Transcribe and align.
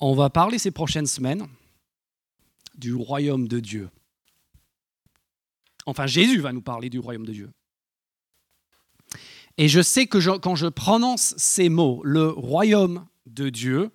On 0.00 0.14
va 0.14 0.30
parler 0.30 0.58
ces 0.58 0.70
prochaines 0.70 1.06
semaines 1.06 1.46
du 2.76 2.94
royaume 2.94 3.48
de 3.48 3.58
Dieu. 3.58 3.90
Enfin, 5.86 6.06
Jésus 6.06 6.40
va 6.40 6.52
nous 6.52 6.62
parler 6.62 6.90
du 6.90 6.98
royaume 6.98 7.26
de 7.26 7.32
Dieu. 7.32 7.50
Et 9.56 9.68
je 9.68 9.80
sais 9.80 10.06
que 10.06 10.18
quand 10.38 10.54
je 10.54 10.66
prononce 10.66 11.34
ces 11.36 11.68
mots, 11.68 12.00
le 12.04 12.28
royaume 12.28 13.06
de 13.26 13.48
Dieu, 13.48 13.90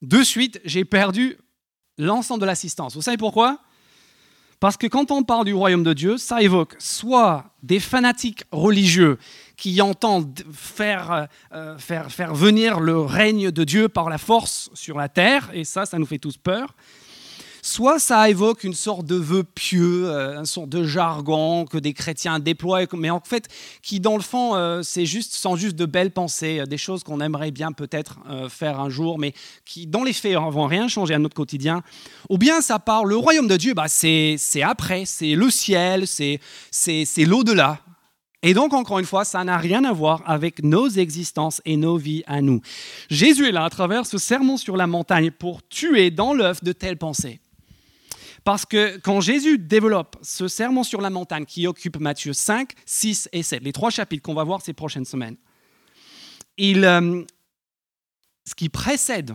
de 0.00 0.22
suite, 0.22 0.60
j'ai 0.64 0.84
perdu 0.84 1.36
l'ensemble 1.98 2.40
de 2.40 2.46
l'assistance. 2.46 2.94
Vous 2.94 3.02
savez 3.02 3.18
pourquoi? 3.18 3.60
Parce 4.60 4.76
que 4.76 4.86
quand 4.86 5.10
on 5.10 5.22
parle 5.22 5.44
du 5.44 5.54
royaume 5.54 5.84
de 5.84 5.92
Dieu, 5.92 6.18
ça 6.18 6.42
évoque 6.42 6.74
soit 6.78 7.44
des 7.62 7.80
fanatiques 7.80 8.44
religieux 8.50 9.18
qui 9.56 9.80
entendent 9.80 10.40
faire, 10.52 11.28
euh, 11.52 11.78
faire, 11.78 12.10
faire 12.10 12.34
venir 12.34 12.80
le 12.80 13.00
règne 13.00 13.50
de 13.50 13.64
Dieu 13.64 13.88
par 13.88 14.08
la 14.08 14.18
force 14.18 14.70
sur 14.74 14.96
la 14.96 15.08
terre, 15.08 15.50
et 15.52 15.64
ça, 15.64 15.86
ça 15.86 15.98
nous 15.98 16.06
fait 16.06 16.18
tous 16.18 16.36
peur, 16.36 16.74
soit 17.62 17.98
ça 17.98 18.28
évoque 18.28 18.64
une 18.64 18.74
sorte 18.74 19.06
de 19.06 19.16
vœu 19.16 19.44
pieux, 19.44 20.08
euh, 20.08 20.38
une 20.38 20.46
sorte 20.46 20.68
de 20.68 20.84
jargon 20.84 21.64
que 21.64 21.78
des 21.78 21.92
chrétiens 21.92 22.38
déploient, 22.38 22.86
mais 22.94 23.10
en 23.10 23.20
fait, 23.20 23.48
qui 23.82 24.00
dans 24.00 24.16
le 24.16 24.22
fond, 24.22 24.54
euh, 24.54 24.82
c'est 24.82 25.06
juste, 25.06 25.34
sont 25.34 25.56
juste 25.56 25.76
de 25.76 25.86
belles 25.86 26.10
pensées, 26.10 26.60
euh, 26.60 26.66
des 26.66 26.78
choses 26.78 27.02
qu'on 27.02 27.20
aimerait 27.20 27.50
bien 27.50 27.72
peut-être 27.72 28.18
faire 28.48 28.80
un 28.80 28.88
jour, 28.88 29.18
mais 29.18 29.32
qui 29.64 29.86
dans 29.86 30.04
les 30.04 30.12
faits 30.12 30.32
ne 30.32 30.50
vont 30.50 30.66
rien 30.66 30.88
changer 30.88 31.14
à 31.14 31.18
notre 31.18 31.34
quotidien. 31.34 31.82
Ou 32.28 32.38
bien 32.38 32.60
ça 32.60 32.78
parle, 32.78 33.08
le 33.08 33.16
royaume 33.16 33.48
de 33.48 33.56
Dieu, 33.56 33.74
bah, 33.74 33.88
c'est 33.88 34.38
après, 34.62 35.04
c'est 35.04 35.34
le 35.34 35.50
ciel, 35.50 36.06
c'est 36.06 36.40
l'au-delà. 37.24 37.80
Et 38.42 38.54
donc, 38.54 38.72
encore 38.72 39.00
une 39.00 39.04
fois, 39.04 39.24
ça 39.24 39.42
n'a 39.42 39.58
rien 39.58 39.84
à 39.84 39.92
voir 39.92 40.22
avec 40.24 40.62
nos 40.62 40.88
existences 40.88 41.60
et 41.64 41.76
nos 41.76 41.96
vies 41.96 42.22
à 42.26 42.40
nous. 42.40 42.60
Jésus 43.10 43.48
est 43.48 43.52
là 43.52 43.64
à 43.64 43.70
travers 43.70 44.06
ce 44.06 44.16
sermon 44.16 44.56
sur 44.56 44.76
la 44.76 44.86
montagne 44.86 45.32
pour 45.32 45.66
tuer 45.68 46.10
dans 46.10 46.34
l'œuf 46.34 46.62
de 46.62 46.72
telles 46.72 46.98
pensées. 46.98 47.40
Parce 48.48 48.64
que 48.64 48.96
quand 48.96 49.20
Jésus 49.20 49.58
développe 49.58 50.16
ce 50.22 50.48
sermon 50.48 50.82
sur 50.82 51.02
la 51.02 51.10
montagne 51.10 51.44
qui 51.44 51.66
occupe 51.66 52.00
Matthieu 52.00 52.32
5, 52.32 52.72
6 52.86 53.28
et 53.34 53.42
7, 53.42 53.62
les 53.62 53.74
trois 53.74 53.90
chapitres 53.90 54.22
qu'on 54.22 54.32
va 54.32 54.42
voir 54.42 54.62
ces 54.62 54.72
prochaines 54.72 55.04
semaines, 55.04 55.36
il, 56.56 56.82
euh, 56.86 57.22
ce 58.46 58.54
qui 58.54 58.70
précède 58.70 59.34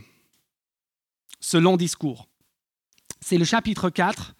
ce 1.40 1.58
long 1.58 1.78
discours, 1.78 2.28
c'est 3.22 3.38
le 3.38 3.46
chapitre 3.46 3.92
4 3.92 4.34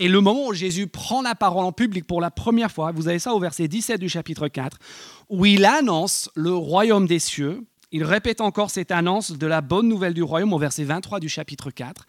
et 0.00 0.08
le 0.08 0.20
moment 0.20 0.48
où 0.48 0.54
Jésus 0.54 0.88
prend 0.88 1.22
la 1.22 1.36
parole 1.36 1.64
en 1.64 1.70
public 1.70 2.04
pour 2.04 2.20
la 2.20 2.32
première 2.32 2.72
fois. 2.72 2.90
Vous 2.90 3.06
avez 3.06 3.20
ça 3.20 3.32
au 3.32 3.38
verset 3.38 3.68
17 3.68 4.00
du 4.00 4.08
chapitre 4.08 4.48
4, 4.48 4.76
où 5.28 5.46
il 5.46 5.64
annonce 5.64 6.30
le 6.34 6.52
royaume 6.52 7.06
des 7.06 7.20
cieux. 7.20 7.64
Il 7.92 8.02
répète 8.02 8.40
encore 8.40 8.70
cette 8.70 8.90
annonce 8.90 9.30
de 9.30 9.46
la 9.46 9.60
bonne 9.60 9.86
nouvelle 9.86 10.14
du 10.14 10.24
royaume 10.24 10.52
au 10.52 10.58
verset 10.58 10.82
23 10.82 11.20
du 11.20 11.28
chapitre 11.28 11.70
4. 11.70 12.04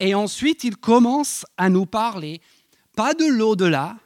Et 0.00 0.14
ensuite, 0.14 0.64
il 0.64 0.76
commence 0.76 1.46
à 1.56 1.68
nous 1.68 1.86
parler, 1.86 2.40
pas 2.94 3.14
de 3.14 3.26
l'au-delà, 3.26 3.96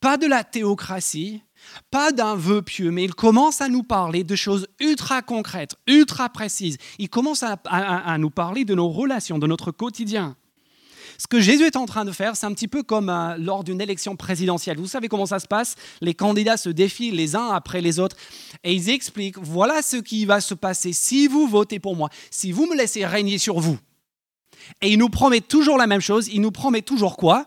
pas 0.00 0.16
de 0.16 0.26
la 0.26 0.44
théocratie, 0.44 1.42
pas 1.90 2.10
d'un 2.10 2.34
vœu 2.34 2.62
pieux, 2.62 2.90
mais 2.90 3.04
il 3.04 3.14
commence 3.14 3.60
à 3.60 3.68
nous 3.68 3.82
parler 3.82 4.24
de 4.24 4.34
choses 4.34 4.66
ultra 4.80 5.22
concrètes, 5.22 5.76
ultra 5.86 6.28
précises. 6.28 6.78
Il 6.98 7.08
commence 7.08 7.42
à, 7.42 8.18
nous 8.18 8.30
parler 8.30 8.64
de 8.64 8.74
nos 8.74 8.88
relations, 8.88 9.38
de 9.38 9.46
notre 9.46 9.70
quotidien. 9.70 10.36
Ce 11.18 11.26
que 11.26 11.38
Jésus 11.38 11.64
est 11.64 11.76
en 11.76 11.84
train 11.84 12.06
de 12.06 12.12
faire, 12.12 12.34
c'est 12.34 12.46
un 12.46 12.54
petit 12.54 12.68
peu 12.68 12.82
comme 12.82 13.10
euh, 13.10 13.36
lors 13.36 13.62
d'une 13.62 13.82
élection 13.82 14.16
présidentielle. 14.16 14.78
Vous 14.78 14.86
savez 14.86 15.08
comment 15.08 15.26
ça 15.26 15.38
se 15.38 15.46
passe? 15.46 15.74
Les 16.00 16.14
candidats 16.14 16.56
se 16.56 16.70
défient 16.70 17.10
les 17.10 17.36
uns 17.36 17.48
après 17.48 17.82
les 17.82 17.98
autres 17.98 18.16
et 18.64 18.72
ils 18.72 18.88
expliquent, 18.88 19.36
voilà 19.36 19.82
ce 19.82 19.96
qui 19.96 20.24
va 20.24 20.40
se 20.40 20.54
passer 20.54 20.94
si 20.94 21.26
vous 21.26 21.46
votez 21.46 21.78
pour 21.78 21.94
moi, 21.94 22.08
si 22.30 22.52
vous 22.52 22.66
me 22.66 22.74
laissez 22.74 23.04
régner 23.04 23.36
sur 23.36 23.60
vous. 23.60 23.78
Et 24.82 24.92
il 24.92 24.98
nous 24.98 25.08
promet 25.08 25.40
toujours 25.40 25.76
la 25.76 25.86
même 25.86 26.00
chose. 26.00 26.28
Il 26.28 26.40
nous 26.40 26.50
promet 26.50 26.82
toujours 26.82 27.16
quoi? 27.16 27.46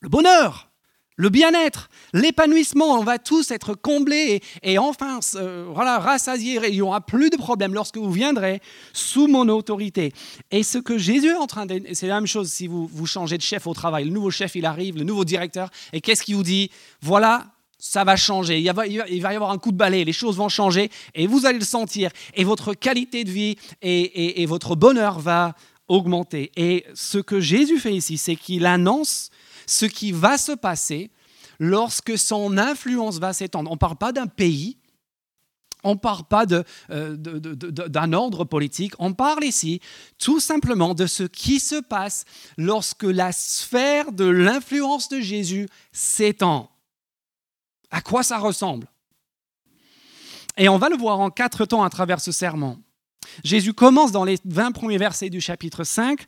Le 0.00 0.08
bonheur, 0.08 0.70
le 1.16 1.28
bien-être, 1.28 1.90
l'épanouissement. 2.12 2.98
On 2.98 3.04
va 3.04 3.18
tous 3.18 3.50
être 3.50 3.74
comblés 3.74 4.42
et, 4.62 4.78
enfin, 4.78 5.20
voilà, 5.72 5.98
rassasiés. 5.98 6.60
Il 6.68 6.74
n'y 6.74 6.82
aura 6.82 7.00
plus 7.00 7.30
de 7.30 7.36
problème 7.36 7.74
lorsque 7.74 7.96
vous 7.96 8.10
viendrez 8.10 8.60
sous 8.92 9.26
mon 9.26 9.48
autorité. 9.48 10.12
Et 10.50 10.62
ce 10.62 10.78
que 10.78 10.98
Jésus 10.98 11.30
est 11.30 11.34
en 11.34 11.46
train 11.46 11.66
de... 11.66 11.82
C'est 11.92 12.06
la 12.06 12.14
même 12.14 12.26
chose 12.26 12.50
si 12.50 12.66
vous, 12.66 12.86
vous 12.86 13.06
changez 13.06 13.36
de 13.36 13.42
chef 13.42 13.66
au 13.66 13.74
travail. 13.74 14.04
Le 14.04 14.10
nouveau 14.10 14.30
chef, 14.30 14.54
il 14.54 14.66
arrive, 14.66 14.96
le 14.96 15.04
nouveau 15.04 15.24
directeur. 15.24 15.70
Et 15.92 16.00
qu'est-ce 16.00 16.22
qu'il 16.22 16.36
vous 16.36 16.42
dit? 16.42 16.70
Voilà, 17.00 17.46
ça 17.78 18.04
va 18.04 18.16
changer. 18.16 18.60
Il 18.60 18.72
va, 18.72 18.86
il 18.86 19.22
va, 19.22 19.32
y 19.32 19.36
avoir 19.36 19.50
un 19.50 19.58
coup 19.58 19.72
de 19.72 19.76
balai, 19.76 20.04
les 20.04 20.12
choses 20.12 20.36
vont 20.36 20.48
changer 20.48 20.90
et 21.14 21.26
vous 21.26 21.46
allez 21.46 21.58
le 21.58 21.64
sentir. 21.64 22.10
Et 22.34 22.44
votre 22.44 22.74
qualité 22.74 23.24
de 23.24 23.30
vie 23.30 23.56
et, 23.82 24.42
et 24.42 24.46
votre 24.46 24.76
bonheur 24.76 25.18
va, 25.18 25.54
augmenter. 25.92 26.50
Et 26.56 26.86
ce 26.94 27.18
que 27.18 27.40
Jésus 27.40 27.78
fait 27.78 27.94
ici, 27.94 28.16
c'est 28.16 28.36
qu'il 28.36 28.66
annonce 28.66 29.30
ce 29.66 29.86
qui 29.86 30.10
va 30.10 30.38
se 30.38 30.52
passer 30.52 31.10
lorsque 31.60 32.18
son 32.18 32.56
influence 32.58 33.18
va 33.18 33.32
s'étendre. 33.32 33.70
On 33.70 33.74
ne 33.74 33.78
parle 33.78 33.96
pas 33.96 34.12
d'un 34.12 34.26
pays, 34.26 34.78
on 35.84 35.94
ne 35.94 35.98
parle 35.98 36.24
pas 36.24 36.44
euh, 36.90 37.16
d'un 37.16 38.12
ordre 38.12 38.44
politique, 38.44 38.94
on 38.98 39.12
parle 39.12 39.44
ici 39.44 39.80
tout 40.18 40.40
simplement 40.40 40.94
de 40.94 41.06
ce 41.06 41.24
qui 41.24 41.60
se 41.60 41.80
passe 41.80 42.24
lorsque 42.56 43.04
la 43.04 43.32
sphère 43.32 44.12
de 44.12 44.24
l'influence 44.24 45.08
de 45.08 45.20
Jésus 45.20 45.68
s'étend. 45.92 46.70
À 47.90 48.00
quoi 48.00 48.22
ça 48.22 48.38
ressemble? 48.38 48.88
Et 50.56 50.68
on 50.68 50.78
va 50.78 50.88
le 50.88 50.96
voir 50.96 51.20
en 51.20 51.30
quatre 51.30 51.64
temps 51.66 51.82
à 51.82 51.90
travers 51.90 52.20
ce 52.20 52.32
serment. 52.32 52.78
Jésus 53.44 53.72
commence 53.72 54.12
dans 54.12 54.24
les 54.24 54.38
20 54.44 54.72
premiers 54.72 54.98
versets 54.98 55.30
du 55.30 55.40
chapitre 55.40 55.84
5 55.84 56.20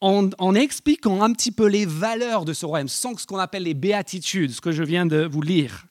en, 0.00 0.54
expliquant 0.54 1.22
un 1.22 1.32
petit 1.32 1.50
peu 1.50 1.66
les 1.66 1.86
valeurs 1.86 2.44
de 2.44 2.52
ce 2.52 2.66
royaume, 2.66 2.88
sans 2.88 3.16
ce 3.16 3.26
qu'on 3.26 3.38
appelle 3.38 3.62
les 3.62 3.74
béatitudes, 3.74 4.52
ce 4.52 4.60
que 4.60 4.72
je 4.72 4.82
viens 4.82 5.06
de 5.06 5.24
vous 5.24 5.40
lire. 5.40 5.86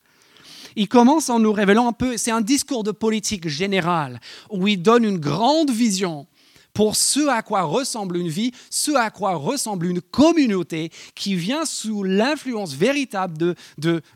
Il 0.75 0.87
commence 0.87 1.29
en 1.29 1.39
nous 1.39 1.51
révélant 1.51 1.87
un 1.87 1.93
peu, 1.93 2.17
c'est 2.17 2.31
un 2.31 2.41
discours 2.41 2.83
de 2.83 2.91
politique 2.91 3.47
générale, 3.47 4.19
où 4.49 4.67
il 4.67 4.81
donne 4.81 5.03
une 5.03 5.19
grande 5.19 5.71
vision 5.71 6.27
pour 6.73 6.95
ce 6.95 7.27
à 7.27 7.43
quoi 7.43 7.63
ressemble 7.63 8.17
une 8.17 8.29
vie, 8.29 8.51
ce 8.69 8.91
à 8.95 9.11
quoi 9.11 9.35
ressemble 9.35 9.85
une 9.85 10.01
communauté 10.01 10.91
qui 11.15 11.35
vient 11.35 11.65
sous 11.65 12.03
l'influence 12.03 12.73
véritable 12.73 13.55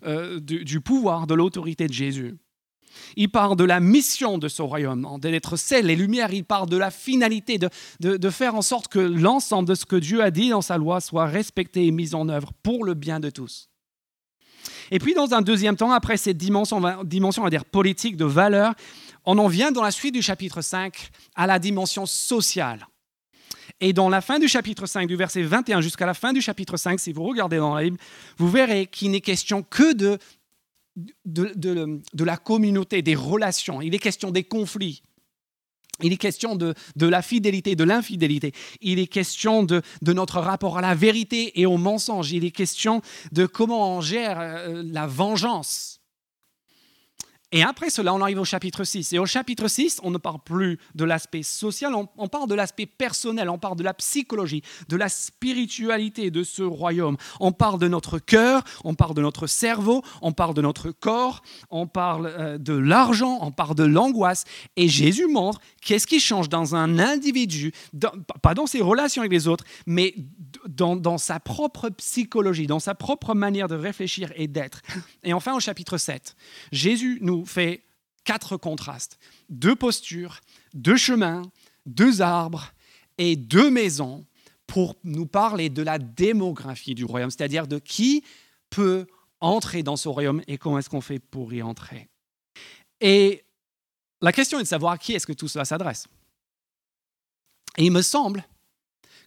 euh, 0.06 0.40
du 0.40 0.82
pouvoir, 0.82 1.28
de 1.28 1.36
l'autorité 1.36 1.88
de 1.88 1.94
Jésus. 1.94 2.38
Il 3.16 3.30
parle 3.30 3.56
de 3.56 3.64
la 3.64 3.80
mission 3.80 4.38
de 4.38 4.48
ce 4.48 4.62
royaume, 4.62 5.08
d'être 5.20 5.56
sel 5.56 5.90
et 5.90 5.96
lumière. 5.96 6.34
Il 6.34 6.46
parle 6.46 6.70
de 6.70 6.78
la 6.78 6.92
finalité, 6.92 7.58
de, 7.58 7.70
de, 8.00 8.30
faire 8.30 8.56
en 8.56 8.62
sorte 8.62 8.88
que 8.88 9.00
l'ensemble 9.00 9.68
de 9.70 9.76
ce 9.76 9.86
que 9.86 9.96
Dieu 9.96 10.22
a 10.22 10.32
dit 10.32 10.50
dans 10.50 10.62
sa 10.62 10.78
loi 10.78 11.02
soit 11.02 11.26
respecté 11.26 11.86
et 11.86 11.92
mis 11.92 12.16
en 12.16 12.30
œuvre 12.30 12.52
pour 12.64 12.84
le 12.84 12.94
bien 12.94 13.20
de 13.20 13.30
tous. 13.30 13.70
Et 14.92 15.00
puis, 15.00 15.14
dans 15.14 15.34
un 15.34 15.42
deuxième 15.42 15.76
temps, 15.76 15.92
après 15.92 16.18
cette 16.18 16.38
dimension, 16.38 16.82
dimension 17.04 17.42
on 17.42 17.46
va 17.46 17.50
dire, 17.50 17.66
politique, 17.66 18.18
de 18.18 18.26
valeur, 18.26 18.74
on 19.26 19.38
en 19.38 19.48
vient 19.48 19.72
dans 19.72 19.84
la 19.84 19.92
suite 19.92 20.14
du 20.14 20.22
chapitre 20.22 20.62
5 20.62 21.10
à 21.36 21.48
la 21.48 21.60
dimension 21.60 22.06
sociale. 22.06 22.88
Et 23.80 23.94
dans 23.94 24.10
la 24.10 24.22
fin 24.22 24.40
du 24.40 24.48
chapitre 24.48 24.88
5, 24.88 25.08
du 25.08 25.16
verset 25.16 25.44
21 25.44 25.82
jusqu'à 25.82 26.06
la 26.06 26.16
fin 26.16 26.34
du 26.34 26.42
chapitre 26.42 26.78
5, 26.78 27.00
si 27.00 27.14
vous 27.14 27.24
regardez 27.24 27.58
dans 27.58 27.76
la 27.76 27.84
Bible, 27.84 27.98
vous 28.38 28.50
verrez 28.50 28.88
qu'il 28.88 29.12
n'est 29.12 29.22
question 29.22 29.62
que 29.62 29.94
de 29.94 30.18
de, 31.26 32.24
la 32.24 32.38
communauté, 32.38 33.02
des 33.02 33.16
relations, 33.16 33.82
il 33.82 33.94
est 33.94 34.00
question 34.00 34.32
des 34.32 34.44
conflits, 34.44 35.04
il 36.04 36.14
est 36.14 36.18
question 36.18 36.56
de, 36.56 36.76
la 37.00 37.22
fidélité, 37.22 37.76
de 37.76 37.84
l'infidélité. 37.84 38.54
Il 38.82 39.00
est 39.00 39.08
question 39.08 39.64
de, 39.64 39.82
notre 40.06 40.40
rapport 40.40 40.78
à 40.78 40.82
la 40.82 40.94
vérité 40.94 41.60
et 41.60 41.66
au 41.66 41.78
mensonge. 41.78 42.32
Il 42.32 42.46
est 42.46 42.52
question 42.52 43.02
de 43.32 43.46
comment 43.46 43.98
on 43.98 44.02
gère 44.02 44.40
euh, 44.40 44.84
la 44.86 45.08
vengeance. 45.08 45.97
Et 47.54 47.64
après 47.64 47.90
cela, 47.90 48.14
on 48.14 48.22
arrive 48.22 48.42
au 48.42 48.46
chapitre 48.46 48.84
6. 48.84 49.14
Et 49.14 49.20
au 49.20 49.26
chapitre 49.26 49.70
6, 49.70 50.02
on 50.04 50.12
ne 50.12 50.18
parle 50.18 50.40
plus 50.44 50.80
de 50.96 51.06
l'aspect 51.06 51.44
social, 51.44 51.94
on, 51.96 52.28
parle 52.28 52.50
de 52.50 52.56
l'aspect 52.56 52.86
personnel, 52.86 53.50
on 53.50 53.58
parle 53.58 53.78
de 53.78 53.84
la 53.84 53.94
psychologie, 53.94 54.64
de 54.90 54.98
la 54.98 55.08
spiritualité 55.08 56.30
de 56.30 56.44
ce 56.44 56.62
royaume. 56.62 57.16
On 57.40 57.54
parle 57.54 57.80
de 57.80 57.88
notre 57.88 58.20
cœur, 58.20 58.64
on 58.84 58.96
parle 58.96 59.14
de 59.14 59.22
notre 59.22 59.48
cerveau, 59.48 60.04
on 60.22 60.34
parle 60.34 60.56
de 60.56 60.62
notre 60.62 60.92
corps, 60.92 61.42
on 61.70 61.88
parle 61.88 62.26
euh, 62.38 62.58
de 62.58 62.74
l'argent, 62.74 63.40
on 63.42 63.52
parle 63.52 63.76
de 63.76 63.86
l'angoisse. 63.86 64.44
Et 64.76 64.90
Jésus 64.90 65.28
montre 65.28 65.62
qu'est-ce 65.82 66.08
qui 66.08 66.20
change 66.20 66.50
dans 66.50 66.76
un 66.76 67.00
individu, 67.00 67.72
pas 68.42 68.56
dans 68.56 68.68
ses 68.68 68.82
relations 68.82 69.22
avec 69.22 69.32
les 69.32 69.48
autres, 69.48 69.64
mais 69.86 70.16
dans, 70.68 70.98
dans 70.98 71.18
sa 71.18 71.40
propre 71.40 71.88
psychologie, 71.92 72.68
dans 72.68 72.80
sa 72.80 72.94
propre 72.94 73.34
manière 73.34 73.70
de 73.70 73.76
réfléchir 73.76 74.34
et 74.36 74.50
d'être. 74.50 74.82
Et 75.24 75.32
enfin, 75.32 75.56
au 75.56 75.62
chapitre 75.62 75.98
7, 75.98 76.36
Jésus 76.74 77.20
nous 77.22 77.37
fait 77.46 77.84
quatre 78.24 78.58
contrastes. 78.58 79.20
Deux 79.50 79.76
postures, 79.76 80.42
deux 80.74 80.98
chemins, 80.98 81.44
deux 81.86 82.22
arbres 82.22 82.74
et 83.18 83.36
deux 83.36 83.70
maisons 83.70 84.26
pour 84.68 84.96
nous 85.04 85.26
parler 85.26 85.70
de 85.70 85.82
la 85.82 85.98
démographie 85.98 86.94
du 86.94 87.06
royaume, 87.06 87.32
c'est-à-dire 87.32 87.68
de 87.68 87.80
qui 87.80 88.24
peut 88.70 89.08
entrer 89.40 89.82
dans 89.82 89.96
ce 89.96 90.10
royaume 90.10 90.42
et 90.48 90.58
comment 90.58 90.80
est-ce 90.80 90.90
qu'on 90.90 91.02
fait 91.02 91.20
pour 91.20 91.54
y 91.54 91.62
entrer. 91.62 92.10
Et 93.00 93.46
la 94.22 94.32
question 94.32 94.60
est 94.60 94.64
de 94.64 94.68
savoir 94.68 94.94
à 94.94 94.98
qui 94.98 95.14
est-ce 95.14 95.28
que 95.28 95.34
tout 95.34 95.48
cela 95.48 95.64
s'adresse. 95.64 96.08
Et 97.78 97.86
il 97.86 97.92
me 97.92 98.02
semble 98.02 98.44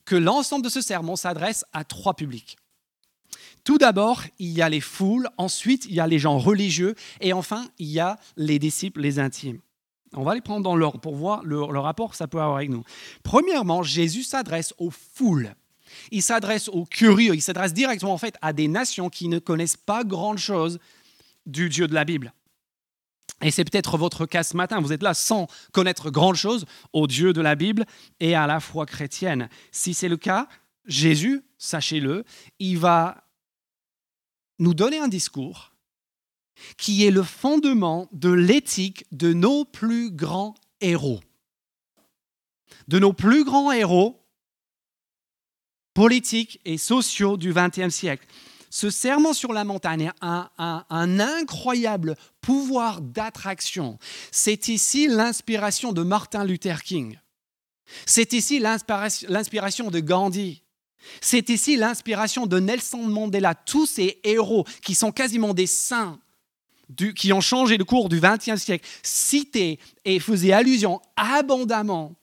que 0.05 0.17
l'ensemble 0.17 0.65
de 0.65 0.69
ce 0.69 0.81
sermon 0.81 1.17
s'adresse 1.17 1.65
à 1.73 1.85
trois 1.85 2.15
publics. 2.15 2.57
Tout 3.71 3.79
d'abord, 3.79 4.25
il 4.41 4.49
y 4.49 4.63
a 4.63 4.69
les 4.69 4.81
foules, 4.81 5.29
ensuite, 5.39 5.85
il 5.85 5.95
y 5.95 6.01
a 6.01 6.09
les 6.09 6.19
gens 6.19 6.39
religieux, 6.39 6.97
et 7.21 7.33
enfin, 7.33 7.69
il 7.79 7.87
y 7.87 8.01
a 8.01 8.19
les 8.37 8.59
disciples, 8.59 9.01
les 9.01 9.21
intimes. 9.21 9.61
On 10.13 10.25
va 10.25 10.35
les 10.35 10.41
prendre 10.41 10.65
dans 10.65 10.75
l'ordre 10.75 10.99
pour 10.99 11.15
voir 11.15 11.45
le, 11.45 11.79
rapport 11.79 12.11
que 12.11 12.17
ça 12.17 12.27
peut 12.27 12.41
avoir 12.41 12.57
avec 12.57 12.71
nous. 12.71 12.83
Premièrement, 13.23 13.85
Jésus 13.85 14.25
s'adresse 14.25 14.75
aux 14.79 14.91
foules. 14.91 15.55
Il 16.11 16.21
s'adresse 16.21 16.69
aux 16.69 16.85
curieux, 16.85 17.33
il 17.37 17.41
s'adresse 17.41 17.73
directement 17.73 18.13
en 18.13 18.19
fait 18.19 18.35
à 18.43 18.53
des 18.53 18.67
nations 18.67 19.09
qui 19.09 19.29
ne 19.29 19.39
connaissent 19.39 19.77
pas 19.77 20.03
grand-chose 20.03 20.81
du 21.47 21.69
Dieu 21.69 21.87
de 21.87 21.95
la 21.95 22.05
Bible. 22.05 22.35
Et 23.41 23.53
c'est 23.53 23.63
peut-être 23.63 23.99
votre 23.99 24.27
cas 24.27 24.43
ce 24.43 24.57
matin. 24.57 24.81
Vous 24.81 24.93
êtes 24.93 25.05
là 25.05 25.15
sans 25.15 25.47
connaître 25.71 26.11
grand-chose 26.11 26.67
au 26.93 27.07
Dieu 27.07 27.33
de 27.33 27.41
la 27.41 27.55
Bible 27.55 27.85
et 28.19 28.35
à 28.35 28.49
la 28.49 28.59
foi 28.59 28.85
chrétienne. 28.85 29.49
Si 29.71 29.95
c'est 29.95 30.09
le 30.09 30.17
cas, 30.17 30.49
Jésus, 30.87 31.45
sachez-le, 31.57 32.25
il 32.59 32.77
va 32.77 33.30
nous 34.61 34.75
donner 34.75 34.99
un 34.99 35.09
discours 35.09 35.73
qui 36.77 37.05
est 37.07 37.11
le 37.11 37.23
fondement 37.23 38.09
de 38.13 38.31
l'éthique 38.31 39.07
de 39.13 39.33
nos 39.33 39.65
plus 39.65 40.11
grands 40.11 40.55
héros. 40.81 41.21
De 42.87 42.99
nos 42.99 43.13
plus 43.13 43.45
grands 43.45 43.73
héros 43.73 44.21
politiques 45.95 46.61
et 46.65 46.79
sociaux 46.79 47.37
du 47.37 47.53
XXe 47.53 47.95
siècle. 47.95 48.27
Ce 48.71 48.89
serment 48.89 49.33
sur 49.33 49.53
la 49.53 49.65
montagne 49.65 50.13
a 50.21 50.53
un, 50.89 51.19
incroyable 51.19 52.17
pouvoir 52.41 53.01
d'attraction. 53.01 53.99
C'est 54.31 54.69
ici 54.69 55.09
l'inspiration 55.09 55.93
de 55.93 56.03
Martin 56.03 56.45
Luther 56.45 56.83
King. 56.85 57.19
C'est 58.07 58.33
ici 58.33 58.61
l'inspiration 58.61 59.91
de 59.91 59.99
Gandhi. 59.99 60.63
C'est 61.21 61.49
ici 61.51 61.77
l'inspiration 61.77 62.47
de 62.47 62.59
Nelson 62.59 63.03
Mandela, 63.03 63.55
tous 63.55 63.87
ces 63.87 64.19
héros 64.25 64.65
qui 64.83 64.95
sont 64.95 65.13
quasiment 65.13 65.55
des 65.55 65.67
saints, 65.67 66.19
qui 67.17 67.33
ont 67.33 67.41
changé 67.41 67.77
le 67.77 67.85
cours 67.85 68.09
du 68.09 68.21
XXe 68.21 68.57
siècle, 68.57 68.87
cités 69.03 69.79
et 70.05 70.19
faisaient 70.19 70.53
allusion 70.53 71.01
abondamment 71.17 72.15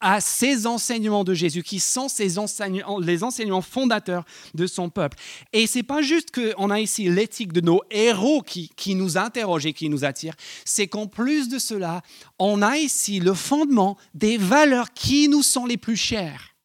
à 0.00 0.20
ces 0.20 0.66
enseignements 0.66 1.24
de 1.24 1.32
Jésus, 1.32 1.62
qui 1.62 1.80
sont 1.80 2.06
les 2.18 3.24
enseignements 3.24 3.62
fondateurs 3.62 4.24
de 4.54 4.66
son 4.66 4.90
peuple. 4.90 5.16
Et 5.52 5.66
c'est 5.66 5.82
pas 5.82 6.02
juste 6.02 6.30
qu'on 6.32 6.70
a 6.70 6.80
ici 6.80 7.08
l'éthique 7.08 7.52
de 7.52 7.62
nos 7.62 7.80
héros 7.90 8.42
qui, 8.42 8.70
qui 8.76 8.94
nous 8.94 9.16
interroge 9.16 9.64
et 9.64 9.72
qui 9.72 9.88
nous 9.88 10.04
attire, 10.04 10.34
c'est 10.64 10.86
qu'en 10.86 11.06
plus 11.06 11.48
de 11.48 11.58
cela, 11.58 12.02
on 12.38 12.60
a 12.62 12.76
ici 12.76 13.20
le 13.20 13.32
fondement 13.32 13.96
des 14.14 14.36
valeurs 14.36 14.92
qui 14.92 15.28
nous 15.28 15.42
sont 15.42 15.66
les 15.66 15.78
plus 15.78 15.96
chères. 15.96 16.55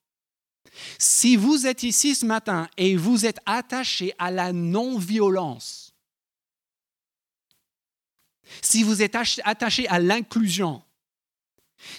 Si 0.98 1.36
vous 1.36 1.68
êtes 1.68 1.84
ici 1.84 2.16
ce 2.16 2.26
matin 2.26 2.70
et 2.78 2.96
vous 2.96 3.26
êtes 3.26 3.40
attaché 3.46 4.14
à 4.18 4.32
la 4.32 4.54
non-violence, 4.54 5.94
si 8.62 8.84
vous 8.84 9.02
êtes 9.02 9.16
attaché 9.44 9.88
à 9.88 10.00
l'inclusion, 10.00 10.82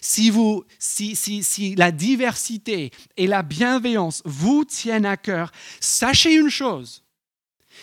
si, 0.01 0.31
vous, 0.31 0.65
si, 0.79 1.17
si, 1.17 1.43
si 1.43 1.75
la 1.75 1.91
diversité 1.91 2.91
et 3.17 3.27
la 3.27 3.43
bienveillance 3.43 4.23
vous 4.25 4.65
tiennent 4.65 5.07
à 5.07 5.17
cœur, 5.17 5.53
sachez 5.81 6.35
une 6.35 6.51
chose, 6.51 7.03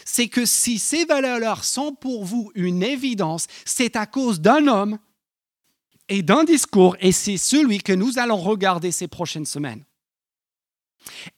c'est 0.06 0.28
que 0.28 0.46
si 0.46 0.80
ces 0.80 1.06
valeurs-là 1.06 1.58
sont 1.62 1.94
pour 1.94 2.26
vous 2.26 2.52
une 2.56 2.84
évidence, 2.84 3.48
c'est 3.66 3.96
à 3.96 4.06
cause 4.06 4.40
d'un 4.40 4.68
homme 4.68 4.98
et 6.08 6.24
d'un 6.24 6.44
discours, 6.44 6.96
et 7.00 7.12
c'est 7.12 7.38
celui 7.38 7.80
que 7.80 7.94
nous 7.94 8.18
allons 8.18 8.38
regarder 8.38 8.92
ces 8.92 9.08
prochaines 9.08 9.46
semaines. 9.46 9.84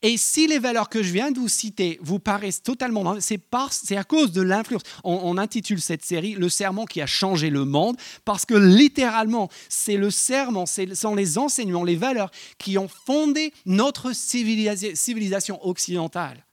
Et 0.02 0.18
si 0.18 0.48
les 0.48 0.60
valeurs 0.60 0.90
que 0.90 1.04
je 1.04 1.12
viens 1.12 1.32
de 1.32 1.40
vous 1.40 1.48
citer 1.48 2.00
vous 2.02 2.20
paraissent 2.20 2.64
totalement... 2.64 3.18
C'est, 3.20 3.98
à 3.98 4.04
cause 4.04 4.32
de 4.32 4.42
l'influence. 4.42 4.84
On, 5.04 5.38
intitule 5.38 5.82
cette 5.82 6.04
série 6.04 6.34
Le 6.34 6.50
serment 6.50 6.86
qui 6.86 7.02
a 7.02 7.06
changé 7.06 7.50
le 7.50 7.66
monde, 7.66 7.98
parce 8.26 8.46
que 8.46 8.54
littéralement, 8.54 9.50
c'est 9.70 9.98
le 9.98 10.12
serment, 10.12 10.66
ce 10.66 10.94
sont 10.96 11.16
les 11.16 11.38
enseignements, 11.38 11.84
les 11.84 11.96
valeurs 11.96 12.32
qui 12.58 12.78
ont 12.78 12.88
fondé 12.88 13.54
notre 13.66 14.14
civilisation 14.14 15.66
occidentale. 15.66 16.46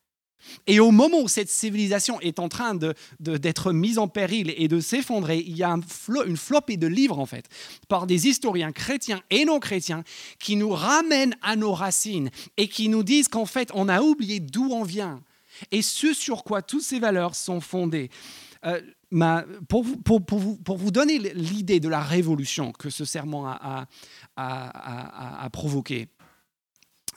Et 0.67 0.81
au 0.81 0.91
moment 0.91 1.21
où 1.21 1.29
cette 1.29 1.51
civilisation 1.51 2.21
est 2.21 2.39
en 2.39 2.49
train 2.49 2.79
d'être 3.21 3.73
mise 3.73 3.99
en 3.99 4.09
péril 4.09 4.55
et 4.57 4.69
de 4.69 4.81
s'effondrer, 4.81 5.39
il 5.39 5.57
y 5.57 5.63
a 5.63 5.77
une 6.27 6.37
flopée 6.37 6.77
de 6.77 6.87
livres, 6.87 7.19
en 7.19 7.27
fait, 7.27 7.47
par 7.89 8.07
des 8.07 8.29
historiens 8.29 8.73
chrétiens 8.73 9.23
et 9.31 9.45
non 9.45 9.61
chrétiens, 9.61 10.05
qui 10.39 10.57
nous 10.57 10.71
ramènent 10.71 11.37
à 11.43 11.57
nos 11.57 11.73
racines 11.73 12.31
et 12.57 12.69
qui 12.69 12.89
nous 12.89 13.03
disent 13.03 13.29
qu'en 13.29 13.47
fait, 13.47 13.71
on 13.75 13.89
a 13.89 14.01
oublié 14.01 14.41
d'où 14.41 14.71
on 14.73 14.85
vient 14.85 15.23
et 15.71 15.83
ce 15.83 16.13
sur 16.13 16.45
quoi 16.45 16.63
toutes 16.63 16.83
ces 16.83 16.99
valeurs 16.99 17.35
sont 17.35 17.61
fondées. 17.61 18.11
Euh, 18.65 18.81
pour, 19.69 19.85
vous, 19.85 20.91
donner 20.91 21.19
l'idée 21.19 21.81
de 21.81 21.89
la 21.89 22.01
révolution 22.01 22.73
que 22.73 22.91
ce 22.91 23.07
serment 23.07 23.49
a, 23.49 23.87
a, 24.37 25.45
a 25.45 25.51
provoqué, 25.51 26.09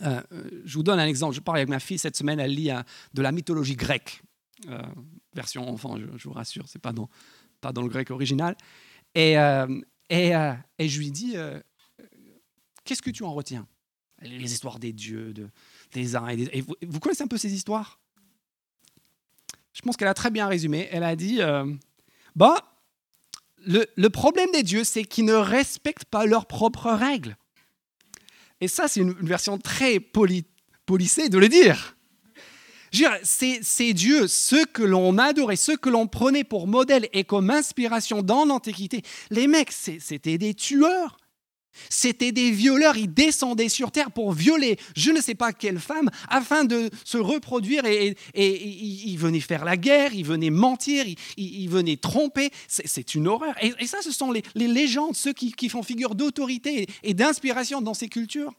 euh, 0.04 0.22
je 0.66 0.74
vous 0.76 0.84
donne 0.84 1.00
un 1.00 1.06
exemple. 1.06 1.36
Je 1.36 1.40
parle 1.40 1.58
avec 1.58 1.70
ma 1.70 1.80
fille 1.80 1.98
cette 1.98 2.16
semaine, 2.16 2.40
elle 2.40 2.54
lit 2.54 2.72
de 3.14 3.22
la 3.22 3.32
mythologie 3.32 3.76
grecque, 3.76 4.22
euh, 4.70 4.82
version 5.34 5.68
enfant, 5.70 5.98
je, 5.98 6.28
vous 6.28 6.34
rassure, 6.34 6.66
c'est 6.68 6.82
pas 6.82 6.94
dans, 6.94 7.10
pas 7.62 7.72
dans 7.72 7.82
le 7.82 7.90
grec 7.90 8.12
original. 8.12 8.56
Et, 9.16 9.38
euh, 9.38 9.82
et, 10.10 10.32
et, 10.78 10.90
je 10.90 11.00
lui 11.00 11.12
dis, 11.12 11.36
qu'est-ce 12.84 13.02
que 13.02 13.12
tu 13.12 13.24
en 13.24 13.34
retiens? 13.34 13.68
Les 14.22 14.54
histoires 14.54 14.78
des 14.78 14.94
dieux, 14.94 15.34
de, 15.34 15.50
des 15.94 16.16
uns 16.16 16.28
et, 16.28 16.36
des, 16.36 16.62
vous, 16.62 17.00
connaissez 17.00 17.24
un 17.24 17.28
peu 17.28 17.38
ces 17.38 17.54
histoires? 17.54 18.00
Je 19.74 19.82
pense 19.82 19.98
qu'elle 19.98 20.10
a 20.10 20.14
très 20.14 20.32
bien 20.32 20.48
résumé. 20.48 20.88
Elle 20.92 21.04
a 21.04 21.16
dit, 21.16 21.40
bah, 22.36 22.56
le, 23.66 23.86
le 23.96 24.10
problème 24.10 24.52
des 24.52 24.64
dieux, 24.64 24.84
c'est 24.84 25.04
qu'ils 25.04 25.26
ne 25.26 25.34
respectent 25.34 26.06
pas 26.06 26.26
leurs 26.26 26.46
propres 26.46 26.92
règles. 26.92 27.36
Et 28.62 28.68
ça, 28.68 28.88
c'est 28.88 29.02
une, 29.02 29.14
version 29.14 29.58
très 29.58 30.00
poli, 30.00 30.46
polissée 30.86 31.30
de 31.30 31.38
le 31.38 31.50
dire. 31.50 31.98
C'est 33.24 33.94
Dieu, 33.94 34.28
ceux 34.28 34.66
que 34.66 34.84
l'on 34.84 35.18
adorait, 35.18 35.56
ceux 35.56 35.78
que 35.78 35.90
l'on 35.90 36.08
prenait 36.08 36.44
pour 36.44 36.68
modèle 36.68 37.08
et 37.14 37.24
comme 37.24 37.50
inspiration 37.50 38.22
dans 38.22 38.46
l'Antiquité. 38.46 39.02
Les 39.32 39.48
mecs, 39.48 39.72
c'était 39.72 40.38
des 40.38 40.54
tueurs. 40.54 41.18
C'était 41.90 42.32
des 42.32 42.52
violeurs, 42.52 42.98
ils 42.98 43.14
descendaient 43.14 43.70
sur 43.70 43.92
terre 43.92 44.12
pour 44.12 44.32
violer 44.34 44.78
je 44.96 45.12
ne 45.12 45.22
sais 45.22 45.36
pas 45.36 45.54
quelle 45.54 45.80
femme 45.80 46.10
afin 46.30 46.64
de 46.66 46.90
se 47.04 47.18
reproduire 47.18 47.86
et, 47.86 48.16
ils 48.36 49.18
venaient 49.18 49.40
faire 49.40 49.66
la 49.66 49.78
guerre, 49.78 50.14
ils 50.14 50.26
venaient 50.26 50.50
mentir, 50.50 51.06
ils, 51.38 51.70
venaient 51.70 51.98
tromper. 51.98 52.52
C'est 52.68 53.16
une 53.16 53.28
horreur. 53.28 53.54
Et, 53.62 53.88
ça, 53.88 54.02
ce 54.02 54.12
sont 54.12 54.32
les, 54.32 54.44
légendes, 54.56 55.16
ceux 55.16 55.34
qui, 55.34 55.52
qui 55.52 55.70
font 55.70 55.84
figure 55.84 56.16
d'autorité 56.16 56.88
et 57.04 57.14
d'inspiration 57.14 57.82
dans 57.82 57.94
ces 57.94 58.08
cultures. 58.08 58.54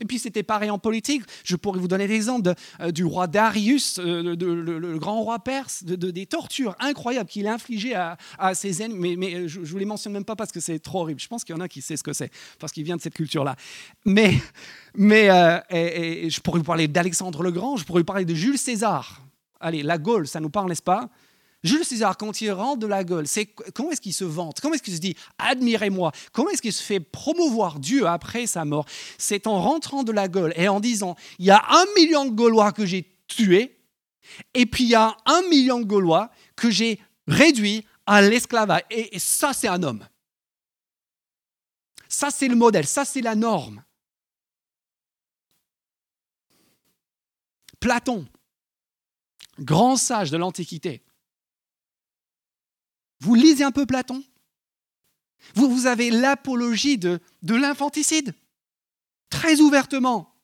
Et 0.00 0.04
puis 0.04 0.18
c'était 0.18 0.42
pareil 0.42 0.70
en 0.70 0.78
politique. 0.78 1.22
Je 1.44 1.56
pourrais 1.56 1.78
vous 1.78 1.88
donner 1.88 2.06
l'exemple 2.06 2.52
euh, 2.80 2.90
du 2.90 3.04
roi 3.04 3.26
Darius, 3.26 3.98
euh, 3.98 4.34
le, 4.36 4.98
grand 4.98 5.22
roi 5.22 5.38
perse, 5.38 5.84
de, 5.84 6.10
des 6.10 6.26
tortures 6.26 6.74
incroyables 6.80 7.28
qu'il 7.28 7.46
a 7.46 7.54
infligées 7.54 7.94
à, 7.94 8.16
ses 8.54 8.82
ennemis. 8.82 9.16
Mais, 9.16 9.34
euh, 9.34 9.48
je 9.48 9.60
ne 9.60 9.64
vous 9.64 9.78
les 9.78 9.84
mentionne 9.84 10.12
même 10.12 10.24
pas 10.24 10.36
parce 10.36 10.52
que 10.52 10.60
c'est 10.60 10.78
trop 10.78 11.00
horrible. 11.00 11.20
Je 11.20 11.28
pense 11.28 11.44
qu'il 11.44 11.54
y 11.54 11.58
en 11.58 11.60
a 11.60 11.68
qui 11.68 11.82
sait 11.82 11.96
ce 11.96 12.02
que 12.02 12.12
c'est, 12.12 12.30
parce 12.58 12.72
qu'il 12.72 12.84
vient 12.84 12.96
de 12.96 13.02
cette 13.02 13.14
culture-là. 13.14 13.56
Mais, 14.04 14.38
je 14.96 16.40
pourrais 16.40 16.58
vous 16.58 16.64
parler 16.64 16.88
d'Alexandre 16.88 17.42
le 17.42 17.50
Grand, 17.50 17.76
je 17.76 17.84
pourrais 17.84 18.00
vous 18.00 18.06
parler 18.06 18.24
de 18.24 18.34
Jules 18.34 18.58
César. 18.58 19.20
Allez, 19.60 19.82
la 19.82 19.98
Gaule, 19.98 20.26
ça 20.26 20.40
nous 20.40 20.50
parle, 20.50 20.68
n'est-ce 20.68 20.82
pas? 20.82 21.08
Jules 21.64 21.84
César, 21.84 22.18
quand 22.18 22.42
il 22.42 22.52
rentre 22.52 22.78
de 22.78 22.86
la 22.86 23.02
Gaule, 23.04 23.26
c'est 23.26 23.46
comment 23.46 23.90
est-ce 23.90 24.00
qu'il 24.02 24.12
se 24.12 24.24
vante? 24.24 24.60
Comment 24.60 24.74
est-ce 24.74 24.82
qu'il 24.82 24.94
se 24.94 25.00
dit 25.00 25.16
admirez-moi? 25.38 26.12
Comment 26.32 26.50
est-ce 26.50 26.60
qu'il 26.60 26.74
se 26.74 26.82
fait 26.82 27.00
promouvoir 27.00 27.80
Dieu 27.80 28.06
après 28.06 28.46
sa 28.46 28.66
mort? 28.66 28.84
C'est 29.16 29.46
en 29.46 29.62
rentrant 29.62 30.02
de 30.02 30.12
la 30.12 30.28
Gaule 30.28 30.52
et 30.56 30.68
en 30.68 30.78
disant 30.78 31.16
il 31.38 31.46
y 31.46 31.50
a 31.50 31.64
un 31.70 31.86
million 31.96 32.26
de 32.26 32.30
Gaulois 32.30 32.72
que 32.72 32.84
j'ai 32.84 33.10
tués, 33.26 33.80
et 34.52 34.66
puis 34.66 34.84
il 34.84 34.90
y 34.90 34.94
a 34.94 35.16
un 35.24 35.42
million 35.48 35.80
de 35.80 35.86
Gaulois 35.86 36.30
que 36.54 36.70
j'ai 36.70 37.00
réduits 37.26 37.86
à 38.04 38.20
l'esclavage. 38.20 38.82
Et, 38.90 39.16
et 39.16 39.18
ça, 39.18 39.54
c'est 39.54 39.68
un 39.68 39.82
homme. 39.82 40.06
Ça, 42.08 42.30
c'est 42.30 42.48
le 42.48 42.56
modèle. 42.56 42.86
Ça, 42.86 43.04
c'est 43.04 43.22
la 43.22 43.34
norme. 43.34 43.82
Platon, 47.80 48.26
grand 49.58 49.96
sage 49.96 50.30
de 50.30 50.36
l'Antiquité, 50.38 51.03
vous 53.24 53.34
lisez 53.34 53.64
un 53.64 53.70
peu 53.70 53.86
Platon? 53.86 54.22
Vous, 55.54 55.86
avez 55.86 56.10
l'apologie 56.10 56.98
de, 56.98 57.20
de 57.42 57.54
l'infanticide, 57.54 58.34
très 59.30 59.60
ouvertement. 59.60 60.34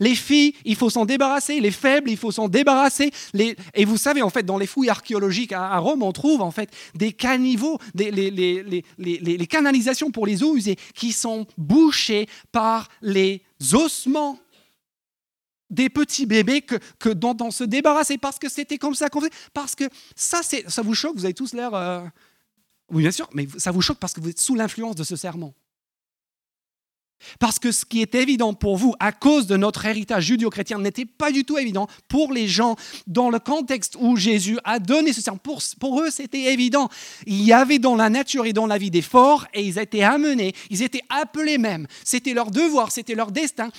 Les 0.00 0.14
filles, 0.14 0.54
il 0.64 0.76
faut 0.76 0.90
s'en 0.90 1.04
débarrasser. 1.04 1.60
Les 1.60 1.70
faibles, 1.70 2.10
il 2.10 2.16
faut 2.16 2.32
s'en 2.32 2.48
débarrasser. 2.48 3.12
Et 3.74 3.84
vous 3.84 3.98
savez, 3.98 4.22
en 4.22 4.30
fait, 4.30 4.44
dans 4.44 4.58
les 4.58 4.66
fouilles 4.66 4.88
archéologiques 4.88 5.52
à, 5.52 5.76
Rome, 5.78 6.02
on 6.02 6.12
trouve 6.12 6.40
en 6.40 6.50
fait 6.50 6.70
des 6.94 7.12
caniveaux, 7.12 7.78
des, 7.94 8.10
les, 8.10 9.46
canalisations 9.46 10.10
pour 10.10 10.26
les 10.26 10.42
eaux 10.42 10.56
usées 10.56 10.76
qui 10.94 11.12
sont 11.12 11.46
bouchées 11.58 12.26
par 12.50 12.88
les 13.02 13.42
ossements 13.72 14.38
des 15.74 15.90
petits 15.90 16.26
bébés 16.26 16.62
que, 16.62 16.76
que 16.98 17.08
dont 17.10 17.36
on 17.40 17.50
se 17.50 17.64
débarrassait 17.64 18.18
parce 18.18 18.38
que 18.38 18.48
c'était 18.48 18.78
comme 18.78 18.94
ça 18.94 19.08
qu'on 19.08 19.20
faisait. 19.20 19.32
Parce 19.52 19.74
que 19.74 19.84
ça, 20.16 20.40
ça 20.42 20.82
vous 20.82 20.94
choque, 20.94 21.16
vous 21.16 21.24
avez 21.24 21.34
tous 21.34 21.52
l'air... 21.52 21.74
Euh, 21.74 22.02
oui, 22.90 23.02
bien 23.02 23.10
sûr, 23.10 23.28
mais 23.32 23.48
ça 23.56 23.70
vous 23.70 23.80
choque 23.80 23.98
parce 23.98 24.12
que 24.12 24.20
vous 24.20 24.28
êtes 24.28 24.40
sous 24.40 24.54
l'influence 24.54 24.94
de 24.94 25.04
ce 25.04 25.16
serment. 25.16 25.54
Parce 27.38 27.58
que 27.58 27.72
ce 27.72 27.84
qui 27.84 28.02
est 28.02 28.14
évident 28.14 28.54
pour 28.54 28.76
vous 28.76 28.94
à 29.00 29.12
cause 29.12 29.46
de 29.46 29.56
notre 29.56 29.86
héritage 29.86 30.24
judéo-chrétien 30.24 30.78
n'était 30.78 31.06
pas 31.06 31.32
du 31.32 31.44
tout 31.44 31.58
évident 31.58 31.88
pour 32.08 32.32
les 32.32 32.48
gens 32.48 32.76
dans 33.06 33.30
le 33.30 33.38
contexte 33.38 33.96
où 33.98 34.16
Jésus 34.16 34.58
a 34.64 34.78
donné 34.78 35.12
ce 35.12 35.20
serment. 35.20 35.38
Pour, 35.38 35.60
pour 35.80 36.00
eux, 36.02 36.10
c'était 36.10 36.52
évident. 36.52 36.88
Il 37.26 37.42
y 37.42 37.52
avait 37.52 37.78
dans 37.78 37.96
la 37.96 38.10
nature 38.10 38.46
et 38.46 38.52
dans 38.52 38.66
la 38.66 38.78
vie 38.78 38.90
des 38.90 39.02
forts 39.02 39.46
et 39.54 39.62
ils 39.62 39.78
étaient 39.78 40.02
amenés, 40.02 40.54
ils 40.70 40.82
étaient 40.82 41.04
appelés 41.08 41.58
même. 41.58 41.86
C'était 42.04 42.34
leur 42.34 42.50
devoir, 42.50 42.92
c'était 42.92 43.14
leur 43.14 43.32
destin 43.32 43.70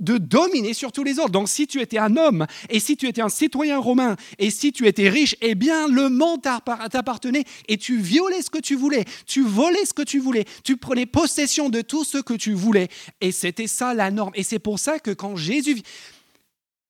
de 0.00 0.18
dominer 0.18 0.74
sur 0.74 0.92
tous 0.92 1.04
les 1.04 1.18
autres. 1.18 1.30
Donc 1.30 1.48
si 1.48 1.66
tu 1.66 1.80
étais 1.80 1.98
un 1.98 2.16
homme, 2.16 2.46
et 2.68 2.80
si 2.80 2.96
tu 2.96 3.06
étais 3.06 3.22
un 3.22 3.28
citoyen 3.28 3.78
romain, 3.78 4.16
et 4.38 4.50
si 4.50 4.72
tu 4.72 4.86
étais 4.86 5.08
riche, 5.08 5.36
eh 5.40 5.54
bien 5.54 5.88
le 5.88 6.08
monde 6.08 6.42
t'appartenait, 6.42 7.44
et 7.68 7.76
tu 7.76 7.98
violais 7.98 8.42
ce 8.42 8.50
que 8.50 8.58
tu 8.58 8.74
voulais, 8.74 9.04
tu 9.26 9.42
volais 9.42 9.84
ce 9.84 9.94
que 9.94 10.02
tu 10.02 10.18
voulais, 10.18 10.44
tu 10.64 10.76
prenais 10.76 11.06
possession 11.06 11.68
de 11.68 11.80
tout 11.80 12.04
ce 12.04 12.18
que 12.18 12.34
tu 12.34 12.52
voulais. 12.52 12.88
Et 13.20 13.32
c'était 13.32 13.66
ça 13.66 13.94
la 13.94 14.10
norme. 14.10 14.32
Et 14.34 14.42
c'est 14.42 14.58
pour 14.58 14.78
ça 14.78 14.98
que 14.98 15.10
quand 15.10 15.36
Jésus, 15.36 15.82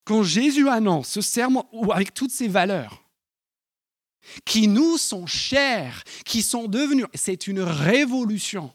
quand 0.04 0.22
Jésus 0.22 0.68
annonce 0.68 1.08
ce 1.08 1.20
serment 1.20 1.68
avec 1.92 2.14
toutes 2.14 2.30
ces 2.30 2.48
valeurs, 2.48 3.04
qui 4.44 4.68
nous 4.68 4.98
sont 4.98 5.26
chères, 5.26 6.04
qui 6.24 6.42
sont 6.42 6.68
devenues, 6.68 7.06
c'est 7.14 7.46
une 7.46 7.60
révolution 7.60 8.72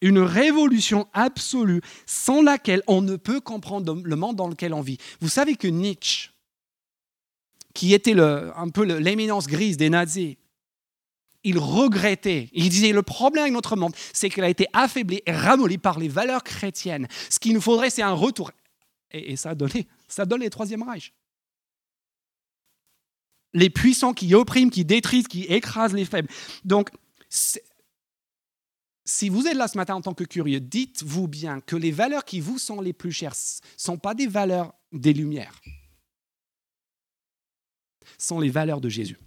une 0.00 0.18
révolution 0.18 1.08
absolue 1.12 1.80
sans 2.06 2.42
laquelle 2.42 2.82
on 2.86 3.02
ne 3.02 3.16
peut 3.16 3.40
comprendre 3.40 4.00
le 4.02 4.16
monde 4.16 4.36
dans 4.36 4.48
lequel 4.48 4.74
on 4.74 4.80
vit. 4.80 4.98
Vous 5.20 5.28
savez 5.28 5.56
que 5.56 5.68
Nietzsche, 5.68 6.30
qui 7.74 7.92
était 7.92 8.18
un 8.18 8.68
peu 8.70 8.84
l'éminence 8.84 9.46
grise 9.46 9.76
des 9.76 9.90
nazis, 9.90 10.36
il 11.46 11.58
regrettait, 11.58 12.48
il 12.52 12.68
disait 12.68 12.90
le 12.90 13.02
problème 13.02 13.42
avec 13.42 13.54
notre 13.54 13.76
monde, 13.76 13.94
c'est 14.12 14.28
qu'il 14.28 14.42
a 14.42 14.48
été 14.48 14.66
affaibli 14.72 15.22
et 15.26 15.32
ramolli 15.32 15.78
par 15.78 16.00
les 16.00 16.08
valeurs 16.08 16.42
chrétiennes. 16.42 17.06
Ce 17.30 17.38
qu'il 17.38 17.54
nous 17.54 17.60
faudrait, 17.60 17.88
c'est 17.88 18.02
un 18.02 18.14
retour. 18.14 18.50
Et, 19.12 19.36
ça 19.36 19.54
donne 19.54 20.40
les 20.40 20.50
Troisième 20.50 20.82
Reich. 20.82 21.12
Les 23.54 23.70
puissants 23.70 24.12
qui 24.12 24.34
oppriment, 24.34 24.70
qui 24.70 24.84
détruisent, 24.84 25.28
qui 25.28 25.44
écrasent 25.44 25.94
les 25.94 26.04
faibles. 26.04 26.28
Donc, 26.64 26.90
si 29.06 29.28
vous 29.28 29.46
êtes 29.46 29.54
là 29.54 29.68
ce 29.68 29.78
matin 29.78 29.94
en 29.94 30.00
tant 30.02 30.14
que 30.14 30.24
curieux, 30.24 30.60
dites-vous 30.60 31.28
bien 31.28 31.60
que 31.60 31.76
les 31.76 31.92
valeurs 31.92 32.24
qui 32.24 32.40
vous 32.40 32.58
sont 32.58 32.80
les 32.80 32.92
plus 32.92 33.12
chères 33.12 33.30
ne 33.30 33.80
sont 33.80 33.98
pas 33.98 34.14
des 34.14 34.26
valeurs 34.26 34.74
des 34.92 35.12
Lumières, 35.12 35.60
sont 38.18 38.40
les 38.40 38.50
valeurs 38.50 38.80
de 38.80 38.88
Jésus, 38.88 39.18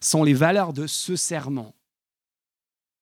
sont 0.00 0.24
les 0.24 0.32
valeurs 0.32 0.72
de 0.72 0.86
ce 0.86 1.14
serment. 1.14 1.74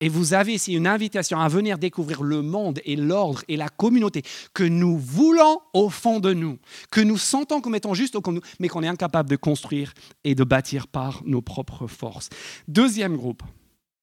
Et 0.00 0.08
vous 0.08 0.34
avez 0.34 0.54
ici 0.54 0.74
une 0.74 0.88
invitation 0.88 1.38
à 1.38 1.48
venir 1.48 1.78
découvrir 1.78 2.24
le 2.24 2.42
monde 2.42 2.80
et 2.84 2.96
l'ordre 2.96 3.42
et 3.46 3.56
la 3.56 3.68
communauté 3.68 4.22
que 4.52 4.64
nous 4.64 4.98
voulons 4.98 5.60
au 5.72 5.88
fond 5.88 6.18
de 6.18 6.34
nous, 6.34 6.58
que 6.90 7.00
nous 7.00 7.16
sentons 7.16 7.60
comme 7.60 7.76
étant 7.76 7.94
juste 7.94 8.16
au 8.16 8.20
fond 8.20 8.32
de 8.32 8.38
nous, 8.38 8.46
mais 8.58 8.68
qu'on 8.68 8.82
est 8.82 8.88
incapable 8.88 9.30
de 9.30 9.36
construire 9.36 9.94
et 10.24 10.34
de 10.34 10.42
bâtir 10.44 10.88
par 10.88 11.22
nos 11.24 11.40
propres 11.40 11.86
forces. 11.86 12.28
Deuxième 12.68 13.16
groupe, 13.16 13.42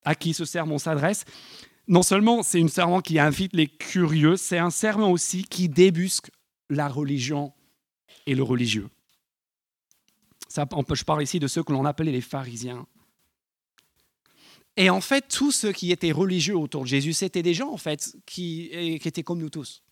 à 0.05 0.15
qui 0.15 0.33
ce 0.33 0.45
serment 0.45 0.77
s'adresse, 0.77 1.25
non 1.87 2.03
seulement 2.03 2.43
c'est 2.43 2.59
une 2.59 2.69
serment 2.69 3.01
qui 3.01 3.19
invite 3.19 3.53
les 3.53 3.67
curieux, 3.67 4.37
c'est 4.37 4.57
un 4.57 4.69
serment 4.69 5.11
aussi 5.11 5.43
qui 5.43 5.69
débusque 5.69 6.31
la 6.69 6.87
religion 6.87 7.53
et 8.25 8.35
le 8.35 8.43
religieux. 8.43 8.89
Ça, 10.47 10.67
je 10.93 11.03
parle 11.03 11.23
ici 11.23 11.39
de 11.39 11.47
ceux 11.47 11.63
que 11.63 11.73
l'on 11.73 11.85
appelait 11.85 12.11
les 12.11 12.21
pharisiens. 12.21 12.85
Et 14.75 14.89
en 14.89 15.01
fait, 15.01 15.27
tous 15.27 15.51
ceux 15.51 15.71
qui 15.71 15.91
étaient 15.91 16.11
religieux 16.11 16.57
autour 16.57 16.83
de 16.83 16.87
Jésus, 16.87 17.13
c'était 17.13 17.43
des 17.43 17.53
gens 17.53 17.71
en 17.71 17.77
fait 17.77 18.15
qui 18.25 18.69
étaient 18.71 19.23
comme 19.23 19.39
nous 19.39 19.49
tous. 19.49 19.82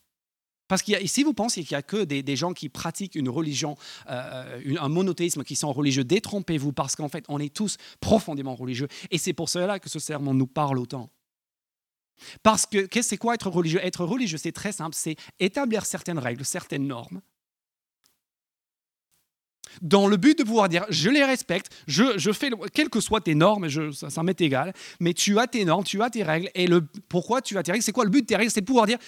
Parce 0.72 0.84
qu'ici, 0.84 1.24
vous 1.24 1.34
pensez 1.34 1.66
qu'il 1.66 1.76
n'y 1.76 1.80
a 1.80 1.82
que 1.82 2.06
des, 2.06 2.36
gens 2.38 2.54
qui 2.54 2.70
pratiquent 2.70 3.16
une 3.16 3.28
religion, 3.28 3.76
euh, 4.10 4.78
un 4.80 4.88
monothéisme, 4.88 5.44
qui 5.44 5.58
sont 5.58 5.74
religieux, 5.74 6.06
détrompez-vous, 6.06 6.72
parce 6.72 6.96
qu'en 6.96 7.10
fait, 7.10 7.26
on 7.28 7.40
est 7.40 7.54
tous 7.54 7.76
profondément 8.00 8.56
religieux. 8.56 8.88
Et 9.10 9.18
c'est 9.18 9.34
pour 9.34 9.50
cela 9.50 9.80
que 9.80 9.90
ce 9.90 10.00
serment 10.00 10.34
nous 10.34 10.48
parle 10.48 10.80
autant. 10.80 11.10
Parce 12.42 12.66
que 12.66 12.88
c'est 13.02 13.18
quoi 13.18 13.34
être 13.34 13.50
religieux? 13.50 13.82
Être 13.84 14.06
religieux, 14.06 14.38
c'est 14.38 14.54
très 14.54 14.72
simple, 14.72 14.96
c'est 14.98 15.18
établir 15.42 15.86
certaines 15.86 16.20
règles, 16.20 16.46
certaines 16.46 16.88
normes, 16.88 17.20
dans 19.82 20.08
le 20.08 20.16
but 20.16 20.38
de 20.38 20.46
pouvoir 20.46 20.70
dire, 20.70 20.86
je 20.90 21.10
les 21.10 21.26
respecte, 21.26 21.70
je, 21.88 22.32
fais, 22.32 22.50
quelles 22.74 22.90
que 22.90 23.02
soient 23.02 23.20
tes 23.20 23.36
normes, 23.36 23.70
ça, 23.92 24.10
ça 24.10 24.24
m'est 24.24 24.40
égal, 24.40 24.72
mais 25.02 25.14
tu 25.14 25.38
as 25.38 25.48
tes 25.48 25.66
normes, 25.66 25.84
tu 25.84 26.02
as 26.02 26.10
tes 26.10 26.24
règles, 26.24 26.50
et 26.56 26.68
le, 26.68 26.82
pourquoi 27.10 27.42
tu 27.42 27.58
as 27.58 27.64
tes 27.64 27.74
règles 27.74 27.84
C'est 27.84 27.92
quoi 27.92 28.06
le 28.06 28.10
but 28.10 28.22
de 28.22 28.28
tes 28.28 28.38
règles? 28.38 28.52
C'est 28.52 28.62
de 28.62 28.66
pouvoir 28.66 28.86
dire, 28.86 29.00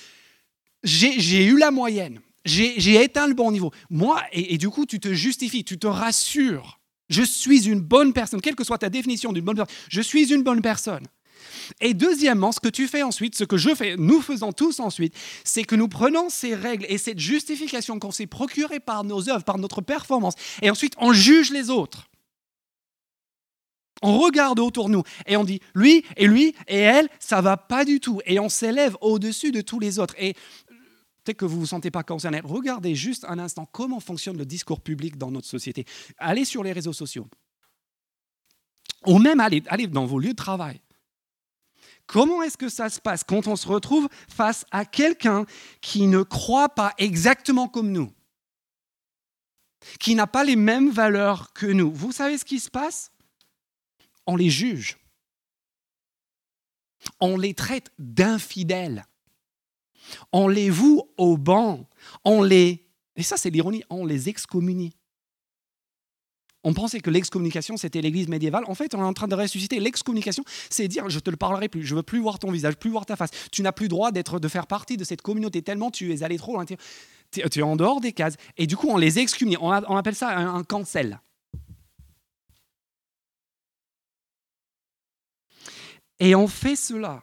j'ai 0.84 1.46
eu 1.46 1.58
la 1.58 1.72
moyenne, 1.72 2.20
j'ai 2.46 3.04
éteint 3.04 3.28
le 3.28 3.34
bon 3.34 3.52
niveau. 3.52 3.72
Moi, 3.90 4.22
et, 4.32 4.58
du 4.58 4.70
coup, 4.70 4.86
tu 4.86 5.00
te 5.00 5.13
justifies, 5.13 5.63
tu 5.63 5.78
te 5.78 5.88
rassures. 5.88 6.80
Je 7.10 7.22
suis 7.22 7.68
une 7.68 7.82
bonne 7.82 8.13
personne, 8.13 8.42
quelle 8.42 8.56
que 8.56 8.63
soit 8.63 8.78
ta 8.78 8.90
définition 8.90 9.34
d'une 9.34 9.44
bonne 9.44 9.58
personne, 9.58 9.75
je 9.90 10.02
suis 10.02 10.34
une 10.34 10.44
bonne 10.44 10.62
personne. 10.62 11.06
Et 11.82 11.94
deuxièmement, 11.94 12.52
ce 12.52 12.60
que 12.60 12.70
tu 12.70 12.88
fais 12.88 13.04
ensuite, 13.04 13.36
ce 13.36 13.44
que 13.44 13.58
je 13.58 13.74
fais, 13.75 13.96
nous 13.98 14.22
faisons 14.22 14.52
tous 14.52 14.80
ensuite, 14.80 15.13
c'est 15.44 15.63
que 15.63 15.75
nous 15.75 15.88
prenons 15.88 16.30
ces 16.30 16.56
règles 16.56 16.86
et 16.90 16.98
cette 16.98 17.20
justification 17.20 18.00
qu'on 18.00 18.12
s'est 18.12 18.28
procurée 18.28 18.80
par 18.80 19.04
nos 19.04 19.30
œuvres, 19.30 19.44
par 19.44 19.58
notre 19.58 19.82
performance, 19.82 20.36
et 20.62 20.70
ensuite 20.70 20.94
on 20.98 21.13
juge 21.13 21.52
les 21.52 21.70
autres. 21.70 22.10
On 24.02 24.20
regarde 24.20 24.60
autour 24.60 24.88
de 24.88 24.94
nous 24.94 25.04
et 25.28 25.38
on 25.38 25.46
dit 25.46 25.62
lui 25.74 26.04
et 26.18 26.28
lui 26.28 26.54
et 26.68 26.78
elle, 26.80 27.08
ça 27.20 27.40
va 27.40 27.56
pas 27.56 27.86
du 27.86 28.02
tout. 28.02 28.20
Et 28.25 28.38
on 28.38 28.50
s'élève 28.50 28.98
au-dessus 29.00 29.52
de 29.52 29.62
tous 29.62 29.80
les 29.80 29.98
autres. 29.98 30.16
Peut-être 31.24 31.38
que 31.38 31.46
vous 31.46 31.56
ne 31.56 31.60
vous 31.62 31.68
sentez 31.68 31.89
pas 31.89 32.03
concerné. 32.03 32.42
Regardez 32.44 32.96
juste 32.96 33.25
un 33.25 33.39
instant 33.39 33.65
comment 33.65 34.00
fonctionne 34.00 34.38
le 34.38 34.46
discours 34.46 34.82
public 34.82 35.18
dans 35.18 35.32
notre 35.32 35.48
société. 35.48 35.86
Allez 36.18 36.44
sur 36.44 36.63
les 36.63 36.74
réseaux 36.74 36.94
sociaux. 36.94 37.27
Ou 39.06 39.20
même 39.20 39.39
allez, 39.39 39.63
allez 39.68 39.88
dans 39.88 40.06
vos 40.06 40.20
lieux 40.20 40.32
de 40.32 40.36
travail. 40.36 40.82
Comment 42.08 42.44
est-ce 42.44 42.58
que 42.58 42.68
ça 42.68 42.89
se 42.89 43.00
passe 43.00 43.24
quand 43.24 43.48
on 43.48 43.56
se 43.56 43.68
retrouve 43.68 44.10
face 44.27 44.65
à 44.72 44.84
quelqu'un 44.84 45.46
qui 45.80 46.08
ne 46.08 46.24
croit 46.24 46.70
pas 46.70 46.94
exactement 46.98 47.70
comme 47.70 47.92
nous? 47.92 48.12
Qui 50.00 50.15
n'a 50.15 50.27
pas 50.27 50.44
les 50.44 50.58
mêmes 50.58 50.89
valeurs 50.89 51.53
que 51.53 51.65
nous? 51.65 51.94
Vous 51.94 52.12
savez 52.12 52.38
ce 52.38 52.46
qui 52.46 52.60
se 52.60 52.70
passe? 52.70 53.12
On 54.25 54.36
les 54.36 54.50
juge. 54.50 54.98
On 57.20 57.38
les 57.38 57.53
traite 57.53 57.92
d'infidèles 57.98 59.06
on 60.31 60.48
les 60.48 60.69
voue 60.69 61.03
au 61.17 61.38
banc, 61.38 61.88
on 62.24 62.43
les, 62.43 62.88
et 63.15 63.24
ça 63.24 63.38
c'est 63.38 63.50
l'ironie, 63.50 63.83
on 63.89 64.05
les 64.05 64.29
excommunie. 64.29 64.93
On 66.65 66.74
pensait 66.74 67.01
que 67.01 67.10
l'excommunication, 67.10 67.75
c'était 67.75 68.01
l'Église 68.01 68.29
médiévale. 68.29 68.63
En 68.67 68.75
fait, 68.75 68.95
on 68.95 69.00
est 69.00 69.05
en 69.05 69.13
train 69.13 69.27
de 69.27 69.36
ressusciter. 69.36 69.81
L'excommunication, 69.81 70.45
c'est 70.69 70.88
dire, 70.88 71.10
je 71.10 71.19
te 71.19 71.29
le 71.29 71.36
parlerai 71.36 71.67
plus, 71.67 71.83
je 71.83 71.93
veux 71.93 72.03
plus 72.03 72.19
voir 72.19 72.39
ton 72.39 72.51
visage, 72.51 72.75
plus 72.75 72.89
voir 72.89 73.05
ta 73.05 73.17
face. 73.17 73.31
Tu 73.51 73.62
n'as 73.62 73.74
plus 73.74 73.89
droit 73.89 74.12
d'être, 74.12 74.39
de 74.39 74.48
faire 74.48 74.65
partie 74.65 74.95
de 74.95 75.03
cette 75.03 75.22
communauté 75.22 75.62
tellement 75.62 75.91
tu 75.91 76.13
es 76.13 76.24
allé 76.24 76.38
trop 76.38 76.53
loin. 76.53 76.63
Tu 76.65 76.77
es 77.33 77.62
en 77.62 77.75
dehors 77.75 78.00
des 78.00 78.13
cases. 78.13 78.36
Et 78.55 78.65
du 78.65 78.77
coup, 78.77 78.88
on 78.88 78.98
les 78.98 79.19
excommunie. 79.19 79.57
On, 79.60 79.72
appelle 79.72 80.15
ça 80.15 80.29
un, 80.29 80.55
un 80.55 80.63
cancel. 80.63 81.19
Et 86.19 86.36
on 86.36 86.48
fait 86.48 86.77
cela 86.77 87.22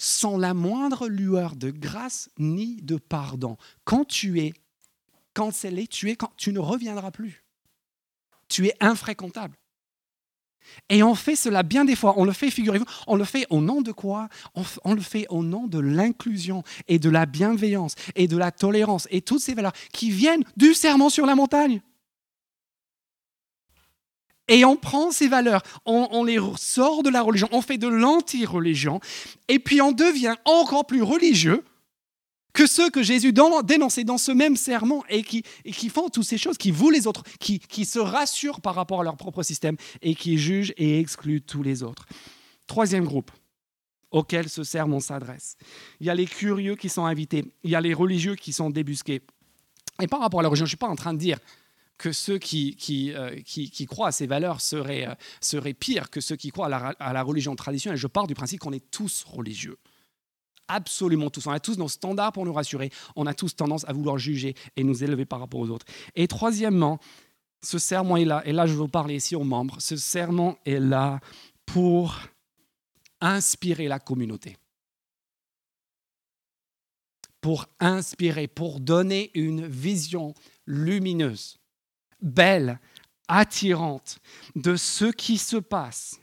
sans 0.00 0.38
la 0.38 0.54
moindre 0.54 1.08
lueur 1.08 1.56
de 1.56 1.70
grâce 1.70 2.30
ni 2.38 2.80
de 2.80 2.96
pardon. 2.96 3.58
Quand 3.84 4.06
tu 4.06 4.40
es 4.40 4.54
cancellé, 5.34 5.86
tu, 5.86 6.10
es, 6.10 6.16
tu 6.38 6.54
ne 6.54 6.58
reviendras 6.58 7.10
plus. 7.10 7.44
Tu 8.48 8.66
es 8.66 8.74
infréquentable. 8.80 9.58
Et 10.88 11.02
on 11.02 11.14
fait 11.14 11.36
cela 11.36 11.62
bien 11.62 11.84
des 11.84 11.96
fois. 11.96 12.14
On 12.16 12.24
le 12.24 12.32
fait, 12.32 12.50
figurez-vous, 12.50 12.86
on 13.08 13.16
le 13.16 13.24
fait 13.24 13.46
au 13.50 13.60
nom 13.60 13.82
de 13.82 13.92
quoi? 13.92 14.30
On, 14.54 14.62
on, 14.84 14.94
le 14.94 15.02
fait 15.02 15.26
au 15.28 15.42
nom 15.42 15.66
de 15.66 15.78
l'inclusion 15.78 16.62
et 16.88 16.98
de 16.98 17.10
la 17.10 17.26
bienveillance 17.26 17.94
et 18.14 18.26
de 18.26 18.38
la 18.38 18.52
tolérance 18.52 19.06
et 19.10 19.20
toutes 19.20 19.42
ces 19.42 19.52
valeurs 19.52 19.74
qui 19.92 20.10
viennent 20.10 20.44
du 20.56 20.72
serment 20.72 21.10
sur 21.10 21.26
la 21.26 21.34
montagne. 21.34 21.82
Et 24.50 24.64
on 24.64 24.76
prend 24.76 25.12
ces 25.12 25.28
valeurs, 25.28 25.62
on, 25.86 26.24
les 26.24 26.38
sort 26.56 27.04
de 27.04 27.08
la 27.08 27.22
religion, 27.22 27.48
on 27.52 27.62
fait 27.62 27.78
de 27.78 27.86
l'anti-religion, 27.86 29.00
et 29.46 29.60
puis 29.60 29.80
on 29.80 29.92
devient 29.92 30.34
encore 30.44 30.86
plus 30.86 31.02
religieux 31.02 31.64
que 32.52 32.66
ceux 32.66 32.90
que 32.90 33.00
Jésus 33.00 33.32
dénonçait 33.32 34.02
dans 34.02 34.18
ce 34.18 34.32
même 34.32 34.56
serment 34.56 35.04
et 35.08 35.22
qui, 35.22 35.44
font 35.88 36.08
toutes 36.08 36.24
ces 36.24 36.36
choses, 36.36 36.58
qui 36.58 36.72
vouent 36.72 36.90
les 36.90 37.06
autres, 37.06 37.22
qui, 37.38 37.60
qui 37.60 37.84
se 37.84 38.00
rassurent 38.00 38.60
par 38.60 38.74
rapport 38.74 39.02
à 39.02 39.04
leur 39.04 39.16
propre 39.16 39.44
système 39.44 39.76
et 40.02 40.16
qui 40.16 40.36
jugent 40.36 40.74
et 40.76 40.98
excluent 40.98 41.42
tous 41.42 41.62
les 41.62 41.84
autres. 41.84 42.06
Troisième 42.66 43.04
groupe 43.04 43.30
auquel 44.10 44.48
ce 44.48 44.64
sermon 44.64 44.98
s'adresse. 44.98 45.56
Il 46.00 46.08
y 46.08 46.10
a 46.10 46.14
les 46.16 46.26
curieux 46.26 46.74
qui 46.74 46.88
sont 46.88 47.04
invités, 47.04 47.44
il 47.62 47.70
y 47.70 47.76
a 47.76 47.80
les 47.80 47.94
religieux 47.94 48.34
qui 48.34 48.52
sont 48.52 48.68
débusqués. 48.68 49.22
Et 50.02 50.08
par 50.08 50.18
rapport 50.18 50.40
à 50.40 50.42
la 50.42 50.48
religion, 50.48 50.66
je 50.66 50.70
ne 50.70 50.76
suis 50.76 50.76
pas 50.76 50.88
en 50.88 50.96
train 50.96 51.14
de 51.14 51.18
dire 51.18 51.38
que 52.00 52.12
ceux 52.12 52.38
qui, 52.38 52.76
qui, 52.76 53.12
euh, 53.12 53.36
qui, 53.44 53.84
croient 53.84 54.08
à 54.08 54.12
ces 54.12 54.26
valeurs 54.26 54.62
seraient, 54.62 55.06
euh, 55.06 55.14
seraient 55.42 55.74
pires 55.74 56.08
que 56.08 56.22
ceux 56.22 56.34
qui 56.34 56.48
croient 56.48 56.66
à 56.66 56.68
la, 56.70 56.78
à 56.98 57.12
la 57.12 57.22
religion 57.22 57.54
traditionnelle. 57.54 57.98
Je 57.98 58.06
pars 58.06 58.26
du 58.26 58.34
principe 58.34 58.58
qu'on 58.58 58.72
est 58.72 58.90
tous 58.90 59.22
religieux 59.24 59.76
absolument 60.66 61.30
tous. 61.30 61.48
On 61.48 61.50
a 61.50 61.58
tous 61.58 61.76
nos 61.78 61.88
standards 61.88 62.32
pour 62.32 62.46
nous 62.46 62.52
rassurer. 62.52 62.90
On 63.16 63.26
a 63.26 63.34
tous 63.34 63.56
tendance 63.56 63.84
à 63.88 63.92
vouloir 63.92 64.18
juger 64.18 64.54
et 64.76 64.84
nous 64.84 65.02
élever 65.02 65.24
par 65.24 65.40
rapport 65.40 65.58
aux 65.58 65.68
autres. 65.68 65.84
Et 66.14 66.28
troisièmement, 66.28 67.00
ce 67.60 67.78
serment 67.78 68.16
est 68.16 68.24
là, 68.24 68.40
et 68.46 68.52
là 68.52 68.66
je 68.66 68.74
veux 68.74 68.86
parler 68.86 69.16
ici 69.16 69.34
aux 69.34 69.42
membres, 69.42 69.76
ce 69.80 69.96
serment 69.96 70.56
est 70.64 70.78
là 70.78 71.18
pour 71.66 72.16
inspirer 73.20 73.88
la 73.88 73.98
communauté. 73.98 74.56
Pour 77.40 77.66
inspirer, 77.80 78.46
pour 78.46 78.78
donner 78.78 79.32
une 79.34 79.66
vision 79.66 80.34
lumineuse, 80.66 81.59
belle, 82.22 82.78
attirante 83.28 84.18
de 84.56 84.76
ce 84.76 85.06
qui 85.06 85.38
se 85.38 85.56
passe 85.56 86.20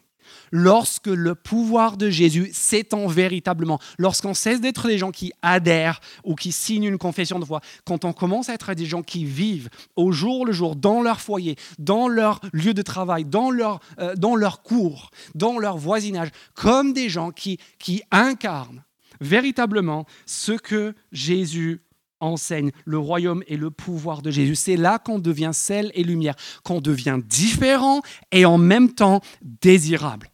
lorsque 0.51 1.07
le 1.07 1.35
pouvoir 1.35 1.97
de 1.97 2.09
Jésus 2.09 2.49
s'étend 2.53 3.07
véritablement, 3.07 3.79
lorsqu'on 3.97 4.33
cesse 4.33 4.61
d'être 4.61 4.87
des 4.87 4.97
gens 4.97 5.11
qui 5.11 5.31
adhèrent 5.41 5.99
ou 6.23 6.35
qui 6.35 6.51
signent 6.51 6.85
une 6.85 6.97
confession 6.97 7.39
de 7.39 7.45
foi, 7.45 7.61
quand 7.85 8.05
on 8.05 8.13
commence 8.13 8.49
à 8.49 8.53
être 8.53 8.73
des 8.73 8.85
gens 8.85 9.03
qui 9.03 9.25
vivent 9.25 9.69
au 9.95 10.11
jour 10.11 10.45
le 10.45 10.51
jour 10.51 10.75
dans 10.75 11.01
leur 11.01 11.21
foyer, 11.21 11.55
dans 11.79 12.07
leur 12.07 12.39
lieu 12.53 12.73
de 12.73 12.81
travail, 12.81 13.25
dans 13.25 13.51
leur, 13.51 13.79
euh, 13.99 14.15
dans 14.15 14.35
leur 14.35 14.61
cours, 14.61 15.11
dans 15.35 15.59
leur 15.59 15.77
voisinage, 15.77 16.29
comme 16.53 16.93
des 16.93 17.09
gens 17.09 17.31
qui, 17.31 17.59
qui 17.79 18.03
incarnent 18.11 18.83
véritablement 19.19 20.05
ce 20.25 20.51
que 20.51 20.93
Jésus 21.11 21.81
enseigne 22.19 22.71
le 22.85 22.97
royaume 22.97 23.43
et 23.47 23.57
le 23.57 23.71
pouvoir 23.71 24.21
de 24.21 24.31
Jésus. 24.31 24.55
C'est 24.55 24.77
là 24.77 24.99
qu'on 24.99 25.19
devient 25.19 25.51
sel 25.53 25.91
et 25.93 26.03
lumière, 26.03 26.35
qu'on 26.63 26.81
devient 26.81 27.19
différent 27.25 28.01
et 28.31 28.45
en 28.45 28.57
même 28.57 28.93
temps 28.93 29.21
désirable. 29.41 30.29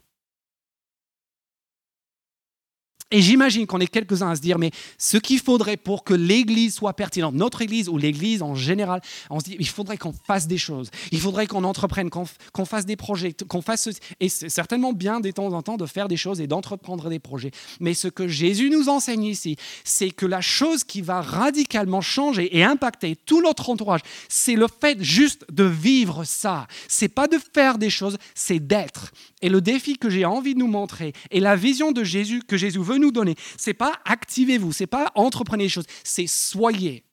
Et 3.13 3.21
j'imagine 3.21 3.67
qu'on 3.67 3.79
est 3.79 3.87
quelques-uns 3.87 4.31
à 4.31 4.35
se 4.35 4.41
dire, 4.41 4.57
mais 4.57 4.71
ce 4.97 5.17
qu'il 5.17 5.39
faudrait 5.39 5.77
pour 5.77 6.03
que 6.03 6.15
l'Église 6.15 6.73
soit 6.73 6.93
pertinente, 6.93 7.35
notre 7.35 7.61
Église 7.61 7.87
ou 7.87 7.99
l'Église 7.99 8.41
en 8.41 8.55
général, 8.55 9.01
on 9.29 9.39
se 9.39 9.45
dit, 9.45 9.55
il 9.59 9.67
faudrait 9.67 9.97
qu'on 9.97 10.13
fasse 10.13 10.47
des 10.47 10.57
choses, 10.57 10.89
il 11.11 11.19
faudrait 11.19 11.45
qu'on 11.45 11.63
entreprenne, 11.63 12.09
qu'on 12.09 12.65
fasse 12.65 12.87
des 12.87 12.95
projets, 12.95 13.35
qu'on 13.47 13.61
fasse... 13.61 13.87
Et 14.19 14.29
c'est 14.29 14.49
certainement 14.49 14.93
bien 14.93 15.19
de 15.19 15.29
temps 15.29 15.53
en 15.53 15.61
temps 15.61 15.77
de 15.77 15.85
faire 15.85 16.07
des 16.07 16.17
choses 16.17 16.41
et 16.41 16.47
d'entreprendre 16.47 17.07
des 17.09 17.19
projets. 17.19 17.51
Mais 17.79 17.93
ce 17.93 18.07
que 18.07 18.27
Jésus 18.27 18.71
nous 18.71 18.89
enseigne 18.89 19.25
ici, 19.25 19.57
c'est 19.83 20.09
que 20.09 20.25
la 20.25 20.41
chose 20.41 20.83
qui 20.83 21.01
va 21.01 21.21
radicalement 21.21 22.01
changer 22.01 22.57
et 22.57 22.63
impacter 22.63 23.15
tout 23.15 23.43
notre 23.43 23.69
entourage, 23.69 24.01
c'est 24.27 24.55
le 24.55 24.65
fait 24.81 25.03
juste 25.03 25.45
de 25.51 25.65
vivre 25.65 26.23
ça. 26.23 26.65
C'est 26.87 27.09
pas 27.09 27.27
de 27.27 27.37
faire 27.53 27.77
des 27.77 27.91
choses, 27.91 28.17
c'est 28.33 28.59
d'être. 28.59 29.11
Et 29.43 29.49
le 29.49 29.59
défi 29.59 29.97
que 29.97 30.09
j'ai 30.09 30.23
envie 30.23 30.53
de 30.53 30.59
nous 30.59 30.67
montrer 30.67 31.11
et 31.29 31.41
la 31.41 31.57
vision 31.57 31.91
de 31.91 32.01
Jésus 32.05 32.41
que 32.41 32.55
Jésus 32.55 32.79
veut 32.79 32.97
nous 32.97 33.11
donner. 33.11 33.35
C'est 33.57 33.73
pas 33.73 33.99
activez-vous, 34.05 34.71
c'est 34.71 34.87
pas 34.87 35.11
entreprenez 35.15 35.65
les 35.65 35.69
choses, 35.69 35.85
c'est 36.05 36.27
soyez. 36.27 37.03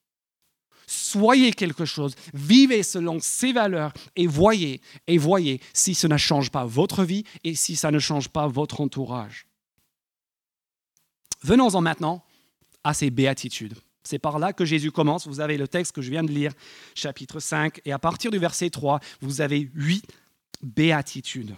Soyez 0.86 1.52
quelque 1.52 1.84
chose, 1.84 2.14
vivez 2.32 2.84
selon 2.84 3.18
ces 3.20 3.52
valeurs 3.52 3.92
et 4.14 4.28
voyez, 4.28 4.80
et 5.08 5.18
voyez 5.18 5.60
si 5.72 5.92
ça 5.94 6.06
ne 6.06 6.16
change 6.16 6.50
pas 6.50 6.64
votre 6.64 7.02
vie 7.02 7.24
et 7.42 7.56
si 7.56 7.74
ça 7.74 7.90
ne 7.90 7.98
change 7.98 8.28
pas 8.28 8.46
votre 8.46 8.80
entourage. 8.80 9.48
Venons-en 11.42 11.80
maintenant 11.80 12.24
à 12.84 12.94
ces 12.94 13.10
béatitudes. 13.10 13.74
C'est 14.04 14.20
par 14.20 14.38
là 14.38 14.52
que 14.52 14.64
Jésus 14.64 14.92
commence. 14.92 15.26
Vous 15.26 15.40
avez 15.40 15.56
le 15.58 15.66
texte 15.66 15.96
que 15.96 16.00
je 16.00 16.10
viens 16.10 16.22
de 16.22 16.30
lire, 16.30 16.52
chapitre 16.94 17.40
5, 17.40 17.80
et 17.84 17.90
à 17.92 17.98
partir 17.98 18.30
du 18.30 18.38
verset 18.38 18.70
3, 18.70 19.00
vous 19.20 19.40
avez 19.40 19.68
huit 19.74 20.06
béatitudes. 20.62 21.56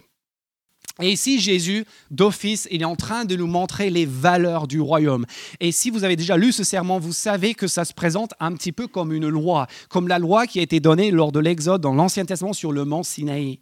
Et 1.01 1.11
ici, 1.11 1.39
Jésus, 1.39 1.85
d'office, 2.11 2.67
il 2.69 2.83
est 2.83 2.85
en 2.85 2.95
train 2.95 3.25
de 3.25 3.35
nous 3.35 3.47
montrer 3.47 3.89
les 3.89 4.05
valeurs 4.05 4.67
du 4.67 4.79
royaume. 4.79 5.25
Et 5.59 5.71
si 5.71 5.89
vous 5.89 6.03
avez 6.03 6.15
déjà 6.15 6.37
lu 6.37 6.51
ce 6.51 6.63
serment, 6.63 6.99
vous 6.99 7.13
savez 7.13 7.55
que 7.55 7.65
ça 7.65 7.83
se 7.83 7.93
présente 7.93 8.33
un 8.39 8.53
petit 8.53 8.71
peu 8.71 8.85
comme 8.85 9.11
une 9.11 9.27
loi, 9.27 9.65
comme 9.89 10.07
la 10.07 10.19
loi 10.19 10.45
qui 10.45 10.59
a 10.59 10.61
été 10.61 10.79
donnée 10.79 11.09
lors 11.09 11.31
de 11.31 11.39
l'Exode 11.39 11.81
dans 11.81 11.95
l'Ancien 11.95 12.25
Testament 12.25 12.53
sur 12.53 12.71
le 12.71 12.85
mont 12.85 13.01
Sinaï. 13.01 13.59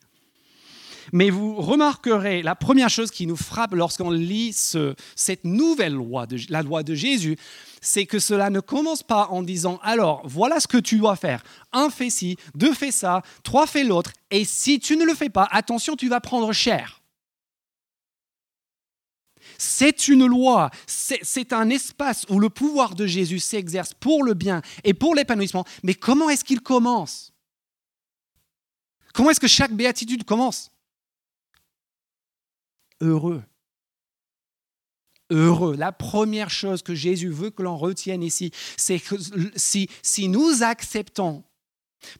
Mais 1.13 1.29
vous 1.29 1.55
remarquerez, 1.55 2.41
la 2.43 2.55
première 2.55 2.89
chose 2.89 3.11
qui 3.11 3.27
nous 3.27 3.37
frappe 3.37 3.73
lorsqu'on 3.73 4.11
lit 4.11 4.53
cette 5.15 5.43
nouvelle 5.45 5.93
loi, 5.93 6.27
la 6.49 6.61
loi 6.61 6.83
de 6.83 6.95
Jésus, 6.95 7.37
c'est 7.81 8.05
que 8.05 8.19
cela 8.19 8.49
ne 8.49 8.59
commence 8.59 9.03
pas 9.03 9.27
en 9.31 9.41
disant 9.41 9.79
alors 9.83 10.21
voilà 10.25 10.59
ce 10.59 10.67
que 10.67 10.77
tu 10.77 10.99
dois 10.99 11.15
faire. 11.15 11.43
Un 11.73 11.89
fait 11.89 12.09
ci, 12.09 12.37
deux 12.55 12.73
fait 12.73 12.91
ça, 12.91 13.23
trois 13.43 13.67
fait 13.67 13.83
l'autre. 13.83 14.11
Et 14.29 14.45
si 14.45 14.79
tu 14.79 14.95
ne 14.97 15.05
le 15.05 15.13
fais 15.13 15.29
pas, 15.29 15.47
attention, 15.51 15.95
tu 15.95 16.07
vas 16.07 16.19
prendre 16.19 16.51
cher. 16.53 17.00
C'est 19.63 20.07
une 20.07 20.25
loi, 20.25 20.71
c'est 20.87 21.53
un 21.53 21.69
espace 21.69 22.25
où 22.29 22.39
le 22.39 22.49
pouvoir 22.49 22.95
de 22.95 23.05
Jésus 23.05 23.37
s'exerce 23.37 23.93
pour 23.93 24.23
le 24.23 24.33
bien 24.33 24.63
et 24.83 24.95
pour 24.95 25.13
l'épanouissement. 25.13 25.65
Mais 25.83 25.93
comment 25.93 26.31
est-ce 26.31 26.43
qu'il 26.43 26.61
commence? 26.61 27.31
Comment 29.13 29.29
est-ce 29.29 29.39
que 29.39 29.47
chaque 29.47 29.71
béatitude 29.71 30.23
commence? 30.23 30.71
Heureux. 33.01 33.43
Heureux. 35.29 35.75
La 35.75 35.91
première 35.91 36.49
chose 36.49 36.81
que 36.81 36.95
Jésus 36.95 37.29
veut 37.29 37.51
que 37.51 37.61
l'on 37.61 37.77
retienne 37.77 38.23
ici, 38.23 38.51
c'est 38.77 38.99
que 38.99 39.15
si, 39.55 39.87
nous 40.27 40.63
acceptons 40.63 41.43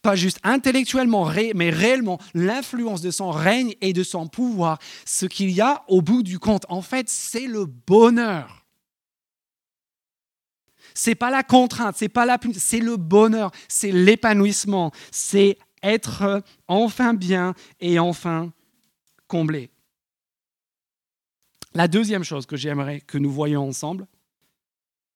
pas 0.01 0.15
juste 0.15 0.39
intellectuellement, 0.43 1.29
mais 1.55 1.69
réellement, 1.69 2.19
l'influence 2.33 3.01
de 3.01 3.11
son 3.11 3.31
règne 3.31 3.75
et 3.81 3.93
de 3.93 4.03
son 4.03 4.27
pouvoir. 4.27 4.79
Ce 5.05 5.25
qu'il 5.25 5.51
y 5.51 5.61
a 5.61 5.83
au 5.87 6.01
bout 6.01 6.23
du 6.23 6.39
compte, 6.39 6.65
en 6.69 6.81
fait, 6.81 7.09
c'est 7.09 7.47
le 7.47 7.65
bonheur. 7.65 8.65
C'est 10.93 11.15
pas 11.15 11.29
la 11.29 11.43
contrainte, 11.43 11.95
c'est 11.97 12.09
pas 12.09 12.25
la 12.25 12.37
c'est 12.53 12.79
le 12.79 12.97
bonheur, 12.97 13.51
c'est 13.69 13.91
l'épanouissement, 13.91 14.91
c'est 15.09 15.57
être 15.83 16.43
enfin 16.67 17.13
bien 17.13 17.53
et 17.79 17.97
enfin 17.97 18.51
comblé. 19.27 19.69
La 21.73 21.87
deuxième 21.87 22.23
chose 22.23 22.45
que 22.45 22.57
j'aimerais 22.57 22.99
que 22.99 23.17
nous 23.17 23.31
voyions 23.31 23.67
ensemble, 23.67 24.05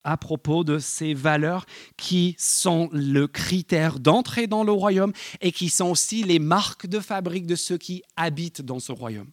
à 0.05 0.15
propos 0.15 0.63
de 0.63 0.79
ces 0.79 1.13
valeurs 1.13 1.65
qui 1.97 2.35
sont 2.37 2.87
le 2.93 3.27
critère 3.27 3.99
d'entrée 3.99 4.47
dans 4.47 4.63
le 4.63 4.71
royaume 4.71 5.11
et 5.41 5.51
qui 5.51 5.67
sont 5.67 5.89
aussi 5.89 6.23
les 6.23 6.39
marques 6.39 6.87
de 6.87 6.99
fabrique 6.99 7.47
de 7.47 7.55
ceux 7.55 7.77
qui 7.77 8.03
habitent 8.15 8.61
dans 8.61 8.79
ce 8.79 8.93
royaume. 8.93 9.27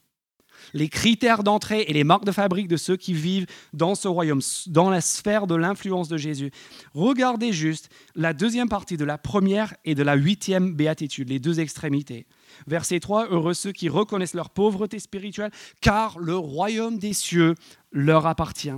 Les 0.75 0.89
critères 0.89 1.43
d'entrée 1.43 1.85
et 1.89 1.93
les 1.93 2.05
marques 2.05 2.25
de 2.25 2.33
fabrique 2.33 2.69
de 2.69 2.77
ceux 2.77 2.97
qui 2.97 3.13
vivent 3.13 3.47
dans 3.73 3.95
ce 3.95 4.09
royaume, 4.09 4.41
dans 4.69 4.91
la 4.91 5.01
sphère 5.01 5.47
de 5.47 5.55
l'influence 5.55 6.09
de 6.09 6.17
Jésus. 6.17 6.51
Regardez 6.95 7.53
juste 7.53 7.91
la 8.15 8.33
deuxième 8.33 8.69
partie 8.69 8.97
de 8.97 9.05
la 9.05 9.19
première 9.19 9.75
et 9.85 9.95
de 9.95 10.03
la 10.03 10.15
huitième 10.15 10.75
béatitude, 10.75 11.29
les 11.29 11.41
deux 11.41 11.61
extrémités. 11.61 12.27
Verset 12.67 13.01
3, 13.01 13.29
Heureux 13.31 13.55
ceux 13.55 13.73
qui 13.73 13.89
reconnaissent 13.89 14.35
leur 14.35 14.51
pauvreté 14.51 14.99
spirituelle, 14.99 15.51
car 15.81 16.19
le 16.19 16.37
royaume 16.37 16.99
des 16.99 17.13
cieux 17.13 17.55
leur 17.91 18.27
appartient. 18.27 18.71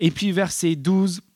Et 0.00 0.10
puis 0.10 0.32
verset 0.32 0.74
12, 0.76 1.20
11, 1.20 1.29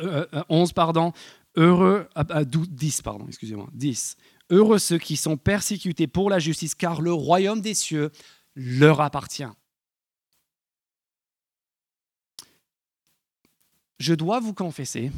euh, 0.00 0.26
euh, 0.32 0.66
pardon, 0.74 1.12
heureux, 1.56 2.08
10, 2.16 3.02
pardon, 3.02 3.26
excusez-moi, 3.28 3.68
10. 3.72 4.16
Heureux 4.50 4.78
ceux 4.78 4.98
qui 4.98 5.16
sont 5.16 5.36
persécutés 5.36 6.06
pour 6.06 6.30
la 6.30 6.38
justice, 6.38 6.74
car 6.74 7.00
le 7.00 7.12
royaume 7.12 7.60
des 7.60 7.74
cieux 7.74 8.10
leur 8.54 9.00
appartient. 9.00 9.44
Je 13.98 14.14
dois 14.14 14.40
vous 14.40 14.54
confesser 14.54 15.10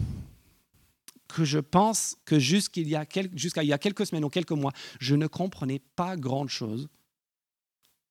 que 1.28 1.44
je 1.44 1.58
pense 1.58 2.16
que 2.24 2.38
jusqu'à 2.38 2.80
il, 2.80 2.88
y 2.88 2.94
a 2.94 3.78
quelques 3.78 4.06
semaines 4.06 4.24
ou 4.24 4.30
quelques 4.30 4.52
mois, 4.52 4.72
je 5.00 5.16
ne 5.16 5.26
comprenais 5.26 5.80
pas 5.96 6.16
grand-chose 6.16 6.88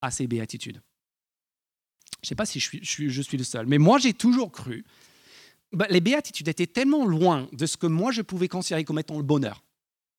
à 0.01 0.11
ces 0.11 0.27
béatitudes. 0.27 0.81
Je 2.21 2.25
ne 2.25 2.27
sais 2.27 2.35
pas 2.35 2.45
si 2.45 2.59
je 2.59 2.69
suis, 2.83 3.09
je 3.09 3.21
suis 3.21 3.37
le 3.37 3.43
seul, 3.43 3.67
mais 3.67 3.77
moi 3.77 3.99
j'ai 3.99 4.13
toujours 4.13 4.51
cru 4.51 4.83
bah, 5.75 5.87
les 5.89 6.01
béatitudes 6.01 6.47
étaient 6.47 6.67
tellement 6.67 7.05
loin 7.05 7.47
de 7.51 7.65
ce 7.65 7.77
que 7.77 7.87
moi 7.87 8.11
je 8.11 8.21
pouvais 8.21 8.47
considérer 8.47 8.83
comme 8.83 8.99
étant 8.99 9.17
le 9.17 9.23
bonheur. 9.23 9.63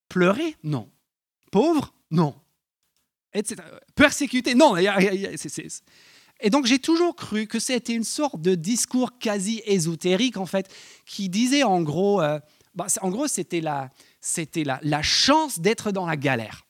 Pleurer? 0.09 0.57
Non. 0.63 0.91
Pauvre? 1.51 1.95
Non. 2.11 2.35
Etc. 3.33 3.57
Persécuté 3.95 4.55
Non. 4.55 4.77
Et 4.77 6.51
donc 6.51 6.67
j'ai 6.67 6.79
toujours 6.79 7.17
cru 7.17 7.47
que 7.47 7.59
c'était 7.59 7.95
une 7.95 8.05
sorte 8.05 8.41
de 8.41 8.55
discours 8.55 9.19
quasi 9.19 9.63
ésotérique 9.65 10.37
en 10.37 10.47
fait, 10.47 10.73
qui 11.07 11.29
disait 11.29 11.63
en 11.63 11.83
gros, 11.83 12.21
euh, 12.21 12.39
bah, 12.75 12.87
en 13.01 13.11
gros 13.11 13.27
c'était 13.27 13.61
la, 13.61 13.91
c'était 14.21 14.65
la, 14.65 14.79
la 14.83 15.03
chance 15.03 15.59
d'être 15.59 15.93
dans 15.93 16.07
la 16.07 16.17
galère. 16.17 16.67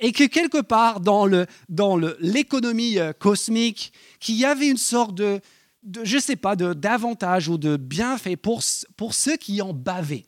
Et 0.00 0.12
que 0.12 0.24
quelque 0.24 0.60
part 0.60 1.00
dans, 1.00 1.26
le, 1.26 1.46
dans 1.68 1.96
le, 1.96 2.16
l'économie 2.20 2.98
euh, 2.98 3.12
cosmique, 3.12 3.92
qu'il 4.20 4.36
y 4.36 4.44
avait 4.44 4.68
une 4.68 4.78
sorte 4.78 5.14
de, 5.14 5.40
de 5.82 6.04
je 6.04 6.18
sais 6.18 6.36
pas, 6.36 6.56
de, 6.56 6.72
d'avantage 6.72 7.48
ou 7.48 7.58
de 7.58 7.76
bienfait 7.76 8.36
pour, 8.36 8.62
pour 8.96 9.14
ceux 9.14 9.36
qui 9.36 9.60
en 9.62 9.72
bavaient. 9.72 10.26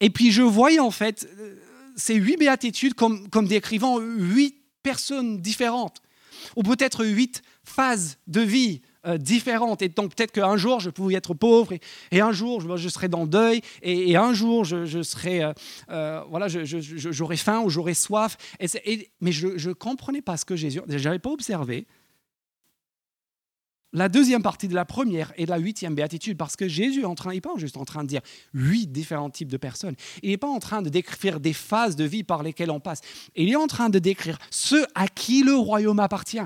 Et 0.00 0.10
puis 0.10 0.30
je 0.30 0.42
voyais 0.42 0.80
en 0.80 0.90
fait 0.90 1.28
euh, 1.38 1.56
ces 1.96 2.14
huit 2.14 2.36
béatitudes 2.36 2.94
comme, 2.94 3.28
comme 3.28 3.46
décrivant 3.46 3.98
huit 4.00 4.56
personnes 4.82 5.38
différentes, 5.40 6.00
ou 6.56 6.62
peut-être 6.62 7.04
huit 7.04 7.42
phases 7.64 8.18
de 8.26 8.40
vie 8.40 8.80
euh, 9.06 9.18
différentes. 9.18 9.82
Et 9.82 9.88
donc 9.88 10.14
peut-être 10.14 10.32
qu'un 10.32 10.56
jour, 10.56 10.80
je 10.80 10.90
pouvais 10.90 11.14
être 11.14 11.34
pauvre, 11.34 11.72
et, 12.10 12.20
un 12.20 12.32
jour, 12.32 12.60
je, 12.60 12.76
je, 12.76 12.88
serai 12.88 13.08
dans 13.08 13.22
le 13.22 13.28
deuil, 13.28 13.60
et, 13.82 14.16
un 14.16 14.32
jour, 14.32 14.64
je, 14.64 14.84
je 14.84 15.00
euh, 15.90 16.22
voilà, 16.30 16.46
j'aurai 16.48 17.36
faim 17.36 17.60
ou 17.64 17.70
j'aurai 17.70 17.94
soif. 17.94 18.36
Mais 19.20 19.32
je 19.32 19.68
ne 19.68 19.72
comprenais 19.72 20.22
pas 20.22 20.36
ce 20.36 20.44
que 20.44 20.56
Jésus... 20.56 20.80
Je 20.88 21.04
n'avais 21.04 21.18
pas 21.18 21.30
observé 21.30 21.86
la 23.92 24.08
deuxième 24.08 24.42
partie 24.42 24.68
de 24.68 24.74
la 24.74 24.84
première 24.84 25.32
et 25.36 25.46
de 25.46 25.50
la 25.50 25.58
huitième 25.58 25.94
béatitude, 25.94 26.36
parce 26.36 26.56
que 26.56 26.68
Jésus 26.68 27.02
est 27.02 27.06
en 27.06 27.14
train, 27.14 27.32
il 27.32 27.36
n'est 27.36 27.40
pas 27.40 27.56
juste 27.56 27.76
en 27.76 27.84
train 27.84 28.02
de 28.02 28.08
dire 28.08 28.20
huit 28.52 28.86
différents 28.88 29.30
types 29.30 29.50
de 29.50 29.56
personnes. 29.56 29.94
Il 30.22 30.30
n'est 30.30 30.36
pas 30.36 30.48
en 30.48 30.58
train 30.58 30.82
de 30.82 30.90
décrire 30.90 31.40
des 31.40 31.54
phases 31.54 31.96
de 31.96 32.04
vie 32.04 32.24
par 32.24 32.42
lesquelles 32.42 32.70
on 32.70 32.80
passe. 32.80 33.00
Il 33.34 33.48
est 33.50 33.56
en 33.56 33.66
train 33.66 33.88
de 33.88 33.98
décrire 33.98 34.38
ceux 34.50 34.86
à 34.94 35.08
qui 35.08 35.42
le 35.42 35.54
royaume 35.54 36.00
appartient. 36.00 36.38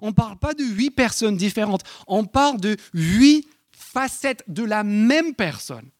On 0.00 0.08
ne 0.08 0.12
parle 0.12 0.38
pas 0.38 0.54
de 0.54 0.64
huit 0.64 0.90
personnes 0.90 1.36
différentes, 1.36 1.82
on 2.08 2.24
parle 2.24 2.60
de 2.60 2.76
huit 2.94 3.46
facettes 3.70 4.42
de 4.48 4.64
la 4.64 4.82
même 4.82 5.34
personne. 5.34 5.90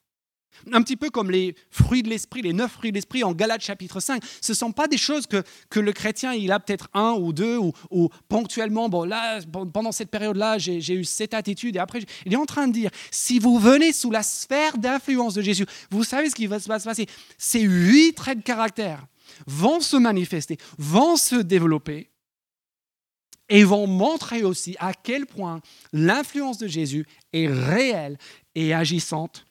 Un 0.71 0.81
petit 0.81 0.95
peu 0.95 1.09
comme 1.09 1.31
les 1.31 1.55
fruits 1.69 2.03
de 2.03 2.09
l'esprit, 2.09 2.41
les 2.41 2.53
neuf 2.53 2.71
fruits 2.71 2.91
de 2.91 2.95
l'esprit 2.95 3.23
en 3.23 3.33
Galates 3.33 3.61
chapitre 3.61 3.99
5. 3.99 4.23
Ce 4.41 4.51
ne 4.51 4.55
sont 4.55 4.71
pas 4.71 4.87
des 4.87 4.97
choses 4.97 5.27
que, 5.27 5.43
que 5.69 5.79
le 5.79 5.93
chrétien, 5.93 6.33
il 6.33 6.51
a 6.51 6.59
peut-être 6.59 6.89
un 6.93 7.13
ou 7.13 7.33
deux, 7.33 7.57
ou, 7.57 7.73
ou, 7.91 8.09
ponctuellement, 8.27 8.89
bon 8.89 9.03
là, 9.03 9.39
pendant 9.73 9.91
cette 9.91 10.09
période-là, 10.09 10.57
j'ai 10.57 10.93
eu 10.93 11.03
cette 11.03 11.33
attitude, 11.33 11.75
et 11.75 11.79
après, 11.79 11.99
il 12.25 12.33
est 12.33 12.37
en 12.37 12.45
train 12.45 12.67
de 12.67 12.73
dire, 12.73 12.89
si 13.11 13.39
vous 13.39 13.59
venez 13.59 13.93
sous 13.93 14.11
la 14.11 14.23
sphère 14.23 14.77
d'influence 14.77 15.33
de 15.33 15.41
Jésus, 15.41 15.65
vous 15.91 16.03
savez 16.03 16.29
ce 16.29 16.35
qui 16.35 16.47
va 16.47 16.59
se 16.59 16.67
passer. 16.67 17.07
Ces 17.37 17.61
huit 17.61 18.13
traits 18.13 18.39
de 18.39 18.43
caractère 18.43 19.05
vont 19.47 19.79
se 19.79 19.97
manifester, 19.97 20.57
vont 20.77 21.15
se 21.15 21.35
développer, 21.35 22.09
et 23.49 23.63
vont 23.63 23.87
montrer 23.87 24.43
aussi 24.43 24.75
à 24.79 24.93
quel 24.93 25.25
point 25.25 25.61
l'influence 25.93 26.57
de 26.57 26.67
Jésus 26.67 27.05
est 27.33 27.47
réelle 27.47 28.17
et 28.55 28.73
agissante 28.73 29.45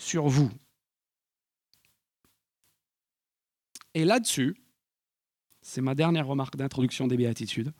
sur 0.00 0.28
vous. 0.28 0.50
Et 3.94 4.04
là-dessus, 4.04 4.56
c'est 5.60 5.82
ma 5.82 5.94
dernière 5.94 6.26
remarque 6.26 6.56
d'introduction 6.56 7.06
des 7.06 7.16
béatitudes. 7.16 7.72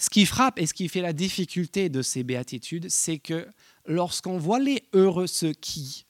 Ce 0.00 0.10
qui 0.10 0.26
frappe 0.26 0.58
et 0.58 0.66
ce 0.66 0.74
qui 0.74 0.88
fait 0.88 1.00
la 1.00 1.12
difficulté 1.12 1.88
de 1.88 2.02
ces 2.02 2.24
béatitudes, 2.24 2.88
c'est 2.88 3.18
que 3.18 3.48
lorsqu'on 3.84 4.38
voit 4.38 4.58
les 4.58 4.88
heureux 4.92 5.26
ceux 5.26 5.52
qui, 5.52 6.06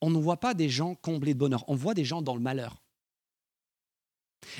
on 0.00 0.10
ne 0.10 0.18
voit 0.18 0.40
pas 0.40 0.54
des 0.54 0.68
gens 0.68 0.94
comblés 0.94 1.34
de 1.34 1.38
bonheur, 1.38 1.64
on 1.68 1.74
voit 1.74 1.94
des 1.94 2.04
gens 2.04 2.22
dans 2.22 2.34
le 2.34 2.40
malheur. 2.40 2.80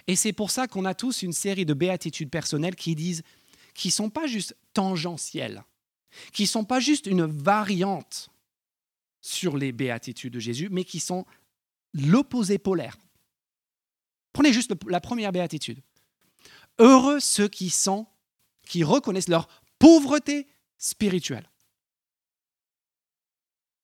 Et 0.06 0.16
c'est 0.16 0.32
pour 0.32 0.50
ça 0.50 0.66
qu'on 0.66 0.84
a 0.84 0.94
tous 0.94 1.22
une 1.22 1.32
série 1.32 1.64
de 1.64 1.74
béatitudes 1.74 2.30
personnelles 2.30 2.76
qui 2.76 2.94
disent, 2.94 3.22
qui 3.74 3.90
sont 3.90 4.10
pas 4.10 4.26
juste 4.26 4.56
tangentielles, 4.72 5.64
qui 6.32 6.42
ne 6.42 6.48
sont 6.48 6.64
pas 6.64 6.80
juste 6.80 7.06
une 7.06 7.24
variante 7.24 8.30
sur 9.20 9.56
les 9.56 9.72
béatitudes 9.72 10.32
de 10.32 10.40
Jésus, 10.40 10.68
mais 10.70 10.84
qui 10.84 11.00
sont 11.00 11.26
l'opposé 11.92 12.58
polaire. 12.58 12.96
Prenez 14.32 14.52
juste 14.52 14.72
la 14.86 15.00
première 15.00 15.32
béatitude. 15.32 15.82
Heureux 16.78 17.20
ceux 17.20 17.48
qui 17.48 17.70
sont, 17.70 18.06
qui 18.66 18.84
reconnaissent 18.84 19.28
leur 19.28 19.48
pauvreté 19.78 20.46
spirituelle. 20.78 21.50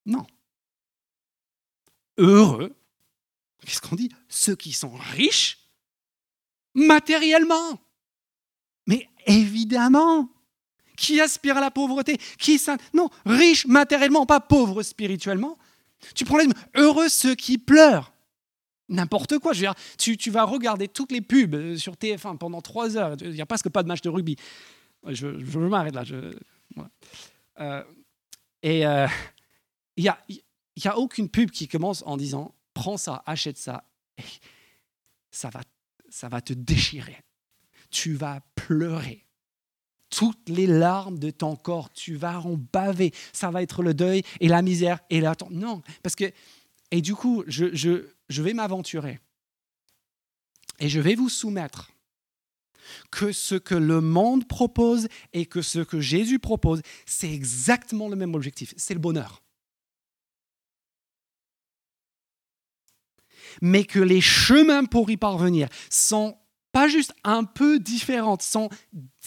Non. 0.06 0.26
Heureux, 2.16 2.74
qu'est-ce 3.64 3.80
qu'on 3.80 3.96
dit? 3.96 4.10
Ceux 4.28 4.56
qui 4.56 4.72
sont 4.72 4.94
riches 4.94 5.58
matériellement. 6.74 7.80
Mais 8.86 9.08
évidemment, 9.26 10.30
qui 10.96 11.20
aspire 11.20 11.56
à 11.56 11.60
la 11.60 11.70
pauvreté, 11.70 12.18
qui 12.38 12.60
non, 12.94 13.08
riche 13.24 13.66
matériellement, 13.66 14.26
pas 14.26 14.40
pauvre 14.40 14.82
spirituellement. 14.82 15.56
Tu 16.14 16.24
prends 16.24 16.38
les 16.38 16.48
heureux 16.74 17.08
ceux 17.08 17.34
qui 17.34 17.58
pleurent. 17.58 18.12
N'importe 18.88 19.38
quoi. 19.38 19.52
Tu, 19.98 20.30
vas 20.30 20.44
regarder 20.44 20.88
toutes 20.88 21.10
les 21.10 21.20
pubs 21.20 21.54
euh, 21.54 21.76
sur 21.76 21.94
TF1 21.94 22.38
pendant 22.38 22.60
trois 22.60 22.96
heures. 22.96 23.16
Il 23.20 23.30
n'y 23.30 23.40
a 23.40 23.46
presque 23.46 23.68
pas 23.68 23.82
de 23.82 23.88
match 23.88 24.00
de 24.00 24.08
rugby. 24.08 24.36
Je, 25.08 25.26
m'arrête 25.58 25.94
là. 25.94 26.04
Euh, 27.58 27.82
et 28.62 28.86
euh, 28.86 29.08
il 29.96 30.04
n'y 30.04 30.86
a, 30.86 30.98
aucune 30.98 31.28
pub 31.28 31.50
qui 31.50 31.66
commence 31.68 32.02
en 32.06 32.16
disant 32.16 32.54
prends 32.74 32.96
ça, 32.96 33.22
achète 33.26 33.58
ça. 33.58 33.84
Ça 35.30 35.50
va 36.28 36.40
te 36.40 36.52
déchirer. 36.52 37.18
Tu 37.90 38.14
vas 38.14 38.40
pleurer 38.54 39.25
toutes 40.16 40.48
les 40.48 40.66
larmes 40.66 41.18
de 41.18 41.30
ton 41.30 41.56
corps, 41.56 41.92
tu 41.92 42.16
vas 42.16 42.40
en 42.40 42.56
baver. 42.72 43.12
Ça 43.34 43.50
va 43.50 43.62
être 43.62 43.82
le 43.82 43.92
deuil 43.92 44.22
et 44.40 44.48
la 44.48 44.62
misère 44.62 45.00
et 45.10 45.20
la... 45.20 45.34
Non, 45.50 45.82
parce 46.02 46.16
que... 46.16 46.32
Et 46.90 47.02
du 47.02 47.14
coup, 47.14 47.44
je, 47.46 47.74
je, 47.74 48.06
je 48.30 48.42
vais 48.42 48.54
m'aventurer 48.54 49.20
et 50.78 50.88
je 50.88 51.00
vais 51.00 51.16
vous 51.16 51.28
soumettre 51.28 51.92
que 53.10 53.30
ce 53.32 53.56
que 53.56 53.74
le 53.74 54.00
monde 54.00 54.46
propose 54.48 55.08
et 55.34 55.44
que 55.44 55.60
ce 55.60 55.80
que 55.80 56.00
Jésus 56.00 56.38
propose, 56.38 56.80
c'est 57.04 57.30
exactement 57.30 58.08
le 58.08 58.16
même 58.16 58.34
objectif, 58.34 58.72
c'est 58.76 58.94
le 58.94 59.00
bonheur. 59.00 59.42
Mais 63.60 63.84
que 63.84 63.98
les 63.98 64.20
chemins 64.22 64.84
pour 64.84 65.10
y 65.10 65.16
parvenir 65.16 65.68
sont 65.90 66.38
pas 66.76 66.88
juste 66.88 67.14
un 67.24 67.44
peu 67.44 67.78
différentes, 67.78 68.42
sont 68.42 68.68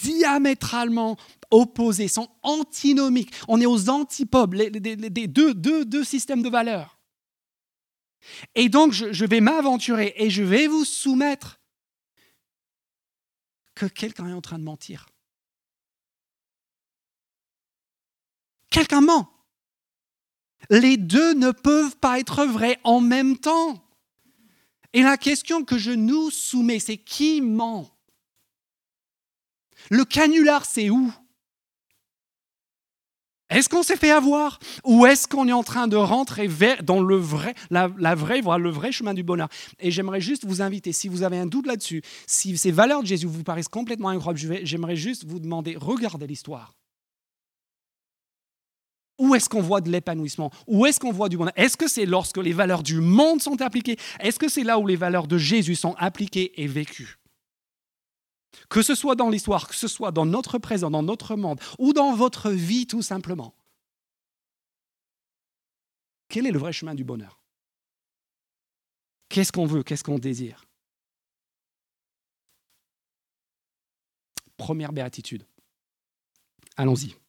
diamétralement 0.00 1.16
opposées, 1.50 2.06
sont 2.06 2.28
antinomiques. 2.44 3.34
On 3.48 3.60
est 3.60 3.66
aux 3.66 3.90
antipodes 3.90 4.54
des 4.54 5.26
deux, 5.26 5.52
deux, 5.52 6.04
systèmes 6.04 6.42
de 6.42 6.48
valeurs. 6.48 7.00
Et 8.54 8.68
donc, 8.68 8.92
je, 8.92 9.12
je 9.12 9.24
vais 9.24 9.40
m'aventurer 9.40 10.14
et 10.14 10.30
je 10.30 10.44
vais 10.44 10.68
vous 10.68 10.84
soumettre 10.84 11.58
que 13.74 13.86
quelqu'un 13.86 14.28
est 14.28 14.32
en 14.32 14.40
train 14.40 14.60
de 14.60 14.64
mentir. 14.64 15.08
Quelqu'un 18.70 19.00
ment. 19.00 19.28
Les 20.68 20.96
deux 20.96 21.34
ne 21.34 21.50
peuvent 21.50 21.96
pas 21.96 22.20
être 22.20 22.44
vrais 22.44 22.78
en 22.84 23.00
même 23.00 23.38
temps. 23.38 23.89
Et 24.92 25.02
la 25.02 25.16
question 25.16 25.64
que 25.64 25.78
je 25.78 25.92
nous 25.92 26.30
soumets, 26.30 26.80
c'est 26.80 26.96
qui 26.96 27.40
ment? 27.40 27.88
Le 29.90 30.04
canular, 30.04 30.64
c'est 30.64 30.90
où? 30.90 31.12
Est-ce 33.50 33.68
qu'on 33.68 33.82
s'est 33.82 33.96
fait 33.96 34.10
avoir? 34.10 34.60
Ou 34.84 35.06
est-ce 35.06 35.26
qu'on 35.26 35.48
est 35.48 35.52
en 35.52 35.64
train 35.64 35.88
de 35.88 35.96
rentrer 35.96 36.46
vers, 36.46 36.82
dans 36.84 37.02
le 37.02 37.16
vrai, 37.16 37.54
la, 37.70 37.88
vraie 38.14 38.40
le 38.40 38.70
vrai 38.70 38.92
chemin 38.92 39.12
du 39.12 39.24
bonheur? 39.24 39.48
Et 39.80 39.90
j'aimerais 39.90 40.20
juste 40.20 40.44
vous 40.44 40.62
inviter, 40.62 40.92
si 40.92 41.08
vous 41.08 41.24
avez 41.24 41.38
un 41.38 41.46
doute 41.46 41.66
là-dessus, 41.66 42.02
si 42.26 42.56
ces 42.56 42.70
valeurs 42.70 43.02
de 43.02 43.08
Jésus 43.08 43.26
vous 43.26 43.42
paraissent 43.42 43.68
complètement 43.68 44.10
incroyables, 44.10 44.60
j'aimerais 44.62 44.96
juste 44.96 45.24
vous 45.24 45.40
demander, 45.40 45.76
regardez 45.76 46.28
l'histoire. 46.28 46.74
Où 49.20 49.34
est-ce 49.34 49.50
qu'on 49.50 49.60
voit 49.60 49.82
de 49.82 49.90
l'épanouissement? 49.90 50.50
Où 50.66 50.86
est-ce 50.86 50.98
qu'on 50.98 51.12
voit 51.12 51.28
du 51.28 51.36
bonheur? 51.36 51.52
Est-ce 51.54 51.76
que 51.76 51.88
c'est 51.88 52.06
lorsque 52.06 52.38
les 52.38 52.54
valeurs 52.54 52.82
du 52.82 53.02
monde 53.02 53.42
sont 53.42 53.60
appliquées? 53.60 53.98
Est-ce 54.18 54.38
que 54.38 54.48
c'est 54.48 54.64
là 54.64 54.78
où 54.78 54.86
les 54.86 54.96
valeurs 54.96 55.26
de 55.26 55.36
Jésus 55.36 55.76
sont 55.76 55.94
appliquées 55.98 56.58
et 56.62 56.66
vécues? 56.66 57.18
Que 58.70 58.80
ce 58.80 58.94
soit 58.94 59.16
dans 59.16 59.28
l'histoire, 59.28 59.68
que 59.68 59.74
ce 59.74 59.88
soit 59.88 60.10
dans 60.10 60.24
notre 60.24 60.56
présent, 60.56 60.90
dans 60.90 61.02
notre 61.02 61.36
monde, 61.36 61.60
ou 61.78 61.92
dans 61.92 62.14
votre 62.14 62.50
vie 62.50 62.86
tout 62.86 63.02
simplement. 63.02 63.54
Quel 66.28 66.46
est 66.46 66.52
le 66.52 66.58
vrai 66.58 66.72
chemin 66.72 66.94
du 66.94 67.04
bonheur? 67.04 67.42
Qu'est-ce 69.28 69.52
qu'on 69.52 69.66
veut? 69.66 69.82
Qu'est-ce 69.82 70.02
qu'on 70.02 70.18
désire? 70.18 70.64
Première 74.56 74.94
béatitude. 74.94 75.44
Allons-y 76.78 77.19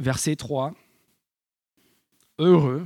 verset 0.00 0.36
3. 0.36 0.74
Heureux 2.38 2.84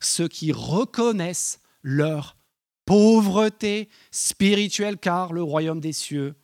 ceux 0.00 0.28
qui 0.28 0.52
reconnaissent 0.52 1.60
leur 1.82 2.36
pauvreté 2.84 3.88
spirituelle, 4.10 4.98
car 4.98 5.32
le 5.32 5.42
royaume 5.42 5.80
des 5.80 5.92
cieux 5.92 6.36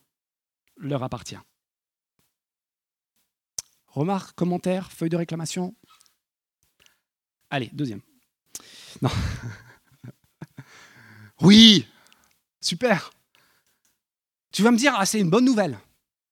leur 0.76 1.02
appartient. 1.02 1.38
Remarque, 3.86 4.34
commentaire, 4.34 4.90
feuille 4.90 5.10
de 5.10 5.16
réclamation 5.16 5.74
Allez, 7.50 7.70
deuxième. 7.72 8.00
Non. 9.00 9.10
Oui, 11.40 11.88
super. 12.60 13.10
Tu 14.52 14.62
vas 14.62 14.70
me 14.70 14.76
dire, 14.76 14.94
ah, 14.96 15.04
c'est 15.04 15.18
une 15.18 15.28
bonne 15.28 15.44
nouvelle. 15.44 15.76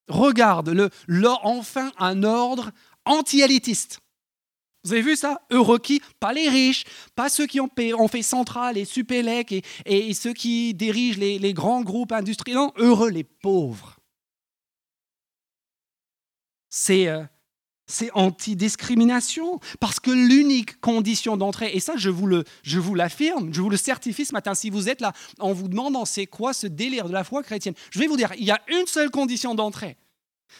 Regarde, 0.06 0.68
le, 0.68 0.90
enfin 1.42 1.90
un 1.98 2.22
ordre 2.22 2.70
anti-élitiste. 3.10 4.00
Vous 4.84 4.92
avez 4.92 5.02
vu 5.02 5.16
ça? 5.16 5.42
Heureux 5.50 5.78
qui? 5.78 6.00
Pas 6.20 6.32
les 6.32 6.48
riches, 6.48 6.84
pas 7.14 7.28
ceux 7.28 7.46
qui 7.46 7.60
ont, 7.60 7.68
fait 8.08 8.22
Central 8.22 8.78
et 8.78 8.86
Supélec 8.86 9.52
et, 9.84 10.14
ceux 10.14 10.32
qui 10.32 10.72
dirigent 10.72 11.18
les, 11.18 11.52
grands 11.52 11.82
groupes 11.82 12.12
industriels. 12.12 12.56
Non, 12.56 12.72
heureux 12.76 13.10
les 13.10 13.24
pauvres. 13.24 13.98
C'est 16.70 17.08
euh, 17.08 17.24
c'est 17.90 18.10
anti-discrimination. 18.14 19.60
Parce 19.80 20.00
que 20.00 20.10
l'unique 20.10 20.80
condition 20.80 21.36
d'entrée, 21.36 21.72
et 21.74 21.80
ça 21.80 21.94
je 21.96 22.08
vous, 22.08 22.26
le, 22.26 22.44
je 22.62 22.80
l'affirme, 22.94 23.52
je 23.52 23.60
vous 23.60 23.70
le 23.70 23.76
certifie 23.76 24.24
ce 24.24 24.32
matin, 24.32 24.54
si 24.54 24.70
vous 24.70 24.88
êtes 24.88 25.00
là 25.00 25.12
en 25.38 25.52
vous 25.52 25.68
demandant 25.68 26.04
c'est 26.04 26.26
quoi 26.26 26.52
ce 26.52 26.66
délire 26.66 27.08
de 27.08 27.12
la 27.12 27.24
foi 27.24 27.42
chrétienne, 27.42 27.74
je 27.90 27.98
vais 27.98 28.06
vous 28.06 28.16
dire, 28.16 28.32
il 28.38 28.44
y 28.44 28.50
a 28.50 28.60
une 28.68 28.86
seule 28.86 29.10
condition 29.10 29.54
d'entrée. 29.54 29.96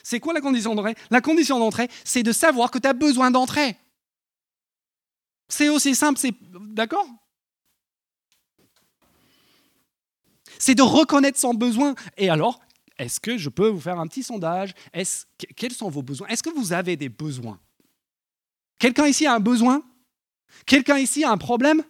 C'est 0.03 0.21
quoi 0.21 0.33
la 0.33 0.41
condition 0.41 0.75
d'entrée? 0.75 0.95
La 1.11 1.21
condition 1.21 1.59
d'entrée, 1.59 1.89
c'est 2.05 2.23
de 2.23 2.33
savoir 2.33 2.71
que 2.71 2.79
tu 2.79 2.89
as 2.89 2.93
besoin 2.93 3.31
d'entrée. 3.31 3.77
C'est 5.49 5.69
aussi 5.69 5.95
simple, 5.95 6.19
c'est... 6.19 6.35
D'accord? 6.41 7.07
C'est 10.59 10.75
de 10.75 10.83
reconnaître 10.83 11.39
son 11.39 11.55
besoin. 11.55 11.95
Et 12.17 12.29
alors, 12.29 12.61
est-ce 12.99 13.19
que 13.19 13.39
je 13.39 13.49
peux 13.49 13.69
vous 13.69 13.81
faire 13.81 13.99
un 13.99 14.07
petit 14.07 14.23
sondage? 14.23 14.75
Quels 15.57 15.73
sont 15.73 15.89
vos 15.89 16.03
besoins? 16.03 16.29
Est-ce 16.29 16.43
que 16.43 16.51
vous 16.51 16.73
avez 16.73 16.97
des 16.97 17.09
besoins? 17.09 17.59
Quelqu'un 18.79 19.07
ici 19.07 19.27
a 19.27 19.35
un 19.35 19.41
besoin? 19.41 19.83
Quelqu'un 20.67 20.99
ici 20.99 21.25
a 21.25 21.31
un 21.31 21.39
problème? 21.39 21.83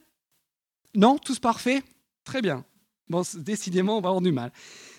Non? 0.95 1.19
Tous 1.19 1.39
parfaits? 1.39 1.85
Très 2.25 2.43
bien. 2.43 2.65
Bon, 3.11 3.23
décidément, 3.35 3.99
on 3.99 4.01
va 4.01 4.11
avoir 4.11 4.23
du 4.23 4.31
mal. 4.31 4.53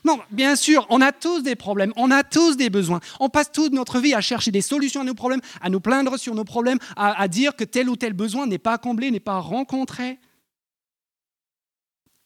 Non, 0.04 0.20
bien 0.32 0.58
sûr, 0.58 0.86
on 0.90 1.00
a 1.00 1.14
tous 1.14 1.44
des 1.44 1.56
problèmes, 1.56 1.94
on 1.96 2.12
a 2.12 2.24
tous 2.24 2.58
des 2.58 2.70
besoins. 2.70 3.00
On 3.22 3.30
passe 3.30 3.54
toute 3.54 3.72
notre 3.72 4.00
vie 4.00 4.14
à 4.14 4.20
chercher 4.20 4.52
des 4.52 4.62
solutions 4.62 5.00
à 5.00 5.04
nos 5.06 5.14
problèmes, 5.14 5.40
à 5.62 5.70
nous 5.70 5.80
plaindre 5.80 6.20
sur 6.20 6.36
nos 6.36 6.44
problèmes, 6.44 6.78
à, 6.98 7.28
dire 7.30 7.56
que 7.56 7.64
tel 7.64 7.90
ou 7.90 7.96
tel 7.96 8.12
besoin 8.12 8.48
n'est 8.48 8.58
pas 8.58 8.78
comblé, 8.78 9.12
n'est 9.12 9.22
pas 9.22 9.40
rencontré. 9.40 10.20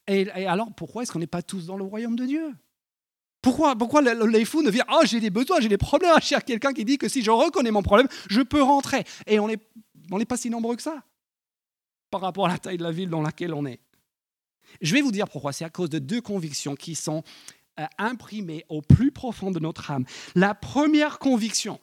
Et, 0.08 0.28
alors, 0.46 0.74
pourquoi 0.74 1.04
est-ce 1.04 1.12
qu'on 1.12 1.20
n'est 1.20 1.28
pas 1.28 1.42
tous 1.42 1.66
dans 1.66 1.76
le 1.76 1.84
royaume 1.84 2.16
de 2.16 2.26
Dieu? 2.26 2.52
Pourquoi, 3.40 3.76
pourquoi 3.76 4.02
les 4.02 4.44
fous 4.44 4.62
ne 4.62 4.70
viennent 4.70 4.86
Ah, 4.88 5.04
j'ai 5.04 5.20
des 5.20 5.30
besoins, 5.30 5.60
j'ai 5.60 5.68
des 5.68 5.78
problèmes 5.78 6.10
à 6.16 6.20
chercher 6.20 6.44
quelqu'un 6.44 6.72
qui 6.72 6.84
dit 6.84 6.98
que 6.98 7.08
si 7.08 7.22
je 7.22 7.30
reconnais 7.30 7.70
mon 7.70 7.82
problème, 7.82 8.08
je 8.28 8.40
peux 8.40 8.62
rentrer. 8.62 9.04
Et 9.28 9.38
on 9.38 9.46
n'est 9.46 10.24
pas 10.24 10.36
si 10.36 10.50
nombreux 10.50 10.74
que 10.74 10.82
ça 10.82 11.04
par 12.10 12.20
rapport 12.20 12.46
à 12.46 12.48
la 12.48 12.58
taille 12.58 12.78
de 12.78 12.82
la 12.82 12.92
ville 12.92 13.10
dans 13.10 13.22
laquelle 13.22 13.52
on 13.54 13.66
est. 13.66 13.80
Je 14.80 14.94
vais 14.94 15.00
vous 15.00 15.12
dire 15.12 15.28
pourquoi. 15.28 15.52
C'est 15.52 15.64
à 15.64 15.70
cause 15.70 15.90
de 15.90 15.98
deux 15.98 16.20
convictions 16.20 16.74
qui 16.74 16.94
sont 16.94 17.22
euh, 17.78 17.84
imprimées 17.98 18.64
au 18.68 18.82
plus 18.82 19.12
profond 19.12 19.50
de 19.50 19.58
notre 19.58 19.90
âme. 19.90 20.04
La 20.34 20.54
première 20.54 21.18
conviction, 21.18 21.80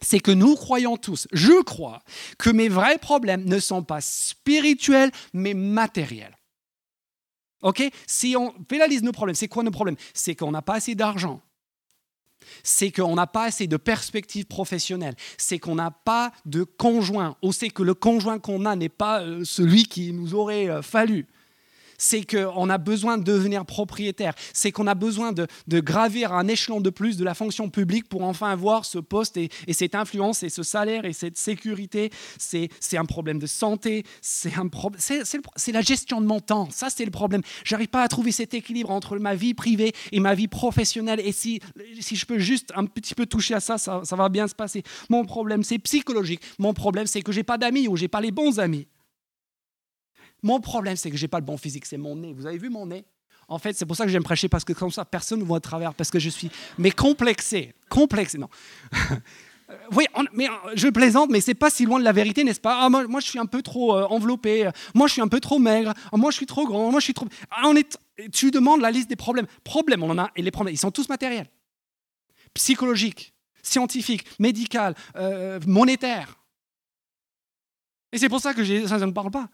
c'est 0.00 0.20
que 0.20 0.30
nous 0.30 0.54
croyons 0.54 0.96
tous, 0.96 1.28
je 1.32 1.62
crois, 1.62 2.02
que 2.38 2.50
mes 2.50 2.68
vrais 2.68 2.98
problèmes 2.98 3.44
ne 3.44 3.58
sont 3.58 3.82
pas 3.82 4.00
spirituels, 4.00 5.10
mais 5.32 5.54
matériels. 5.54 6.36
OK? 7.62 7.82
Si 8.06 8.34
on 8.36 8.54
de 8.58 9.04
nos 9.04 9.12
problèmes, 9.12 9.34
c'est 9.34 9.48
quoi 9.48 9.62
nos 9.62 9.70
problèmes? 9.70 9.96
C'est 10.14 10.34
qu'on 10.34 10.50
n'a 10.50 10.62
pas 10.62 10.74
assez 10.74 10.94
d'argent. 10.94 11.42
C'est 12.62 12.90
qu'on 12.90 13.14
n'a 13.14 13.26
pas 13.26 13.44
assez 13.44 13.66
de 13.66 13.76
perspectives 13.76 14.46
professionnelles. 14.46 15.14
C'est 15.36 15.58
qu'on 15.58 15.74
n'a 15.74 15.90
pas 15.90 16.32
de 16.46 16.64
conjoint. 16.64 17.36
Ou 17.42 17.52
c'est 17.52 17.68
que 17.68 17.82
le 17.82 17.92
conjoint 17.92 18.38
qu'on 18.38 18.64
a 18.64 18.76
n'est 18.76 18.88
pas 18.88 19.20
euh, 19.22 19.44
celui 19.44 19.84
qui 19.84 20.12
nous 20.12 20.34
aurait 20.34 20.70
euh, 20.70 20.80
fallu 20.80 21.26
c'est 22.00 22.24
qu'on 22.24 22.70
a 22.70 22.78
besoin 22.78 23.18
de 23.18 23.22
devenir 23.22 23.64
propriétaire, 23.66 24.34
c'est 24.54 24.72
qu'on 24.72 24.86
a 24.86 24.94
besoin 24.94 25.32
de, 25.32 25.46
gravir 25.68 26.32
un 26.32 26.48
échelon 26.48 26.80
de 26.80 26.90
plus 26.90 27.16
de 27.16 27.24
la 27.24 27.34
fonction 27.34 27.68
publique 27.68 28.08
pour 28.08 28.22
enfin 28.22 28.50
avoir 28.50 28.84
ce 28.84 28.98
poste 28.98 29.36
et, 29.36 29.50
cette 29.72 29.94
influence 29.94 30.42
et 30.42 30.48
ce 30.48 30.62
salaire 30.62 31.04
et 31.04 31.12
cette 31.12 31.36
sécurité. 31.36 32.10
C'est 32.38 32.70
un 32.96 33.04
problème 33.04 33.38
de 33.38 33.46
santé, 33.46 34.04
c'est 34.22 34.52
la 35.72 35.80
gestion 35.82 36.20
de 36.20 36.26
mon 36.26 36.40
temps. 36.40 36.68
Ça, 36.70 36.88
c'est 36.90 37.04
le 37.04 37.10
problème. 37.10 37.42
J'arrive 37.64 37.88
pas 37.88 38.02
à 38.02 38.08
trouver 38.08 38.32
cet 38.32 38.54
équilibre 38.54 38.90
entre 38.90 39.18
ma 39.18 39.34
vie 39.34 39.54
privée 39.54 39.92
et 40.10 40.20
ma 40.20 40.34
vie 40.34 40.48
professionnelle. 40.48 41.20
Et 41.22 41.32
si, 41.32 41.60
si 42.00 42.16
je 42.16 42.24
peux 42.24 42.38
juste 42.38 42.72
un 42.74 42.86
petit 42.86 43.14
peu 43.14 43.26
toucher 43.26 43.54
à 43.54 43.60
ça, 43.60 43.76
ça, 43.76 44.00
ça 44.04 44.16
va 44.16 44.30
bien 44.30 44.48
se 44.48 44.54
passer. 44.54 44.82
Mon 45.10 45.24
problème, 45.26 45.62
c'est 45.62 45.78
psychologique. 45.78 46.40
Mon 46.58 46.72
problème, 46.72 47.06
c'est 47.06 47.20
que 47.20 47.32
j'ai 47.32 47.44
pas 47.44 47.58
d'amis 47.58 47.88
ou 47.88 47.96
j'ai 47.96 48.08
pas 48.08 48.22
les 48.22 48.30
bons 48.30 48.58
amis. 48.58 48.86
Mon 50.42 50.60
problème, 50.60 50.96
c'est 50.96 51.10
que 51.10 51.16
j'ai 51.16 51.28
pas 51.28 51.38
le 51.38 51.44
bon 51.44 51.56
physique, 51.56 51.86
c'est 51.86 51.96
mon 51.98 52.16
nez. 52.16 52.32
Vous 52.32 52.46
avez 52.46 52.58
vu 52.58 52.70
mon 52.70 52.86
nez? 52.86 53.04
En 53.48 53.58
fait, 53.58 53.72
c'est 53.76 53.84
pour 53.84 53.96
ça 53.96 54.04
que 54.04 54.10
j'aime 54.10 54.22
prêcher, 54.22 54.48
parce 54.48 54.64
que 54.64 54.72
comme 54.72 54.92
ça, 54.92 55.04
personne 55.04 55.40
ne 55.40 55.44
voit 55.44 55.58
à 55.58 55.60
travers, 55.60 55.94
parce 55.94 56.10
que 56.10 56.20
je 56.20 56.28
suis... 56.28 56.50
Mais 56.78 56.92
complexé, 56.92 57.74
complexé, 57.88 58.38
non. 58.38 58.48
oui, 59.92 60.06
mais 60.32 60.48
euh, 60.48 60.52
je 60.74 60.88
plaisante, 60.88 61.30
mais 61.30 61.40
c'est 61.40 61.54
pas 61.54 61.68
si 61.68 61.84
loin 61.84 61.98
de 61.98 62.04
la 62.04 62.12
vérité, 62.12 62.44
n'est-ce 62.44 62.60
pas? 62.60 62.78
Ah, 62.80 62.88
moi, 62.88 63.20
je 63.20 63.26
suis 63.26 63.40
un 63.40 63.46
peu 63.46 63.60
trop 63.60 63.96
euh, 63.96 64.06
enveloppé, 64.06 64.70
moi, 64.94 65.08
je 65.08 65.14
suis 65.14 65.22
un 65.22 65.26
peu 65.26 65.40
trop 65.40 65.58
maigre, 65.58 65.94
moi, 66.12 66.30
je 66.30 66.36
suis 66.36 66.46
trop 66.46 66.64
grand, 66.64 66.92
moi, 66.92 67.00
je 67.00 67.04
suis 67.04 67.14
trop... 67.14 67.26
Ah, 67.50 67.62
on 67.64 67.74
est... 67.74 67.98
Tu 68.32 68.52
demandes 68.52 68.80
la 68.80 68.92
liste 68.92 69.08
des 69.08 69.16
problèmes. 69.16 69.46
Problèmes, 69.64 70.02
on 70.04 70.10
en 70.10 70.18
a, 70.18 70.30
et 70.36 70.42
les 70.42 70.50
problèmes, 70.52 70.74
ils 70.74 70.78
sont 70.78 70.92
tous 70.92 71.08
matériels. 71.08 71.48
Psychologiques, 72.54 73.34
scientifiques, 73.62 74.26
médicaux, 74.38 74.94
euh, 75.16 75.58
monétaires. 75.66 76.36
Et 78.12 78.18
c'est 78.18 78.28
pour 78.28 78.40
ça 78.40 78.54
que 78.54 78.86
ça 78.86 78.98
ne 78.98 79.12
parle 79.12 79.30
pas. 79.30 79.48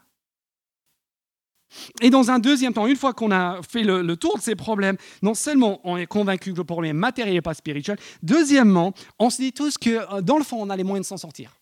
Et 2.00 2.10
dans 2.10 2.30
un 2.30 2.38
deuxième 2.38 2.72
temps, 2.72 2.86
une 2.86 2.96
fois 2.96 3.12
qu'on 3.12 3.30
a 3.30 3.60
fait 3.62 3.82
le, 3.82 4.16
tour 4.16 4.36
de 4.36 4.42
ces 4.42 4.54
problèmes, 4.54 4.96
non 5.22 5.34
seulement 5.34 5.80
on 5.84 5.96
est 5.96 6.06
convaincu 6.06 6.52
que 6.52 6.58
le 6.58 6.64
problème 6.64 6.96
est 6.96 7.00
matériel 7.00 7.36
et 7.36 7.42
pas 7.42 7.54
spirituel, 7.54 7.98
deuxièmement, 8.22 8.94
on 9.18 9.30
se 9.30 9.38
dit 9.38 9.52
tous 9.52 9.76
que 9.78 9.90
euh, 10.14 10.20
dans 10.22 10.38
le 10.38 10.44
fond, 10.44 10.62
on 10.62 10.70
a 10.70 10.76
les 10.76 10.84
moyens 10.84 11.06
de 11.06 11.08
s'en 11.08 11.16
sortir. 11.16 11.56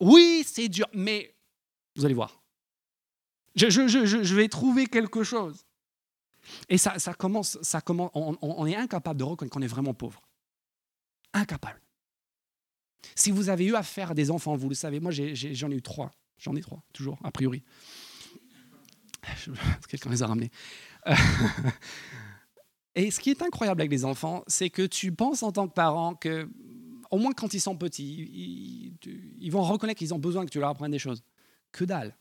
Oui, 0.00 0.44
c'est 0.46 0.68
dur, 0.68 0.86
mais 0.94 1.34
vous 1.96 2.04
allez 2.04 2.14
voir. 2.14 2.40
Je, 3.54 4.34
vais 4.34 4.48
trouver 4.48 4.86
quelque 4.86 5.22
chose. 5.22 5.64
Et 6.68 6.78
ça, 6.78 6.96
commence, 7.14 7.58
ça 7.62 7.80
commence 7.80 8.10
on 8.14 8.66
est 8.66 8.76
incapable 8.76 9.18
de 9.18 9.24
reconnaître 9.24 9.52
qu'on 9.54 9.62
est 9.62 9.66
vraiment 9.66 9.94
pauvre. 9.94 10.22
Incapable. 11.32 11.80
Si 13.14 13.30
vous 13.30 13.48
avez 13.48 13.66
eu 13.66 13.74
affaire 13.74 14.12
à 14.12 14.14
des 14.14 14.30
enfants, 14.30 14.56
vous 14.56 14.68
le 14.68 14.74
savez, 14.74 15.00
moi 15.00 15.10
j'en 15.12 15.70
ai 15.70 15.74
eu 15.74 15.82
trois. 15.82 16.10
J'en 16.38 16.56
ai 16.56 16.62
trois, 16.62 16.82
toujours, 16.92 17.18
a 17.22 17.30
priori. 17.30 17.62
Quelqu'un 19.88 20.10
les 20.10 20.22
a 20.22 20.26
ramenés. 20.26 20.50
Et 22.94 23.10
ce 23.10 23.20
qui 23.20 23.30
est 23.30 23.42
incroyable 23.42 23.80
avec 23.80 23.90
les 23.90 24.04
enfants, 24.04 24.42
c'est 24.46 24.68
que 24.70 24.82
tu 24.82 25.12
penses 25.12 25.42
en 25.42 25.52
tant 25.52 25.68
que 25.68 25.74
parent 25.74 26.14
que, 26.14 26.48
au 27.10 27.18
moins 27.18 27.32
quand 27.32 27.54
ils 27.54 27.60
sont 27.60 27.76
petits, 27.76 28.92
ils, 29.40 29.50
vont 29.50 29.62
reconnaître 29.62 29.98
qu'ils 29.98 30.12
ont 30.12 30.18
besoin 30.18 30.44
que 30.44 30.50
tu 30.50 30.58
leur 30.58 30.70
apprennes 30.70 30.90
des 30.90 30.98
choses. 30.98 31.22
Que 31.72 31.84
dalle. 31.84 32.16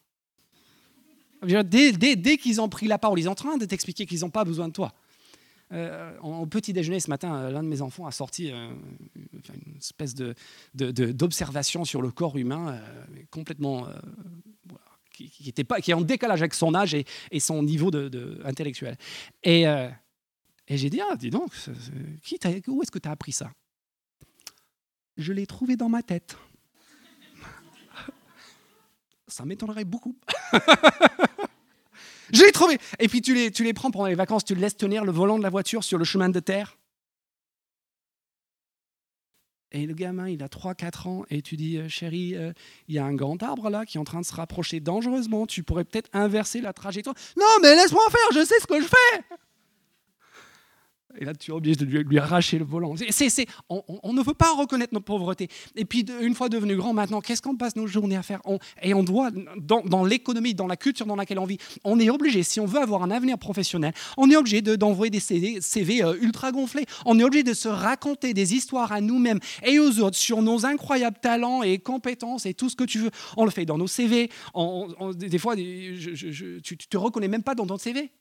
Dès, 1.41 1.91
dès, 1.93 2.37
qu'ils 2.37 2.61
ont 2.61 2.69
pris 2.69 2.87
la 2.87 2.99
parole, 2.99 3.19
ils 3.19 3.23
sont 3.23 3.29
en 3.29 3.35
train 3.35 3.57
de 3.57 3.65
t'expliquer 3.65 4.05
qu'ils 4.05 4.19
n'ont 4.19 4.29
pas 4.29 4.43
besoin 4.43 4.67
de 4.67 4.73
toi. 4.73 4.93
Euh, 5.71 6.17
au 6.19 6.47
petit 6.47 6.73
déjeuner 6.73 6.99
ce 6.99 7.09
matin, 7.09 7.35
euh, 7.35 7.51
l'un 7.51 7.61
de 7.61 7.67
mes 7.67 7.81
enfants 7.81 8.07
a 8.07 8.11
sorti 8.11 8.51
euh, 8.51 8.71
une 9.13 9.77
espèce 9.77 10.15
d'observation 10.73 11.83
de, 11.83 11.87
sur 11.87 12.01
le 12.01 12.11
corps 12.11 12.37
humain 12.37 12.79
complètement 13.29 13.87
qui, 15.27 15.49
était 15.49 15.63
pas, 15.63 15.81
qui 15.81 15.91
est 15.91 15.93
en 15.93 16.01
décalage 16.01 16.41
avec 16.41 16.53
son 16.53 16.73
âge 16.73 16.93
et, 16.93 17.05
son 17.39 17.63
niveau 17.63 17.91
de, 17.91 18.41
intellectuel. 18.45 18.97
Et, 19.43 19.67
euh, 19.67 19.89
et 20.67 20.77
j'ai 20.77 20.89
dit, 20.89 21.01
ah, 21.01 21.15
dis 21.15 21.29
donc, 21.29 21.51
qui 22.23 22.39
où 22.67 22.81
est-ce 22.81 22.91
que 22.91 22.99
tu 22.99 23.07
as 23.09 23.11
appris 23.11 23.31
ça? 23.31 23.51
Je 25.17 25.33
l'ai 25.33 25.45
trouvé 25.45 25.75
dans 25.75 25.89
ma 25.89 26.01
tête. 26.01 26.37
ça 29.27 29.45
m'étonnerait 29.45 29.85
beaucoup. 29.85 30.15
Je 32.31 32.43
l'ai 32.43 32.51
trouvé. 32.51 32.77
Et 32.99 33.07
puis 33.07 33.21
tu 33.21 33.33
les, 33.33 33.51
tu 33.51 33.63
les 33.63 33.73
prends 33.73 33.91
pendant 33.91 34.05
les 34.05 34.15
vacances, 34.15 34.45
tu 34.45 34.55
laisses 34.55 34.77
tenir 34.77 35.03
le 35.03 35.11
volant 35.11 35.37
de 35.37 35.43
la 35.43 35.49
voiture 35.49 35.83
sur 35.83 35.97
le 35.97 36.05
chemin 36.05 36.29
de 36.29 36.39
terre. 36.39 36.78
Et 39.71 39.85
le 39.85 39.93
gamin, 39.93 40.27
il 40.27 40.41
a 40.41 40.47
3-4 40.47 41.07
ans, 41.07 41.25
et 41.29 41.41
tu 41.41 41.55
dis, 41.55 41.77
euh, 41.77 41.87
chérie, 41.87 42.35
euh, 42.35 42.53
il 42.87 42.95
y 42.95 42.99
a 42.99 43.05
un 43.05 43.13
grand 43.13 43.41
arbre 43.43 43.69
là 43.69 43.85
qui 43.85 43.97
est 43.97 43.99
en 43.99 44.03
train 44.03 44.21
de 44.21 44.25
se 44.25 44.33
rapprocher 44.33 44.79
dangereusement, 44.79 45.45
tu 45.45 45.61
pourrais 45.63 45.83
peut-être 45.83 46.09
inverser 46.13 46.59
la 46.59 46.73
trajectoire. 46.73 47.15
Non, 47.37 47.45
mais 47.61 47.75
laisse-moi 47.75 48.01
faire, 48.09 48.41
je 48.41 48.45
sais 48.45 48.59
ce 48.59 48.67
que 48.67 48.81
je 48.81 48.87
fais. 48.87 49.23
Et 51.17 51.25
là, 51.25 51.33
tu 51.33 51.51
es 51.51 51.53
obligé 51.53 51.75
de 51.75 51.85
lui, 51.85 52.19
arracher 52.19 52.59
le 52.59 52.65
volant. 52.65 52.93
C'est, 53.09 53.47
on, 53.69 54.13
ne 54.13 54.21
veut 54.21 54.35
pas 54.35 54.53
reconnaître 54.53 54.93
notre 54.93 55.05
pauvreté. 55.05 55.47
Et 55.75 55.83
puis, 55.83 56.05
une 56.21 56.35
fois 56.35 56.49
devenu 56.49 56.75
grand, 56.75 56.93
maintenant, 56.93 57.19
qu'est-ce 57.19 57.41
qu'on 57.41 57.55
passe 57.55 57.75
nos 57.75 57.87
journées 57.87 58.15
à 58.15 58.21
faire? 58.21 58.41
Et 58.83 58.93
on 58.93 59.03
doit, 59.03 59.31
dans, 59.57 60.05
l'économie, 60.05 60.53
dans 60.53 60.67
la 60.67 60.77
culture 60.77 61.07
dans 61.07 61.15
laquelle 61.15 61.39
on 61.39 61.45
vit, 61.45 61.57
on 61.83 61.99
est 61.99 62.09
obligé, 62.09 62.43
si 62.43 62.59
on 62.59 62.65
veut 62.65 62.79
avoir 62.79 63.01
un 63.01 63.09
avenir 63.09 63.39
professionnel, 63.39 63.93
on 64.17 64.29
est 64.29 64.35
obligé 64.35 64.61
d'envoyer 64.61 65.09
des 65.09 65.19
CV, 65.19 66.03
euh, 66.03 66.15
ultra 66.21 66.51
gonflés. 66.51 66.85
On 67.05 67.17
est 67.19 67.23
obligé 67.23 67.43
de 67.43 67.53
se 67.53 67.67
raconter 67.67 68.33
des 68.33 68.53
histoires 68.53 68.91
à 68.91 69.01
nous-mêmes 69.01 69.39
et 69.63 69.79
aux 69.79 69.99
autres 69.99 70.17
sur 70.17 70.43
nos 70.43 70.65
incroyables 70.65 71.17
talents 71.19 71.63
et 71.63 71.79
compétences 71.79 72.45
et 72.45 72.53
tout 72.53 72.69
ce 72.69 72.75
que 72.75 72.83
tu 72.83 72.99
veux. 72.99 73.11
On 73.35 73.45
le 73.45 73.51
fait 73.51 73.65
dans 73.65 73.77
nos 73.77 73.87
CV. 73.87 74.29
des 75.15 75.39
fois, 75.39 75.55
tu, 75.55 76.61
tu 76.63 76.77
te 76.77 76.97
reconnais 76.97 77.27
même 77.27 77.43
pas 77.43 77.55
dans 77.55 77.65
ton 77.65 77.77
CV. 77.77 78.11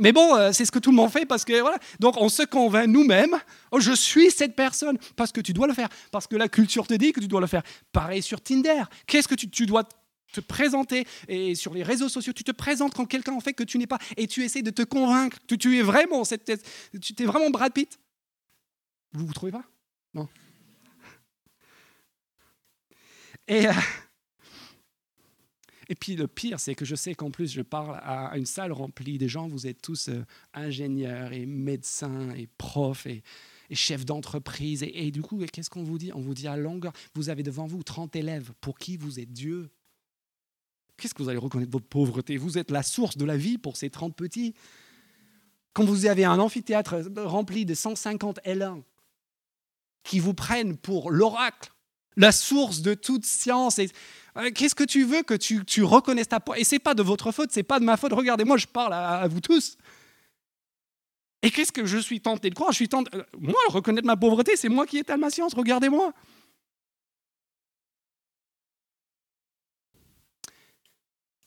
Mais 0.00 0.12
bon, 0.12 0.34
euh, 0.34 0.50
c'est 0.52 0.64
ce 0.64 0.72
que 0.72 0.78
tout 0.78 0.90
le 0.90 0.96
monde 0.96 1.10
fait 1.10 1.26
parce 1.26 1.44
que 1.44 1.60
voilà. 1.60 1.78
Donc 2.00 2.16
on 2.16 2.30
se 2.30 2.42
convainc 2.42 2.88
nous-mêmes, 2.88 3.38
oh, 3.70 3.80
je 3.80 3.92
suis 3.92 4.30
cette 4.30 4.56
personne 4.56 4.98
parce 5.14 5.30
que 5.30 5.42
tu 5.42 5.52
dois 5.52 5.66
le 5.66 5.74
faire, 5.74 5.90
parce 6.10 6.26
que 6.26 6.36
la 6.36 6.48
culture 6.48 6.86
te 6.86 6.94
dit 6.94 7.12
que 7.12 7.20
tu 7.20 7.28
dois 7.28 7.42
le 7.42 7.46
faire. 7.46 7.62
Pareil 7.92 8.22
sur 8.22 8.40
Tinder. 8.40 8.82
Qu'est-ce 9.06 9.28
que 9.28 9.34
tu, 9.34 9.66
dois 9.66 9.84
te 10.32 10.40
présenter? 10.40 11.06
Et 11.28 11.54
sur 11.54 11.74
les 11.74 11.82
réseaux 11.82 12.08
sociaux, 12.08 12.32
tu 12.32 12.44
te 12.44 12.50
présentes 12.50 12.94
quand 12.94 13.04
quelqu'un 13.04 13.34
en 13.34 13.40
fait 13.40 13.52
que 13.52 13.62
tu 13.62 13.76
n'es 13.76 13.86
pas 13.86 13.98
et 14.16 14.26
tu 14.26 14.42
essaies 14.42 14.62
de 14.62 14.70
te 14.70 14.82
convaincre 14.82 15.36
que 15.46 15.54
tu 15.54 15.78
es 15.78 15.82
vraiment 15.82 16.24
cette, 16.24 16.50
tu 16.98 17.22
es 17.22 17.26
vraiment 17.26 17.50
Brad 17.50 17.72
Pitt. 17.74 17.98
Vous 19.12 19.26
vous 19.26 19.34
trouvez 19.34 19.52
pas? 19.52 19.64
Non. 20.14 20.28
Et 23.48 23.68
euh, 23.68 23.72
et 25.90 25.96
puis 25.96 26.14
le 26.14 26.28
pire, 26.28 26.60
c'est 26.60 26.76
que 26.76 26.84
je 26.84 26.94
sais 26.94 27.16
qu'en 27.16 27.32
plus, 27.32 27.50
je 27.50 27.62
parle 27.62 27.98
à 28.04 28.38
une 28.38 28.46
salle 28.46 28.70
remplie 28.70 29.18
de 29.18 29.26
gens, 29.26 29.48
vous 29.48 29.66
êtes 29.66 29.82
tous 29.82 30.08
euh, 30.08 30.24
ingénieurs 30.54 31.32
et 31.32 31.46
médecins 31.46 32.30
et 32.30 32.46
profs 32.58 33.06
et, 33.06 33.24
chefs 33.72 34.04
d'entreprise. 34.04 34.84
Et, 34.84 35.10
du 35.10 35.20
coup, 35.20 35.44
qu'est-ce 35.52 35.68
qu'on 35.68 35.82
vous 35.82 35.98
dit? 35.98 36.12
On 36.14 36.20
vous 36.20 36.34
dit 36.34 36.46
à 36.46 36.56
longueur, 36.56 36.92
vous 37.14 37.28
avez 37.28 37.42
devant 37.42 37.66
vous 37.66 37.82
30 37.82 38.14
élèves 38.14 38.52
pour 38.60 38.78
qui 38.78 38.96
vous 38.96 39.18
êtes 39.18 39.32
Dieu? 39.32 39.68
Qu'est-ce 40.96 41.14
que 41.14 41.22
vous 41.22 41.28
allez 41.28 41.38
reconnaître 41.38 41.72
votre 41.72 41.86
pauvreté? 41.86 42.36
Vous 42.36 42.56
êtes 42.56 42.70
la 42.70 42.84
source 42.84 43.16
de 43.16 43.24
la 43.24 43.36
vie 43.36 43.58
pour 43.58 43.76
ces 43.76 43.90
30 43.90 44.14
petits. 44.14 44.54
Quand 45.72 45.84
vous 45.84 46.06
avez 46.06 46.24
un 46.24 46.38
amphithéâtre 46.38 47.00
rempli 47.16 47.64
de 47.64 47.74
150 47.74 48.38
L1 48.44 48.82
qui 50.04 50.20
vous 50.20 50.34
prennent 50.34 50.76
pour 50.76 51.10
l'oracle, 51.10 51.72
la 52.16 52.32
source 52.32 52.80
de 52.80 52.94
toute 52.94 53.24
science, 53.24 53.78
euh, 54.36 54.50
qu'est-ce 54.54 54.74
que 54.74 54.84
tu 54.84 55.04
veux 55.04 55.22
que 55.22 55.34
tu, 55.34 55.64
tu 55.64 55.82
reconnaisses 55.82 56.28
ta 56.28 56.40
pauvreté 56.40 56.62
Et 56.62 56.64
c'est 56.64 56.78
pas 56.78 56.94
de 56.94 57.02
votre 57.02 57.32
faute, 57.32 57.50
c'est 57.52 57.62
pas 57.62 57.80
de 57.80 57.84
ma 57.84 57.96
faute. 57.96 58.12
Regardez-moi, 58.12 58.56
je 58.56 58.66
parle 58.66 58.94
à, 58.94 59.26
vous 59.28 59.40
tous. 59.40 59.76
Et 61.42 61.50
qu'est-ce 61.50 61.72
que 61.72 61.86
je 61.86 61.98
suis 61.98 62.20
tenté 62.20 62.50
de 62.50 62.54
croire? 62.54 62.70
Je 62.70 62.76
suis 62.76 62.88
tenté. 62.88 63.16
Euh, 63.16 63.24
moi, 63.38 63.58
reconnaître 63.68 64.06
ma 64.06 64.16
pauvreté, 64.16 64.56
c'est 64.56 64.68
moi 64.68 64.86
qui 64.86 64.98
étale 64.98 65.20
ma 65.20 65.30
science. 65.30 65.54
Regardez-moi. 65.54 66.12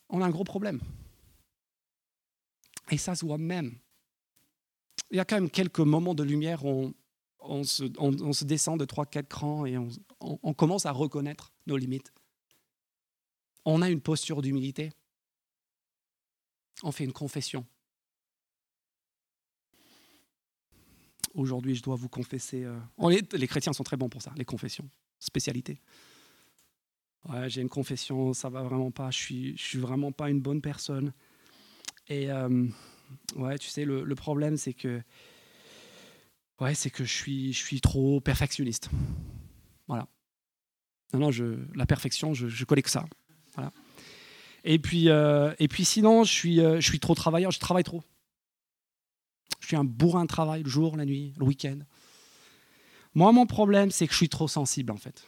On 0.08 0.20
a 0.20 0.26
un 0.26 0.30
gros 0.30 0.44
problème. 0.44 0.80
Et 2.90 2.98
ça 2.98 3.14
se 3.14 3.24
voit 3.24 3.38
même. 3.38 3.78
Il 5.10 5.16
y 5.16 5.20
a 5.20 5.24
quand 5.24 5.36
même 5.36 5.50
quelques 5.50 5.80
moments 5.80 6.14
de 6.14 6.22
lumière 6.22 6.64
où 6.64 6.92
on, 7.40 7.64
se, 7.64 7.84
on, 7.98 8.32
se, 8.32 8.44
descend 8.44 8.78
de 8.78 8.84
3-4 8.84 9.26
crans 9.26 9.66
et 9.66 9.76
on 9.76 9.88
commence 10.56 10.86
à 10.86 10.92
reconnaître 10.92 11.52
nos 11.66 11.76
limites 11.76 12.12
on 13.64 13.82
a 13.82 13.90
une 13.90 14.00
posture 14.00 14.42
d'humilité. 14.42 14.92
On 16.82 16.92
fait 16.92 17.04
une 17.04 17.12
confession. 17.12 17.64
Aujourd'hui, 21.34 21.74
je 21.74 21.82
dois 21.82 21.96
vous 21.96 22.08
confesser. 22.08 22.64
Euh, 22.64 22.78
les, 23.32 23.46
chrétiens 23.48 23.72
sont 23.72 23.82
très 23.82 23.96
bons 23.96 24.08
pour 24.08 24.22
ça, 24.22 24.32
les 24.36 24.44
confessions, 24.44 24.88
spécialité. 25.18 25.80
J'ai 27.46 27.62
une 27.62 27.70
confession, 27.70 28.34
ça 28.34 28.50
va 28.50 28.62
vraiment 28.62 28.90
pas. 28.90 29.10
Je 29.10 29.18
suis, 29.18 29.54
suis 29.56 29.78
vraiment 29.78 30.12
pas 30.12 30.28
une 30.28 30.42
bonne 30.42 30.60
personne. 30.60 31.14
Et 32.08 32.30
euh, 32.30 32.66
ouais, 33.36 33.58
tu 33.58 33.68
sais, 33.68 33.86
le, 33.86 34.14
problème, 34.14 34.58
c'est 34.58 34.74
que, 34.74 35.00
ouais, 36.60 36.74
c'est 36.74 36.90
que 36.90 37.04
je 37.04 37.12
suis, 37.12 37.54
je 37.54 37.64
suis 37.64 37.80
trop 37.80 38.20
perfectionniste. 38.20 38.90
Voilà. 39.88 40.06
Non, 41.12 41.30
non, 41.30 41.30
la 41.74 41.86
perfection, 41.86 42.34
je, 42.34 42.64
que 42.64 42.90
ça. 42.90 43.04
Voilà. 43.54 43.72
Et 44.64 44.78
puis, 44.78 45.10
euh, 45.10 45.54
et 45.58 45.68
puis 45.68 45.84
sinon, 45.84 46.24
je 46.24 46.32
suis, 46.32 46.60
euh, 46.60 46.80
je 46.80 46.88
suis 46.88 46.98
trop 46.98 47.14
travailleur, 47.14 47.50
je 47.50 47.60
travaille 47.60 47.84
trop. 47.84 48.02
Je 49.60 49.66
suis 49.68 49.76
un 49.76 49.84
bourrin 49.84 50.22
de 50.22 50.28
travail 50.28 50.62
le 50.62 50.70
jour, 50.70 50.96
la 50.96 51.04
nuit, 51.04 51.34
le 51.38 51.44
week-end. 51.44 51.78
Moi, 53.14 53.30
mon 53.32 53.46
problème, 53.46 53.90
c'est 53.90 54.06
que 54.06 54.12
je 54.12 54.18
suis 54.18 54.28
trop 54.28 54.48
sensible, 54.48 54.90
en 54.90 54.96
fait. 54.96 55.24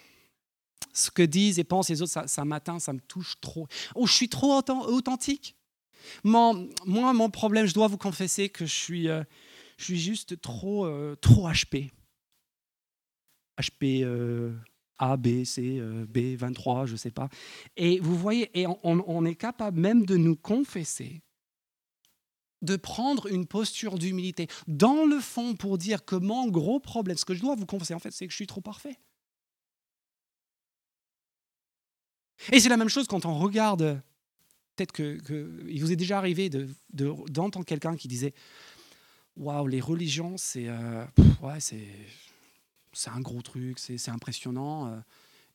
Ce 0.93 1.11
que 1.11 1.23
disent 1.23 1.59
et 1.59 1.65
pensent 1.65 1.91
les 1.91 2.03
autres, 2.03 2.13
ça, 2.13 2.27
ça 2.27 2.45
m'atteint, 2.45 2.79
ça 2.79 2.93
me 2.93 3.01
touche 3.01 3.39
trop. 3.41 3.69
Oh, 3.95 4.07
je 4.07 4.13
suis 4.13 4.29
trop 4.29 4.57
authentique. 4.57 5.57
Moi, 6.25 6.55
mon 6.87 7.31
problème, 7.31 7.67
je 7.67 7.75
dois 7.75 7.89
vous 7.89 7.99
confesser 7.99 8.49
que 8.49 8.65
je 8.65 8.75
suis, 8.75 9.09
euh, 9.09 9.23
juste 9.79 10.41
trop, 10.41 10.89
trop 11.17 11.49
HP. 11.49 11.91
HP 13.59 14.05
a, 14.99 15.17
B, 15.17 15.45
C, 15.45 15.79
euh, 15.79 16.07
B, 16.07 16.37
23, 16.37 16.87
je 16.87 16.93
ne 16.93 16.97
sais 16.97 17.11
pas. 17.11 17.29
Et 17.77 18.01
vous 18.01 18.17
voyez, 18.17 18.51
et 18.59 18.67
on, 18.83 19.25
est 19.25 19.35
capable 19.35 19.81
même 19.81 20.07
de 20.07 20.17
nous 20.17 20.37
confesser, 20.37 21.23
de 22.63 22.77
prendre 22.77 23.27
une 23.27 23.47
posture 23.47 23.99
d'humilité 23.99 24.49
dans 24.67 25.05
le 25.05 25.21
fond 25.21 25.55
pour 25.55 25.79
dire 25.79 26.05
que 26.05 26.17
mon 26.17 26.49
gros 26.49 26.81
problème, 26.81 27.17
ce 27.17 27.25
que 27.25 27.35
je 27.35 27.41
dois 27.41 27.55
vous 27.55 27.67
confesser 27.67 27.95
en 27.95 27.99
fait, 27.99 28.11
c'est 28.11 28.27
que 28.27 28.33
je 28.33 28.37
suis 28.37 28.47
trop 28.47 28.61
parfait. 28.61 28.99
Et 32.53 32.61
c'est 32.61 32.69
la 32.69 32.77
même 32.77 32.89
chose 32.89 33.07
quand 33.07 33.25
on 33.25 33.39
regarde, 33.39 34.01
peut-être 34.75 34.93
qu'il 34.93 35.23
que 35.23 35.81
vous 35.81 35.93
est 35.93 35.97
déjà 35.97 36.19
arrivé 36.19 36.51
d'entendre 36.91 37.61
de, 37.61 37.65
quelqu'un 37.65 37.97
qui 37.97 38.09
disait 38.09 38.35
Waouh, 39.37 39.67
les 39.67 39.81
religions, 39.81 40.37
c'est. 40.39 40.69
Euh, 40.69 41.05
ouais, 41.43 41.61
c'est 41.61 41.89
c'est 42.97 43.11
un 43.11 43.21
gros 43.21 43.43
truc, 43.43 43.79
c'est 43.79 44.09
impressionnant. 44.09 44.89
Euh. 44.89 45.01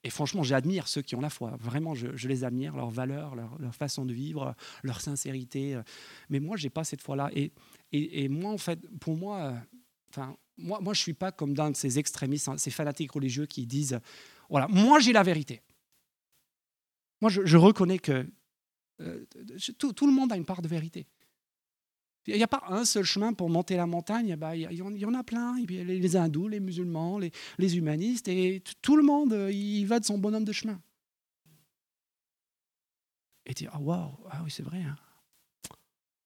Et 0.04 0.10
franchement, 0.10 0.44
j'admire 0.44 0.88
ceux 0.88 1.02
qui 1.02 1.16
ont 1.16 1.22
la 1.22 1.30
foi. 1.30 1.56
Vraiment, 1.60 1.94
je, 1.96 2.28
les 2.28 2.44
admire, 2.44 2.76
leur 2.76 2.90
valeur, 2.90 3.36
leur, 3.36 3.76
façon 3.76 4.06
de 4.06 4.14
vivre, 4.14 4.56
leur 4.84 5.02
sincérité. 5.02 5.76
Euh. 5.76 5.84
Mais 6.30 6.40
moi, 6.40 6.56
j'ai 6.58 6.70
pas 6.70 6.84
cette 6.84 7.02
foi-là. 7.02 7.30
Et, 7.34 8.30
moi, 8.30 8.52
en 8.52 8.58
fait, 8.58 8.80
pour 9.00 9.18
moi, 9.18 9.40
euh, 9.40 9.58
enfin, 10.10 10.36
moi, 10.58 10.80
moi, 10.82 10.94
je 10.94 11.02
suis 11.02 11.14
pas 11.14 11.32
comme 11.32 11.54
d'un 11.54 11.72
de 11.72 11.76
ces 11.76 12.00
extrémistes, 12.00 12.48
hein, 12.48 12.58
ces 12.58 12.72
fanatiques 12.72 13.12
religieux 13.12 13.46
qui 13.46 13.66
disent, 13.66 14.00
voilà, 14.50 14.68
moi, 14.68 15.00
j'ai 15.00 15.14
la 15.14 15.24
vérité. 15.24 15.62
Moi, 17.22 17.30
je, 17.30 17.58
reconnais 17.58 18.00
que 18.00 18.28
tout, 19.78 20.08
le 20.08 20.14
monde 20.14 20.32
a 20.32 20.36
une 20.36 20.46
part 20.46 20.62
de 20.62 20.68
vérité. 20.68 21.08
Il 22.28 22.36
n'y 22.36 22.44
a 22.44 22.48
pas 22.48 22.64
un 22.68 22.86
seul 22.86 23.04
chemin 23.04 23.34
pour 23.34 23.50
monter 23.50 23.76
la 23.76 23.88
montagne, 23.88 24.36
bah, 24.36 24.56
il 24.56 24.72
y 24.72 25.06
en 25.06 25.14
a 25.14 25.24
plein. 25.24 25.60
Les 25.66 26.16
hindous, 26.16 26.48
les 26.48 26.60
musulmans, 26.60 27.18
les, 27.18 27.78
humanistes, 27.78 28.28
et 28.28 28.62
tout 28.82 28.96
le 28.96 29.04
monde, 29.04 29.34
euh, 29.34 29.52
il 29.52 29.86
va 29.86 30.00
de 30.00 30.06
son 30.06 30.20
bonhomme 30.20 30.46
de 30.46 30.52
chemin. 30.52 30.80
Et 33.46 33.54
dire, 33.56 33.72
ah 33.74 33.80
waouh, 33.80 34.18
ah 34.30 34.42
oui, 34.44 34.52
c'est 34.52 34.62
vrai. 34.62 34.84
Hein. 34.84 34.96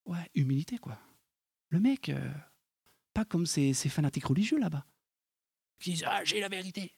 Ouais, 0.05 0.29
humilité, 0.35 0.77
quoi. 0.77 0.99
Le 1.69 1.79
mec, 1.79 2.09
euh, 2.09 2.31
pas 3.13 3.23
comme 3.23 3.45
ces, 3.45 3.73
ces 3.73 3.87
fanatiques 3.87 4.25
religieux 4.25 4.59
là-bas, 4.59 4.85
qui 5.79 5.91
disent, 5.91 6.05
ah, 6.05 6.25
j'ai 6.25 6.41
la 6.41 6.49
vérité. 6.49 6.91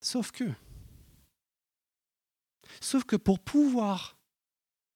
Sauf 0.00 0.32
que, 0.32 0.50
sauf 2.80 3.04
que 3.04 3.16
pour 3.16 3.38
pouvoir 3.38 4.19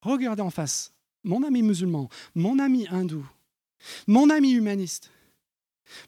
Regardez 0.05 0.43
en 0.43 0.51
face 0.51 0.93
mon 1.23 1.41
ami 1.41 1.63
musulman, 1.63 2.09
mon 2.35 2.59
ami 2.59 2.87
hindou, 2.89 3.27
mon 4.05 4.29
ami 4.29 4.51
humaniste, 4.51 5.11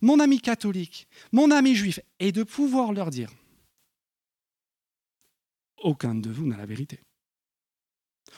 mon 0.02 0.20
ami 0.20 0.40
catholique, 0.40 1.08
mon 1.32 1.50
ami 1.50 1.74
juif, 1.74 2.00
et 2.20 2.32
de 2.32 2.44
pouvoir 2.44 2.94
leur 2.94 3.10
dire, 3.10 3.32
aucun 5.78 6.14
de 6.14 6.30
vous 6.30 6.46
n'a 6.46 6.58
la 6.58 6.68
vérité. 6.68 7.02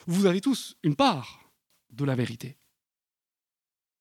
Vous 0.06 0.24
avez 0.24 0.40
tous 0.40 0.78
une 0.82 0.96
part 0.96 1.52
de 1.90 2.06
la 2.06 2.14
vérité. 2.14 2.56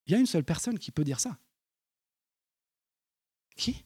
Il 0.05 0.13
y 0.13 0.15
a 0.15 0.19
une 0.19 0.27
seule 0.27 0.45
personne 0.45 0.79
qui 0.79 0.91
peut 0.91 1.03
dire 1.03 1.19
ça. 1.19 1.37
Qui? 3.57 3.83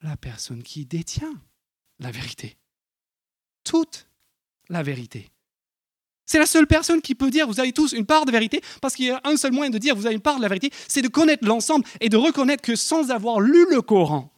La 0.00 0.16
personne 0.16 0.64
qui 0.64 0.84
détient 0.84 1.40
la 2.00 2.10
vérité. 2.10 2.58
Toute 3.62 4.08
la 4.68 4.82
vérité. 4.82 5.30
C'est 6.28 6.38
la 6.38 6.46
seule 6.46 6.66
personne 6.66 7.00
qui 7.00 7.14
peut 7.14 7.30
dire 7.30 7.48
vous 7.48 7.58
avez 7.58 7.72
tous 7.72 7.92
une 7.92 8.04
part 8.04 8.26
de 8.26 8.30
vérité, 8.30 8.60
parce 8.82 8.94
qu'il 8.94 9.06
y 9.06 9.10
a 9.10 9.20
un 9.24 9.36
seul 9.38 9.50
moyen 9.50 9.70
de 9.70 9.78
dire 9.78 9.96
vous 9.96 10.04
avez 10.04 10.14
une 10.14 10.20
part 10.20 10.36
de 10.36 10.42
la 10.42 10.48
vérité, 10.48 10.70
c'est 10.86 11.00
de 11.00 11.08
connaître 11.08 11.46
l'ensemble 11.46 11.84
et 12.02 12.10
de 12.10 12.18
reconnaître 12.18 12.62
que 12.62 12.76
sans 12.76 13.10
avoir 13.10 13.40
lu 13.40 13.66
le 13.70 13.80
Coran, 13.80 14.30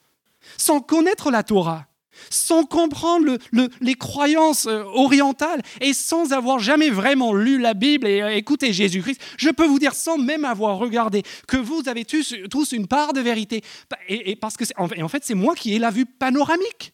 sans 0.56 0.80
connaître 0.80 1.32
la 1.32 1.42
Torah, 1.42 1.86
sans 2.30 2.64
comprendre 2.64 3.38
les 3.80 3.94
croyances 3.94 4.66
euh, 4.66 4.84
orientales 4.84 5.62
et 5.80 5.92
sans 5.92 6.32
avoir 6.32 6.60
jamais 6.60 6.90
vraiment 6.90 7.34
lu 7.34 7.58
la 7.58 7.74
Bible 7.74 8.06
et 8.06 8.22
euh, 8.22 8.36
écouté 8.36 8.72
Jésus-Christ, 8.72 9.20
je 9.36 9.50
peux 9.50 9.66
vous 9.66 9.80
dire 9.80 9.94
sans 9.94 10.16
même 10.16 10.44
avoir 10.44 10.78
regardé 10.78 11.24
que 11.48 11.56
vous 11.56 11.88
avez 11.88 12.04
tous, 12.04 12.32
une 12.72 12.86
part 12.86 13.12
de 13.14 13.20
vérité. 13.20 13.62
Et, 14.08 14.36
parce 14.36 14.56
que 14.56 14.64
en 14.78 15.08
fait, 15.08 15.24
c'est 15.24 15.34
moi 15.34 15.56
qui 15.56 15.74
ai 15.74 15.80
la 15.80 15.90
vue 15.90 16.06
panoramique. 16.06 16.92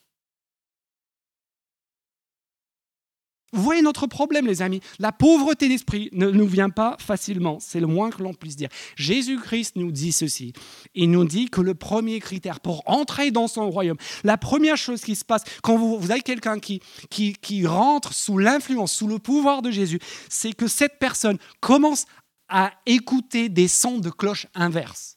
Vous 3.52 3.62
voyez 3.62 3.80
notre 3.80 4.06
problème, 4.06 4.46
les 4.46 4.60
amis. 4.60 4.80
La 4.98 5.12
pauvreté 5.12 5.68
d'esprit 5.68 6.10
ne 6.12 6.30
nous 6.30 6.46
vient 6.46 6.70
pas 6.70 6.96
facilement. 6.98 7.58
C'est 7.60 7.80
le 7.80 7.86
moins 7.86 8.10
que 8.10 8.22
l'on 8.22 8.34
puisse 8.34 8.56
dire. 8.56 8.68
Jésus-Christ 8.96 9.76
nous 9.76 9.92
dit 9.92 10.12
ceci. 10.12 10.52
Il 10.94 11.10
nous 11.10 11.24
dit 11.24 11.48
que 11.48 11.60
le 11.60 11.74
premier 11.74 12.18
critère 12.18 12.60
pour 12.60 12.82
entrer 12.86 13.30
dans 13.30 13.46
son 13.46 13.70
royaume, 13.70 13.98
la 14.24 14.36
première 14.36 14.76
chose 14.76 15.00
qui 15.00 15.14
se 15.14 15.24
passe 15.24 15.44
quand 15.62 15.76
vous, 15.76 16.10
avez 16.10 16.20
quelqu'un 16.20 16.58
qui, 16.58 16.80
qui, 17.08 17.34
qui 17.34 17.66
rentre 17.66 18.12
sous 18.12 18.38
l'influence, 18.38 18.92
sous 18.92 19.06
le 19.06 19.18
pouvoir 19.18 19.62
de 19.62 19.70
Jésus, 19.70 20.00
c'est 20.28 20.52
que 20.52 20.66
cette 20.66 20.98
personne 20.98 21.38
commence 21.60 22.06
à 22.48 22.72
écouter 22.84 23.48
des 23.48 23.68
sons 23.68 23.98
de 23.98 24.10
cloche 24.10 24.46
inverses. 24.54 25.15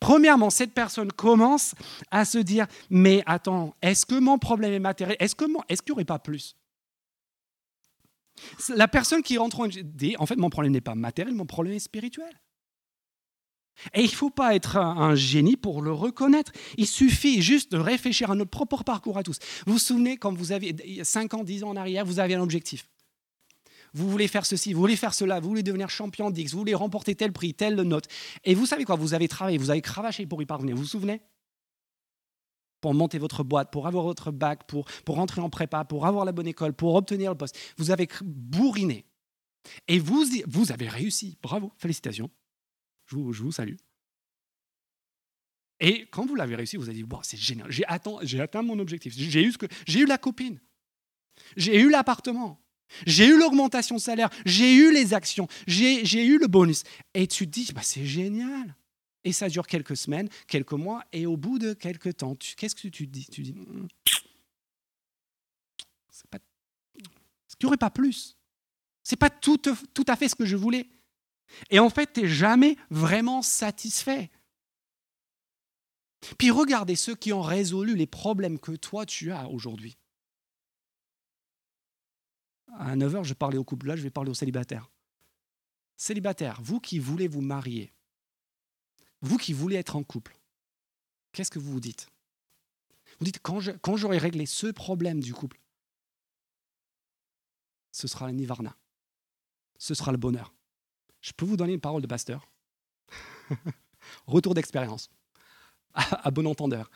Premièrement, 0.00 0.50
cette 0.50 0.72
personne 0.72 1.12
commence 1.12 1.74
à 2.10 2.24
se 2.24 2.38
dire, 2.38 2.66
mais 2.90 3.22
attends, 3.26 3.74
est-ce 3.82 4.06
que 4.06 4.18
mon 4.18 4.38
problème 4.38 4.72
est 4.72 4.78
matériel? 4.78 5.16
Est-ce 5.20 5.34
qu'il 5.34 5.48
n'y 5.48 5.92
aurait 5.92 6.04
pas 6.04 6.18
plus? 6.18 6.56
La 8.74 8.88
personne 8.88 9.22
qui 9.22 9.38
rentre 9.38 9.60
en 9.60 9.68
dit, 9.68 10.16
en 10.18 10.26
fait, 10.26 10.36
mon 10.36 10.50
problème 10.50 10.72
n'est 10.72 10.80
pas 10.80 10.94
matériel, 10.94 11.34
mon 11.34 11.46
problème 11.46 11.74
est 11.74 11.80
spirituel. 11.80 12.40
Et 13.94 14.00
il 14.00 14.10
ne 14.10 14.16
faut 14.16 14.30
pas 14.30 14.54
être 14.54 14.76
un 14.76 15.14
génie 15.14 15.56
pour 15.56 15.80
le 15.82 15.92
reconnaître. 15.92 16.52
Il 16.76 16.86
suffit 16.86 17.40
juste 17.40 17.72
de 17.72 17.78
réfléchir 17.78 18.30
à 18.30 18.34
notre 18.34 18.50
propre 18.50 18.84
parcours 18.84 19.16
à 19.16 19.22
tous. 19.22 19.38
Vous 19.66 19.74
vous 19.74 19.78
souvenez, 19.78 20.18
quand 20.18 20.32
vous 20.34 20.52
avez 20.52 21.02
5 21.02 21.34
ans, 21.34 21.42
10 21.42 21.64
ans 21.64 21.70
en 21.70 21.76
arrière, 21.76 22.04
vous 22.04 22.20
aviez 22.20 22.36
un 22.36 22.42
objectif 22.42 22.88
vous 23.94 24.10
voulez 24.10 24.28
faire 24.28 24.46
ceci, 24.46 24.72
vous 24.72 24.80
voulez 24.80 24.96
faire 24.96 25.14
cela, 25.14 25.40
vous 25.40 25.48
voulez 25.48 25.62
devenir 25.62 25.90
champion 25.90 26.30
d'X, 26.30 26.52
vous 26.52 26.58
voulez 26.58 26.74
remporter 26.74 27.14
tel 27.14 27.32
prix, 27.32 27.54
telle 27.54 27.76
note. 27.76 28.06
Et 28.44 28.54
vous 28.54 28.66
savez 28.66 28.84
quoi, 28.84 28.96
vous 28.96 29.14
avez 29.14 29.28
travaillé, 29.28 29.58
vous 29.58 29.70
avez 29.70 29.82
cravaché 29.82 30.26
pour 30.26 30.42
y 30.42 30.46
parvenir, 30.46 30.74
vous 30.74 30.82
vous 30.82 30.88
souvenez? 30.88 31.20
Pour 32.80 32.94
monter 32.94 33.18
votre 33.18 33.44
boîte, 33.44 33.70
pour 33.70 33.86
avoir 33.86 34.04
votre 34.04 34.32
bac, 34.32 34.66
pour, 34.66 34.86
pour 35.04 35.16
rentrer 35.16 35.40
en 35.40 35.50
prépa, 35.50 35.84
pour 35.84 36.06
avoir 36.06 36.24
la 36.24 36.32
bonne 36.32 36.48
école, 36.48 36.72
pour 36.72 36.94
obtenir 36.94 37.30
le 37.30 37.38
poste. 37.38 37.56
Vous 37.76 37.90
avez 37.90 38.08
bourriné. 38.22 39.06
Et 39.86 40.00
vous, 40.00 40.24
vous 40.48 40.72
avez 40.72 40.88
réussi. 40.88 41.38
Bravo, 41.42 41.72
félicitations. 41.76 42.30
Je 43.06 43.16
vous, 43.16 43.52
salue. 43.52 43.76
Et 45.80 46.06
quand 46.06 46.24
vous 46.24 46.34
l'avez 46.34 46.54
réussi, 46.54 46.76
vous 46.76 46.88
avez 46.88 46.94
dit, 46.94 47.02
bon, 47.02 47.18
c'est 47.22 47.36
génial, 47.36 47.68
j'ai 47.70 47.84
atteint, 47.84 48.62
mon 48.62 48.78
objectif, 48.78 49.12
j'ai 49.14 49.42
eu, 49.42 49.52
ce 49.52 49.98
eu 49.98 50.06
la 50.06 50.16
copine, 50.16 50.60
j'ai 51.56 51.80
eu 51.80 51.90
l'appartement, 51.90 52.61
j'ai 53.06 53.26
eu 53.26 53.38
l'augmentation 53.38 53.96
de 53.96 54.00
salaire, 54.00 54.30
j'ai 54.44 54.74
eu 54.74 54.92
les 54.92 55.14
actions, 55.14 55.48
j'ai 55.66 56.24
eu 56.24 56.38
le 56.38 56.46
bonus. 56.46 56.84
Et 57.14 57.26
tu 57.26 57.46
te 57.46 57.50
dis, 57.50 57.72
bah, 57.74 57.82
c'est 57.82 58.04
génial. 58.04 58.76
Et 59.24 59.32
ça 59.32 59.48
dure 59.48 59.66
quelques 59.66 59.96
semaines, 59.96 60.28
quelques 60.48 60.72
mois, 60.72 61.04
et 61.12 61.26
au 61.26 61.36
bout 61.36 61.58
de 61.58 61.74
quelques 61.74 62.16
temps, 62.16 62.36
qu'est-ce 62.56 62.74
que 62.74 62.88
tu 62.88 63.06
te 63.06 63.12
dis? 63.12 63.26
Tu 63.26 63.42
dis, 63.42 63.52
hmm, 63.52 63.86
c'est 66.10 66.28
pas, 66.28 66.38
est-ce 66.96 67.56
qu'il 67.56 67.66
n'y 67.66 67.68
aurait 67.68 67.76
pas 67.76 67.90
plus 67.90 68.36
C'est 69.04 69.16
pas 69.16 69.30
tout, 69.30 69.58
tout 69.58 70.04
à 70.08 70.16
fait 70.16 70.28
ce 70.28 70.34
que 70.34 70.44
je 70.44 70.56
voulais. 70.56 70.88
Et 71.70 71.78
en 71.78 71.90
fait, 71.90 72.12
tu 72.14 72.22
n'es 72.22 72.28
jamais 72.28 72.76
vraiment 72.90 73.42
satisfait. 73.42 74.30
Puis 76.38 76.50
regardez 76.50 76.96
ceux 76.96 77.14
qui 77.14 77.32
ont 77.32 77.42
résolu 77.42 77.96
les 77.96 78.06
problèmes 78.06 78.58
que 78.58 78.72
toi 78.72 79.06
tu 79.06 79.32
as 79.32 79.48
aujourd'hui 79.48 79.96
à 82.78 82.96
9h, 82.96 83.24
je 83.24 83.34
parlais 83.34 83.58
au 83.58 83.64
couple, 83.64 83.86
là, 83.86 83.96
je 83.96 84.02
vais 84.02 84.10
parler 84.10 84.30
aux 84.30 84.34
célibataires. 84.34 84.90
Célibataires, 85.96 86.60
vous 86.62 86.80
qui 86.80 86.98
voulez 86.98 87.28
vous 87.28 87.40
marier, 87.40 87.92
vous 89.20 89.36
qui 89.36 89.52
voulez 89.52 89.76
être 89.76 89.96
en 89.96 90.02
couple, 90.02 90.36
qu'est-ce 91.32 91.50
que 91.50 91.58
vous 91.58 91.72
vous 91.72 91.80
dites? 91.80 92.08
Vous 93.18 93.24
dites, 93.24 93.40
quand, 93.40 93.96
j'aurai 93.96 94.18
réglé 94.18 94.46
ce 94.46 94.68
problème 94.68 95.20
du 95.20 95.34
couple, 95.34 95.60
ce 97.92 98.08
sera 98.08 98.26
la 98.26 98.32
nivarna. 98.32 98.76
Ce 99.78 99.94
sera 99.94 100.12
le 100.12 100.18
bonheur. 100.18 100.54
Je 101.20 101.32
peux 101.32 101.44
vous 101.44 101.56
donner 101.56 101.74
une 101.74 101.80
parole 101.80 102.02
de 102.02 102.06
pasteur? 102.06 102.50
Retour 104.26 104.54
d'expérience. 104.54 105.10
à 105.94 106.30
bon 106.30 106.46
entendeur 106.46 106.90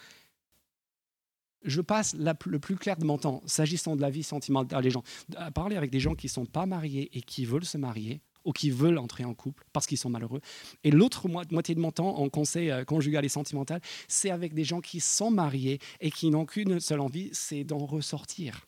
je 1.67 1.81
passe 1.81 2.15
le 2.15 2.59
plus 2.59 2.77
clair 2.77 2.97
de 2.97 3.05
mon 3.05 3.19
temps, 3.19 3.43
s'agissant 3.47 3.97
de 3.97 4.01
la 4.01 4.11
vie 4.11 4.23
sentimentale 4.23 4.83
des 4.83 4.91
gens, 4.91 5.03
à 5.37 5.51
parler 5.51 5.77
avec 5.77 5.91
des 5.91 6.01
gens 6.01 6.15
qui 6.15 6.27
ne 6.27 6.31
sont 6.31 6.47
pas 6.47 6.67
mariés 6.67 7.11
et 7.13 7.21
qui 7.21 7.45
veulent 7.45 7.65
se 7.65 7.79
marier 7.79 8.21
ou 8.45 8.53
qui 8.53 8.71
veulent 8.71 8.99
entrer 8.99 9.25
en 9.25 9.35
couple 9.35 9.65
parce 9.73 9.87
qu'ils 9.87 9.99
sont 9.99 10.09
malheureux. 10.09 10.41
Et 10.85 10.91
l'autre 10.91 11.29
moitié 11.29 11.75
de 11.75 11.81
mon 11.81 11.91
temps 11.91 12.17
en 12.17 12.29
conseil 12.29 12.71
euh, 12.71 12.85
conjugal 12.85 13.25
et 13.25 13.29
sentimental, 13.29 13.81
c'est 14.07 14.31
avec 14.31 14.55
des 14.55 14.65
gens 14.65 14.81
qui 14.81 15.01
sont 15.01 15.31
mariés 15.31 15.81
et 16.01 16.11
qui 16.11 16.31
n'ont 16.31 16.47
qu'une 16.47 16.79
seule 16.79 17.01
envie, 17.01 17.29
c'est 17.33 17.65
d'en 17.65 17.85
ressortir. 17.85 18.67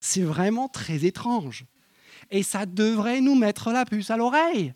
C'est 0.00 0.22
vraiment 0.22 0.68
très 0.68 1.06
étrange. 1.06 1.64
Et 2.30 2.42
ça 2.42 2.66
devrait 2.66 3.20
nous 3.20 3.34
mettre 3.34 3.70
la 3.72 3.84
puce 3.84 4.10
à 4.10 4.16
l'oreille 4.16 4.74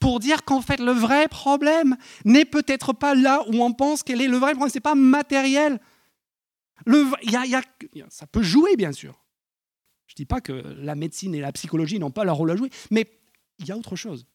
pour 0.00 0.20
dire 0.20 0.44
qu'en 0.44 0.60
fait 0.60 0.80
le 0.80 0.92
vrai 0.92 1.28
problème 1.28 1.96
n'est 2.24 2.44
peut-être 2.44 2.92
pas 2.92 3.14
là 3.14 3.42
où 3.48 3.62
on 3.62 3.72
pense 3.72 4.02
qu'elle 4.02 4.20
est 4.20 4.28
le 4.28 4.36
vrai 4.36 4.52
problème, 4.52 4.70
ce 4.70 4.76
n'est 4.76 4.80
pas 4.80 4.94
matériel. 4.94 5.80
Ça 8.08 8.26
peut 8.26 8.42
jouer 8.42 8.76
bien 8.76 8.92
sûr. 8.92 9.22
Je 10.06 10.14
ne 10.14 10.16
dis 10.16 10.26
pas 10.26 10.40
que 10.40 10.52
la 10.52 10.94
médecine 10.94 11.34
et 11.34 11.40
la 11.40 11.52
psychologie 11.52 11.98
n'ont 11.98 12.10
pas 12.10 12.24
leur 12.24 12.36
rôle 12.36 12.50
à 12.50 12.56
jouer, 12.56 12.70
mais 12.90 13.06
il 13.58 13.66
y 13.66 13.72
a 13.72 13.76
autre 13.76 13.96
chose. 13.96 14.26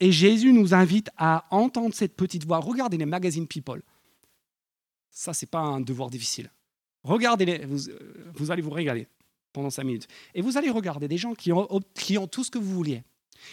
Et 0.00 0.12
Jésus 0.12 0.52
nous 0.52 0.74
invite 0.74 1.10
à 1.16 1.46
entendre 1.50 1.94
cette 1.94 2.16
petite 2.16 2.44
voix. 2.44 2.58
Regardez 2.58 2.96
les 2.96 3.06
magazines 3.06 3.46
People. 3.46 3.82
Ça, 5.10 5.34
c'est 5.34 5.46
pas 5.46 5.60
un 5.60 5.80
devoir 5.80 6.10
difficile. 6.10 6.50
Regardez-les, 7.04 7.66
vous, 7.66 7.78
vous, 8.34 8.50
allez 8.50 8.62
vous 8.62 8.70
régaler 8.70 9.06
pendant 9.52 9.70
cinq 9.70 9.84
minutes. 9.84 10.08
Et 10.34 10.42
vous 10.42 10.56
allez 10.56 10.70
regarder 10.70 11.08
des 11.08 11.18
gens 11.18 11.34
qui 11.34 11.52
qui 11.94 12.18
ont 12.18 12.26
tout 12.26 12.44
ce 12.44 12.50
que 12.50 12.58
vous 12.58 12.74
vouliez. 12.74 13.02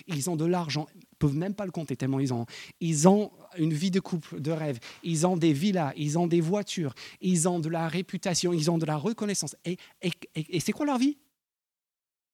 Ils 0.08 0.30
ont 0.30 0.36
de 0.36 0.46
l'argent, 0.46 0.88
peuvent 1.20 1.36
même 1.36 1.54
pas 1.54 1.66
le 1.66 1.72
compter 1.72 1.96
tellement 1.96 2.20
ils 2.20 2.34
ont. 2.34 2.46
Ils 2.80 3.08
ont 3.08 3.32
une 3.58 3.74
vie 3.74 3.92
de 3.92 4.00
couple, 4.00 4.40
de 4.40 4.52
rêve. 4.52 4.80
Ils 5.04 5.28
ont 5.28 5.38
des 5.38 5.54
villas, 5.54 5.94
ils 5.98 6.18
ont 6.18 6.28
des 6.28 6.42
voitures, 6.42 6.94
ils 7.22 7.48
ont 7.48 7.60
de 7.60 7.70
la 7.70 7.88
réputation, 7.88 8.54
ils 8.54 8.72
ont 8.72 8.78
de 8.78 8.86
la 8.86 8.98
reconnaissance. 8.98 9.56
Et, 9.66 9.78
et, 10.02 10.60
c'est 10.60 10.72
quoi 10.72 10.86
leur 10.86 10.98
vie? 10.98 11.18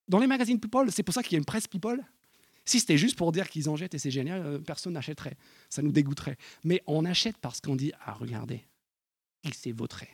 Dans 0.07 0.19
les 0.19 0.27
magazines 0.27 0.59
People, 0.59 0.91
c'est 0.91 1.03
pour 1.03 1.13
ça 1.13 1.23
qu'il 1.23 1.33
y 1.33 1.35
a 1.35 1.39
une 1.39 1.45
presse 1.45 1.67
People? 1.67 2.03
Si 2.63 2.79
c'était 2.79 2.97
juste 2.97 3.15
pour 3.15 3.31
dire 3.31 3.49
qu'ils 3.49 3.69
en 3.69 3.75
jettent 3.75 3.93
et 3.93 3.99
c'est 3.99 4.11
génial, 4.11 4.41
euh, 4.43 4.59
personne 4.59 4.93
n'achèterait. 4.93 5.37
Ça 5.69 5.83
nous 5.83 5.91
dégoûterait. 5.91 6.37
Mais 6.63 6.81
on 6.87 7.05
achète 7.05 7.37
parce 7.37 7.61
qu'on 7.61 7.75
dit 7.75 7.91
Ah, 8.05 8.13
regardez, 8.13 8.61
il 9.43 9.53
s'est 9.53 9.71
vautré. 9.71 10.09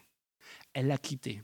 Elle 0.73 0.87
l'a 0.87 0.97
quitté. 0.97 1.41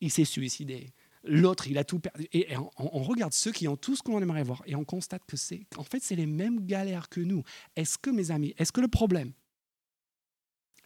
Il 0.00 0.10
s'est 0.10 0.24
suicidé 0.24 0.92
l'autre, 1.24 1.68
il 1.68 1.78
a 1.78 1.84
tout 1.84 1.98
perdu. 1.98 2.26
Et, 2.32 2.48
on, 2.76 3.02
regarde 3.02 3.32
ceux 3.32 3.52
qui 3.52 3.68
ont 3.68 3.76
tout 3.76 3.96
ce 3.96 4.02
qu'on 4.02 4.20
aimerait 4.20 4.42
voir 4.42 4.62
et 4.66 4.74
on 4.74 4.84
constate 4.84 5.24
que 5.26 5.36
c'est, 5.36 5.66
en 5.76 5.84
fait, 5.84 6.02
c'est 6.02 6.16
les 6.16 6.26
mêmes 6.26 6.66
galères 6.66 7.08
que 7.08 7.20
nous. 7.20 7.42
Est-ce 7.76 7.98
que, 7.98 8.10
mes 8.10 8.30
amis, 8.30 8.54
est-ce 8.58 8.72
que 8.72 8.80
le 8.80 8.88
problème, 8.88 9.32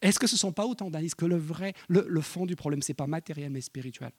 est-ce 0.01 0.19
que 0.19 0.27
ce 0.27 0.35
ne 0.35 0.39
sont 0.39 0.51
pas 0.51 0.65
autant 0.65 0.89
d'indices 0.89 1.15
que 1.15 1.25
le 1.25 1.37
vrai, 1.37 1.73
le, 1.87 2.21
fond 2.21 2.45
du 2.45 2.55
problème, 2.55 2.81
c'est 2.81 2.93
pas 2.93 3.07
matériel 3.07 3.51
mais 3.51 3.61
spirituel? 3.61 4.11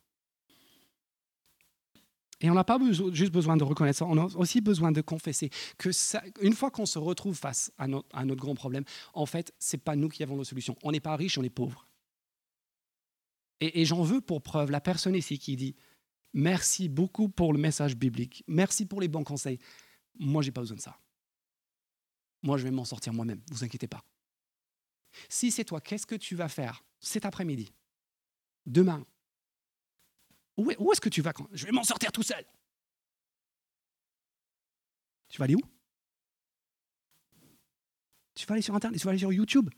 Et 2.40 2.50
on 2.50 2.54
n'a 2.54 2.64
pas 2.64 2.78
juste 3.12 3.32
besoin 3.32 3.56
de 3.56 3.64
reconnaître 3.64 3.98
ça, 3.98 4.04
on 4.04 4.18
a 4.18 4.26
aussi 4.36 4.60
besoin 4.60 4.92
de 4.92 5.00
confesser 5.00 5.48
que 5.78 5.88
une 6.42 6.52
fois 6.52 6.70
qu'on 6.70 6.84
se 6.84 6.98
retrouve 6.98 7.34
face 7.34 7.72
à 7.78 7.86
notre, 7.88 8.36
grand 8.36 8.54
problème, 8.54 8.84
en 9.14 9.24
fait, 9.24 9.54
ce 9.58 9.76
n'est 9.76 9.80
pas 9.80 9.96
nous 9.96 10.10
qui 10.10 10.22
avons 10.22 10.36
la 10.36 10.44
solution. 10.44 10.76
On 10.82 10.92
n'est 10.92 11.00
pas 11.00 11.16
riche, 11.16 11.38
on 11.38 11.42
est 11.42 11.50
pauvre. 11.50 11.86
Et 13.62 13.86
j'en 13.86 14.02
veux 14.02 14.20
pour 14.20 14.42
preuve 14.42 14.70
la 14.70 14.82
personne 14.82 15.14
ici 15.14 15.38
qui 15.38 15.56
dit 15.56 15.76
Merci 16.33 16.89
beaucoup 16.89 17.29
pour 17.29 17.53
le 17.53 17.59
message 17.59 17.97
biblique. 17.97 18.45
Merci 18.47 18.87
pour 18.87 19.01
les 19.01 19.09
bons 19.09 19.24
conseils. 19.24 19.59
Moi, 20.18 20.43
je 20.43 20.49
n'ai 20.49 20.53
pas 20.53 20.61
besoin 20.61 20.77
de 20.77 20.83
ça. 20.83 20.99
Moi, 22.43 22.59
je 22.59 22.64
vais 22.64 22.70
m'en 22.70 22.85
sortir 22.85 23.12
moi-même. 23.12 23.41
Vous 23.51 23.64
inquiétez 23.64 23.89
pas. 23.89 24.05
Si 25.29 25.51
c'est 25.51 25.64
toi, 25.64 25.81
qu'est-ce 25.81 26.07
que 26.07 26.14
tu 26.14 26.37
vas 26.37 26.49
faire 26.49 26.85
cet 27.01 27.24
après-midi 27.24 27.72
Demain? 28.66 29.05
Où 30.57 30.70
est-ce 30.70 31.01
que 31.01 31.09
tu 31.09 31.22
vas 31.22 31.33
Je 31.53 31.66
vais 31.66 31.72
m'en 31.72 31.85
sortir 31.85 32.12
tout 32.12 32.22
seul. 32.22 32.45
Tu 35.29 35.39
vas 35.39 35.45
aller 35.45 35.55
où? 35.55 35.62
Tu 38.35 38.47
vas 38.47 38.53
aller 38.55 38.62
sur 38.62 38.74
Internet, 38.74 39.01
tu 39.01 39.05
vas 39.05 39.11
aller 39.11 39.18
sur 39.18 39.33
YouTube? 39.33 39.70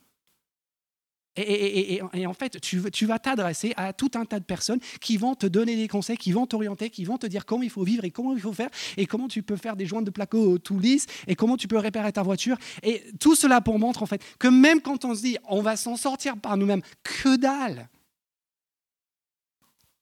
Et, 1.39 2.27
en 2.27 2.35
fait, 2.35 2.61
tu, 2.61 3.07
vas 3.07 3.19
t'adresser 3.19 3.73
à 3.77 3.93
tout 3.93 4.11
un 4.15 4.25
tas 4.25 4.41
de 4.41 4.45
personnes 4.45 4.81
qui 5.01 5.17
vont 5.17 5.35
te 5.35 5.47
donner 5.47 5.77
des 5.77 5.89
conseils, 5.89 6.17
qui 6.17 6.33
vont 6.33 6.47
t'orienter, 6.47 6.91
qui 6.91 7.05
vont 7.05 7.19
te 7.19 7.27
dire 7.27 7.47
comment 7.47 7.63
il 7.63 7.71
faut 7.71 7.85
vivre 7.85 8.05
et 8.05 8.11
comment 8.11 8.35
il 8.35 8.41
faut 8.41 8.53
faire, 8.53 8.71
et 8.97 9.07
comment 9.07 9.29
tu 9.29 9.43
peux 9.43 9.57
faire 9.57 9.77
des 9.77 9.87
joints 9.87 10.03
de 10.03 10.11
placo 10.11 10.59
tout 10.59 10.79
lisses, 10.79 11.07
et 11.27 11.35
comment 11.35 11.57
tu 11.57 11.69
peux 11.69 11.79
réparer 11.79 12.13
ta 12.13 12.23
voiture. 12.23 12.57
Et 12.83 13.03
tout 13.21 13.35
cela 13.35 13.61
pour 13.61 13.79
montrer 13.79 14.03
en 14.03 14.07
fait 14.07 14.23
que 14.39 14.49
même 14.49 14.81
quand 14.81 15.05
on 15.05 15.15
se 15.15 15.23
dit 15.23 15.37
on 15.49 15.63
va 15.63 15.77
s'en 15.77 15.97
sortir 15.97 16.37
par 16.37 16.57
nous-mêmes, 16.57 16.83
que 17.03 17.37
dalle 17.37 17.89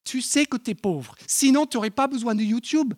tu 0.07 0.23
sais 0.23 0.47
que 0.47 0.57
tu 0.57 0.71
es 0.71 0.75
pauvre. 0.75 1.15
Sinon, 1.27 1.67
tu 1.67 1.77
n'aurais 1.77 1.91
pas 1.91 2.07
besoin 2.07 2.35
de 2.35 2.43
YouTube. 2.43 2.95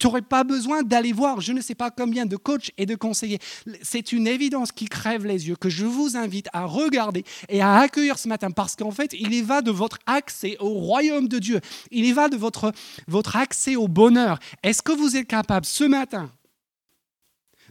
Tu 0.00 0.06
n'aurais 0.06 0.22
pas 0.22 0.44
besoin 0.44 0.82
d'aller 0.82 1.12
voir 1.12 1.42
je 1.42 1.52
ne 1.52 1.60
sais 1.60 1.74
pas 1.74 1.90
combien 1.90 2.24
de 2.24 2.36
coachs 2.36 2.70
et 2.78 2.86
de 2.86 2.94
conseillers. 2.94 3.38
C'est 3.82 4.12
une 4.12 4.26
évidence 4.26 4.72
qui 4.72 4.86
crève 4.86 5.26
les 5.26 5.46
yeux 5.46 5.56
que 5.56 5.68
je 5.68 5.84
vous 5.84 6.16
invite 6.16 6.48
à 6.54 6.64
regarder 6.64 7.22
et 7.50 7.60
à 7.60 7.76
accueillir 7.76 8.18
ce 8.18 8.26
matin 8.26 8.50
parce 8.50 8.76
qu'en 8.76 8.92
fait, 8.92 9.12
il 9.12 9.34
y 9.34 9.42
va 9.42 9.60
de 9.60 9.70
votre 9.70 9.98
accès 10.06 10.56
au 10.58 10.70
royaume 10.70 11.28
de 11.28 11.38
Dieu. 11.38 11.60
Il 11.90 12.06
y 12.06 12.12
va 12.12 12.30
de 12.30 12.36
votre, 12.36 12.72
votre 13.08 13.36
accès 13.36 13.76
au 13.76 13.88
bonheur. 13.88 14.38
Est-ce 14.62 14.82
que 14.82 14.92
vous 14.92 15.18
êtes 15.18 15.26
capable 15.26 15.66
ce 15.66 15.84
matin 15.84 16.30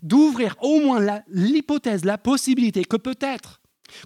d'ouvrir 0.03 0.55
au 0.61 0.79
moins 0.79 1.21
l'hypothèse, 1.27 2.05
la 2.05 2.17
possibilité 2.17 2.85
que 2.85 2.95
peut-être 2.95 3.59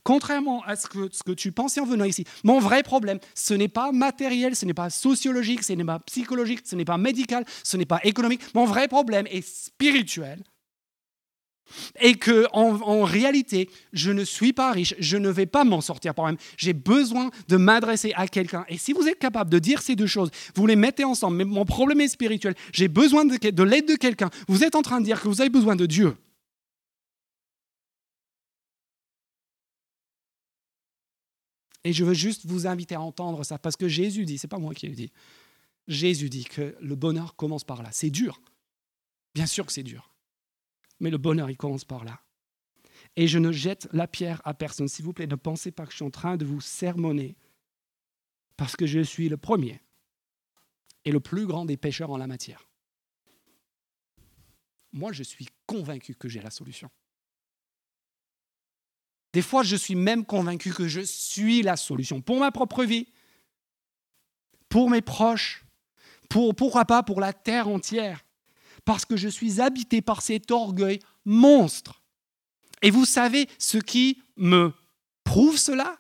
Contrairement 0.04 0.64
à 0.64 0.76
ce 0.76 0.88
que, 0.88 1.32
tu 1.34 1.52
pensais 1.52 1.82
en 1.82 1.86
venant 1.86 2.06
ici, 2.06 2.26
mon 2.44 2.60
vrai 2.60 2.84
problème, 2.84 3.20
ce 3.36 3.54
n'est 3.54 3.68
pas 3.68 3.92
matériel, 3.92 4.56
ce 4.56 4.66
n'est 4.66 4.74
pas 4.74 4.90
sociologique, 4.90 5.64
ce 5.64 5.74
n'est 5.74 5.84
pas 5.84 6.00
psychologique, 6.00 6.62
ce 6.66 6.76
n'est 6.76 6.86
pas 6.86 6.98
médical, 6.98 7.46
ce 7.64 7.78
n'est 7.78 7.86
pas 7.86 8.00
économique. 8.04 8.42
Mon 8.54 8.66
vrai 8.66 8.88
problème 8.88 9.28
est 9.30 9.46
spirituel. 9.46 10.44
Et 12.02 12.16
que 12.16 12.46
en, 12.54 13.04
réalité, 13.04 13.70
je 13.94 14.12
ne 14.12 14.24
suis 14.24 14.54
pas 14.54 14.72
riche, 14.72 14.96
je 15.00 15.18
ne 15.18 15.30
vais 15.30 15.46
pas 15.46 15.64
m'en 15.64 15.82
sortir 15.82 16.14
par 16.14 16.26
moi-même. 16.26 16.40
J'ai 16.58 16.74
besoin 16.74 17.32
de 17.48 17.58
m'adresser 17.58 18.14
à 18.16 18.28
quelqu'un. 18.28 18.66
Et 18.68 18.78
si 18.78 18.94
vous 18.94 19.08
êtes 19.08 19.18
capable 19.18 19.50
de 19.50 19.60
dire 19.60 19.82
ces 19.82 19.96
deux 19.96 20.08
choses, 20.08 20.30
vous 20.56 20.68
les 20.68 20.76
mettez 20.76 21.04
ensemble. 21.04 21.38
Mais 21.38 21.46
mon 21.46 21.66
problème 21.66 22.02
est 22.02 22.10
spirituel. 22.10 22.54
J'ai 22.74 22.88
besoin 22.88 23.26
de 23.26 23.64
l'aide 23.64 23.88
de 23.88 23.96
quelqu'un. 23.96 24.30
Vous 24.48 24.64
êtes 24.64 24.76
en 24.76 24.82
train 24.82 25.00
de 25.00 25.06
dire 25.06 25.22
que 25.22 25.28
vous 25.28 25.42
avez 25.42 25.50
besoin 25.50 25.76
de 25.76 25.86
Dieu. 25.86 26.16
Et 31.84 31.94
je 31.94 32.06
veux 32.06 32.14
juste 32.14 32.46
vous 32.46 32.66
inviter 32.68 32.96
à 32.96 33.02
entendre 33.02 33.44
ça, 33.44 33.58
parce 33.58 33.76
que 33.76 33.88
Jésus 33.88 34.26
dit, 34.26 34.38
c'est 34.38 34.48
pas 34.48 34.60
moi 34.60 34.74
qui 34.74 34.88
le 34.88 34.96
dis, 34.96 35.12
Jésus 35.88 36.30
dit 36.30 36.46
que 36.46 36.78
le 36.80 36.96
bonheur 36.96 37.36
commence 37.36 37.64
par 37.64 37.84
là. 37.84 37.90
C'est 37.92 38.10
dur. 38.10 38.42
Bien 39.34 39.46
sûr 39.46 39.66
que 39.66 39.72
c'est 39.74 39.84
dur. 39.84 40.14
Mais 41.00 41.10
le 41.10 41.18
bonheur, 41.18 41.50
il 41.50 41.58
commence 41.58 41.84
par 41.84 42.06
là. 42.06 42.22
Et 43.16 43.28
je 43.28 43.38
ne 43.38 43.52
jette 43.52 43.90
la 43.92 44.08
pierre 44.08 44.42
à 44.46 44.54
personne. 44.54 44.88
S'il 44.88 45.04
vous 45.04 45.14
plaît, 45.14 45.28
ne 45.28 45.36
pensez 45.36 45.72
pas 45.72 45.86
que 45.86 45.92
je 45.92 45.98
suis 45.98 46.06
en 46.06 46.12
train 46.12 46.38
de 46.38 46.46
vous 46.46 46.62
sermonner, 46.62 47.36
parce 48.56 48.76
que 48.76 48.86
je 48.86 49.02
suis 49.02 49.30
le 49.30 49.38
premier 49.38 49.82
et 51.06 51.12
le 51.12 51.20
plus 51.20 51.46
grand 51.46 51.66
des 51.66 51.76
pécheurs 51.76 52.12
en 52.12 52.18
la 52.18 52.28
matière. 52.28 52.70
Moi, 54.94 55.12
je 55.12 55.24
suis 55.24 55.48
convaincu 55.66 56.16
que 56.16 56.30
j'ai 56.30 56.40
la 56.40 56.52
solution. 56.52 56.90
Des 59.34 59.42
fois, 59.42 59.64
je 59.64 59.76
suis 59.76 59.96
même 59.96 60.26
convaincu 60.26 60.72
que 60.74 60.88
je 60.88 61.02
suis 61.02 61.64
la 61.64 61.76
solution 61.76 62.22
pour 62.22 62.40
ma 62.40 62.52
propre 62.52 62.84
vie, 62.84 63.08
pour 64.70 64.90
mes 64.90 65.02
proches, 65.02 65.66
pour, 66.30 66.56
pourquoi 66.56 66.86
pas 66.86 67.04
pour 67.04 67.20
la 67.20 67.34
terre 67.34 67.68
entière, 67.68 68.24
parce 68.86 69.06
que 69.06 69.18
je 69.18 69.28
suis 69.28 69.60
habité 69.60 70.02
par 70.02 70.22
cet 70.22 70.52
orgueil 70.52 71.00
monstre. 71.26 72.02
Et 72.82 72.92
vous 72.92 73.06
savez 73.06 73.48
ce 73.58 73.78
qui 73.78 74.22
me 74.38 74.72
prouve 75.24 75.58
cela? 75.58 75.98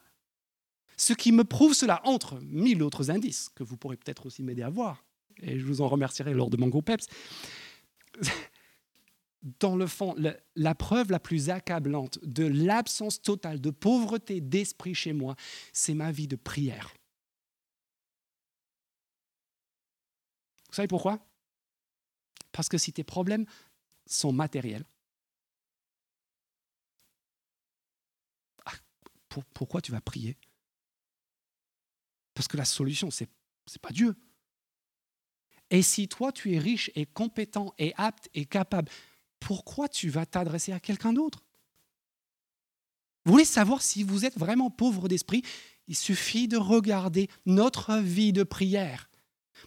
Ce 0.95 1.13
qui 1.13 1.31
me 1.31 1.43
prouve 1.43 1.73
cela, 1.73 2.01
entre 2.05 2.39
mille 2.41 2.83
autres 2.83 3.09
indices 3.09 3.49
que 3.55 3.63
vous 3.63 3.77
pourrez 3.77 3.97
peut-être 3.97 4.27
aussi 4.27 4.43
m'aider 4.43 4.61
à 4.61 4.69
voir, 4.69 5.03
et 5.41 5.57
je 5.57 5.65
vous 5.65 5.81
en 5.81 5.87
remercierai 5.87 6.33
lors 6.33 6.51
de 6.51 6.57
mon 6.57 6.67
groupe 6.67 6.85
PEPS, 6.85 7.07
dans 9.43 9.75
le 9.75 9.87
fond, 9.87 10.15
la, 10.55 10.75
preuve 10.75 11.11
la 11.11 11.19
plus 11.19 11.49
accablante 11.49 12.19
de 12.23 12.45
l'absence 12.45 13.21
totale 13.21 13.59
de 13.59 13.69
pauvreté 13.69 14.39
d'esprit 14.39 14.95
chez 14.95 15.11
moi, 15.11 15.35
c'est 15.73 15.93
ma 15.93 16.11
vie 16.11 16.27
de 16.27 16.37
prière. 16.37 16.93
Vous 20.69 20.75
savez 20.75 20.87
pourquoi? 20.87 21.19
Parce 22.51 22.69
que 22.69 22.77
si 22.77 22.93
tes 22.93 23.03
problèmes 23.03 23.45
sont 24.05 24.31
matériels, 24.31 24.85
ah, 28.65 28.71
pourquoi 29.53 29.81
tu 29.81 29.91
vas 29.91 30.01
prier? 30.01 30.37
Parce 32.33 32.47
que 32.47 32.57
la 32.57 32.65
solution, 32.65 33.11
ce 33.11 33.25
n'est 33.25 33.79
pas 33.81 33.91
Dieu. 33.91 34.15
Et 35.69 35.81
si 35.81 36.07
toi, 36.07 36.31
tu 36.31 36.53
es 36.53 36.59
riche 36.59 36.91
et 36.95 37.05
compétent 37.05 37.73
et 37.77 37.93
apte 37.97 38.29
et 38.33 38.45
capable, 38.45 38.89
pourquoi 39.43 39.89
tu 39.89 40.09
vas 40.09 40.25
t'adresser 40.25 40.71
à 40.71 40.79
quelqu'un 40.79 41.13
d'autre? 41.13 41.43
Vous 43.25 43.33
voulez 43.33 43.45
savoir 43.45 43.81
si 43.81 44.03
vous 44.03 44.25
êtes 44.25 44.37
vraiment 44.37 44.69
pauvre 44.69 45.07
d'esprit 45.07 45.43
Il 45.87 45.95
suffit 45.95 46.47
de 46.47 46.57
regarder 46.57 47.29
notre 47.45 47.97
vie 47.97 48.33
de 48.33 48.43
prière. 48.43 49.09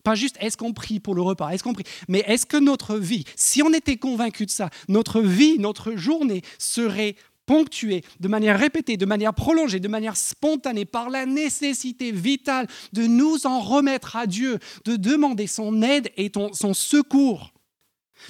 Pas 0.02 0.14
juste 0.14 0.36
est-ce 0.40 0.56
qu'on 0.56 0.72
prie 0.72 1.00
pour 1.00 1.14
le 1.14 1.22
repas, 1.22 1.50
est-ce 1.50 1.62
qu'on 1.62 1.72
prie, 1.72 1.84
mais 2.08 2.22
est-ce 2.26 2.44
que 2.44 2.58
notre 2.58 2.96
vie, 2.96 3.24
si 3.34 3.62
on 3.62 3.72
était 3.72 3.96
convaincu 3.96 4.44
de 4.44 4.50
ça, 4.50 4.68
notre 4.88 5.20
vie, 5.20 5.58
notre 5.58 5.96
journée 5.96 6.42
serait 6.58 7.16
ponctuée 7.46 8.02
de 8.20 8.28
manière 8.28 8.58
répétée, 8.58 8.96
de 8.96 9.06
manière 9.06 9.32
prolongée, 9.32 9.80
de 9.80 9.88
manière 9.88 10.16
spontanée 10.16 10.84
par 10.84 11.08
la 11.08 11.24
nécessité 11.24 12.12
vitale 12.12 12.66
de 12.92 13.06
nous 13.06 13.46
en 13.46 13.60
remettre 13.60 14.16
à 14.16 14.26
Dieu, 14.26 14.58
de 14.84 14.96
demander 14.96 15.46
son 15.46 15.82
aide 15.82 16.10
et 16.16 16.30
son 16.52 16.74
secours? 16.74 17.52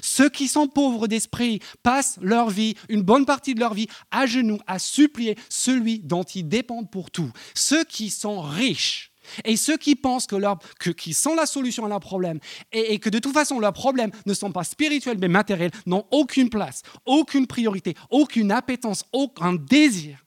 Ceux 0.03 0.29
qui 0.29 0.49
sont 0.49 0.69
pauvres 0.69 1.07
d'esprit 1.07 1.61
passent 1.83 2.19
leur 2.21 2.51
vie, 2.51 2.75
une 2.89 3.03
bonne 3.03 3.27
partie 3.27 3.55
de 3.55 3.61
leur 3.61 3.75
vie, 3.75 3.89
à 4.11 4.27
genoux, 4.27 4.59
à 4.67 4.79
supplier 4.79 5.37
celui 5.49 6.01
dont 6.01 6.23
ils 6.23 6.49
dépendent 6.49 6.91
pour 6.91 7.11
tout. 7.11 7.31
Ceux 7.55 7.85
qui 7.85 8.11
sont 8.11 8.41
riches 8.41 9.13
et 9.45 9.57
ceux 9.57 9.77
qui 9.77 9.97
pensent 9.97 10.27
que, 10.27 10.37
leur, 10.37 10.59
qui 10.97 11.15
sont 11.15 11.35
la 11.35 11.47
solution 11.47 11.85
à 11.85 11.89
leurs 11.89 12.01
problèmes 12.01 12.39
et, 12.73 12.95
et, 12.95 12.99
que 12.99 13.11
de 13.11 13.19
toute 13.19 13.33
façon 13.33 13.59
leurs 13.59 13.73
problèmes 13.73 14.13
ne 14.25 14.35
sont 14.35 14.53
pas 14.53 14.65
spirituels 14.65 15.19
mais 15.19 15.29
matériels 15.29 15.73
n'ont 15.85 16.07
aucune 16.11 16.49
place, 16.49 16.83
aucune 17.05 17.47
priorité, 17.47 17.95
aucune 18.11 18.53
appétence, 18.53 19.05
aucun 19.13 19.55
désir 19.55 20.25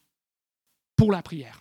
pour 0.96 1.12
la 1.12 1.22
prière. 1.22 1.60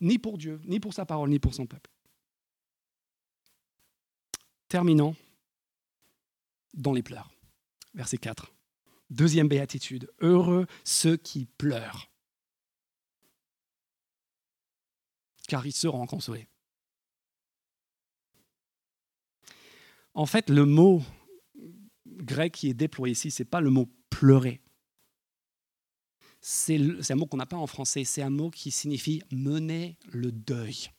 Ni 0.00 0.18
pour 0.18 0.38
Dieu, 0.38 0.60
ni 0.64 0.80
pour 0.80 0.94
sa 0.94 1.04
parole, 1.04 1.28
ni 1.28 1.38
pour 1.38 1.54
son 1.54 1.66
peuple. 1.66 1.90
Terminons 4.70 5.16
dans 6.74 6.92
les 6.92 7.02
pleurs. 7.02 7.28
Verset 7.92 8.18
4. 8.18 8.54
Deuxième 9.10 9.48
béatitude. 9.48 10.08
Heureux 10.20 10.68
ceux 10.84 11.16
qui 11.16 11.44
pleurent, 11.44 12.08
car 15.48 15.66
ils 15.66 15.72
seront 15.72 16.06
consolés. 16.06 16.46
En 20.14 20.26
fait, 20.26 20.48
le 20.48 20.64
mot 20.64 21.02
grec 22.06 22.54
qui 22.54 22.68
est 22.68 22.74
déployé 22.74 23.12
ici, 23.12 23.32
ce 23.32 23.42
n'est 23.42 23.48
pas 23.48 23.60
le 23.60 23.70
mot 23.70 23.88
pleurer. 24.08 24.62
C'est 26.40 26.78
un 27.10 27.16
mot 27.16 27.26
qu'on 27.26 27.38
n'a 27.38 27.46
pas 27.46 27.56
en 27.56 27.66
français, 27.66 28.04
c'est 28.04 28.22
un 28.22 28.30
mot 28.30 28.50
qui 28.50 28.70
signifie 28.70 29.20
mener 29.32 29.98
le 30.12 30.30
deuil. 30.30 30.92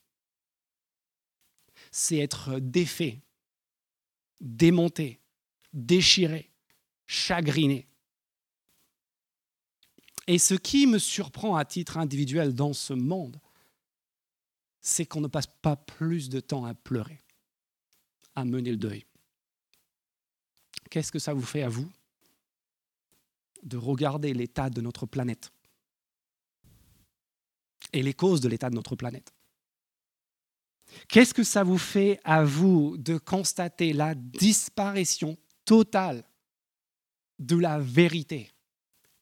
C'est 1.90 2.18
être 2.18 2.58
défait, 2.58 3.22
démonté, 4.42 5.20
déchiré, 5.72 6.50
chagriné. 7.06 7.86
Et 10.26 10.38
ce 10.38 10.54
qui 10.54 10.86
me 10.86 10.98
surprend 10.98 11.56
à 11.56 11.64
titre 11.64 11.96
individuel 11.96 12.54
dans 12.54 12.72
ce 12.72 12.92
monde, 12.92 13.40
c'est 14.80 15.06
qu'on 15.06 15.20
ne 15.20 15.28
passe 15.28 15.46
pas 15.46 15.76
plus 15.76 16.28
de 16.28 16.40
temps 16.40 16.64
à 16.64 16.74
pleurer, 16.74 17.22
à 18.34 18.44
mener 18.44 18.72
le 18.72 18.76
deuil. 18.76 19.06
Qu'est-ce 20.90 21.12
que 21.12 21.18
ça 21.18 21.32
vous 21.32 21.42
fait 21.42 21.62
à 21.62 21.68
vous 21.68 21.90
de 23.62 23.76
regarder 23.76 24.34
l'état 24.34 24.68
de 24.68 24.80
notre 24.80 25.06
planète 25.06 25.52
et 27.92 28.02
les 28.02 28.12
causes 28.12 28.40
de 28.40 28.48
l'état 28.48 28.70
de 28.70 28.74
notre 28.74 28.96
planète? 28.96 29.32
Qu'est-ce 31.08 31.34
que 31.34 31.44
ça 31.44 31.62
vous 31.64 31.78
fait 31.78 32.20
à 32.24 32.44
vous 32.44 32.96
de 32.98 33.18
constater 33.18 33.92
la 33.92 34.14
disparition 34.14 35.36
totale 35.64 36.24
de 37.38 37.56
la 37.56 37.78
vérité 37.78 38.50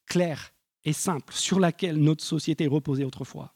claire 0.07 0.53
et 0.85 0.93
simple 0.93 1.33
sur 1.35 1.61
laquelle 1.61 1.97
notre 1.97 2.25
société 2.25 2.67
reposait 2.67 3.05
autrefois? 3.05 3.55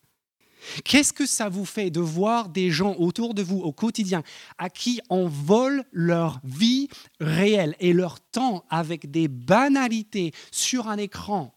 Qu'est-ce 0.84 1.12
que 1.12 1.26
ça 1.26 1.48
vous 1.48 1.64
fait 1.64 1.90
de 1.90 2.00
voir 2.00 2.48
des 2.48 2.70
gens 2.70 2.94
autour 2.96 3.34
de 3.34 3.42
vous 3.42 3.58
au 3.58 3.72
quotidien 3.72 4.22
à 4.58 4.70
qui 4.70 5.00
on 5.10 5.26
vole 5.26 5.84
leur 5.92 6.40
vie 6.42 6.88
réelle 7.20 7.76
et 7.80 7.92
leur 7.92 8.20
temps 8.20 8.64
avec 8.70 9.10
des 9.10 9.28
banalités 9.28 10.32
sur 10.50 10.88
un 10.88 10.96
écran 10.96 11.53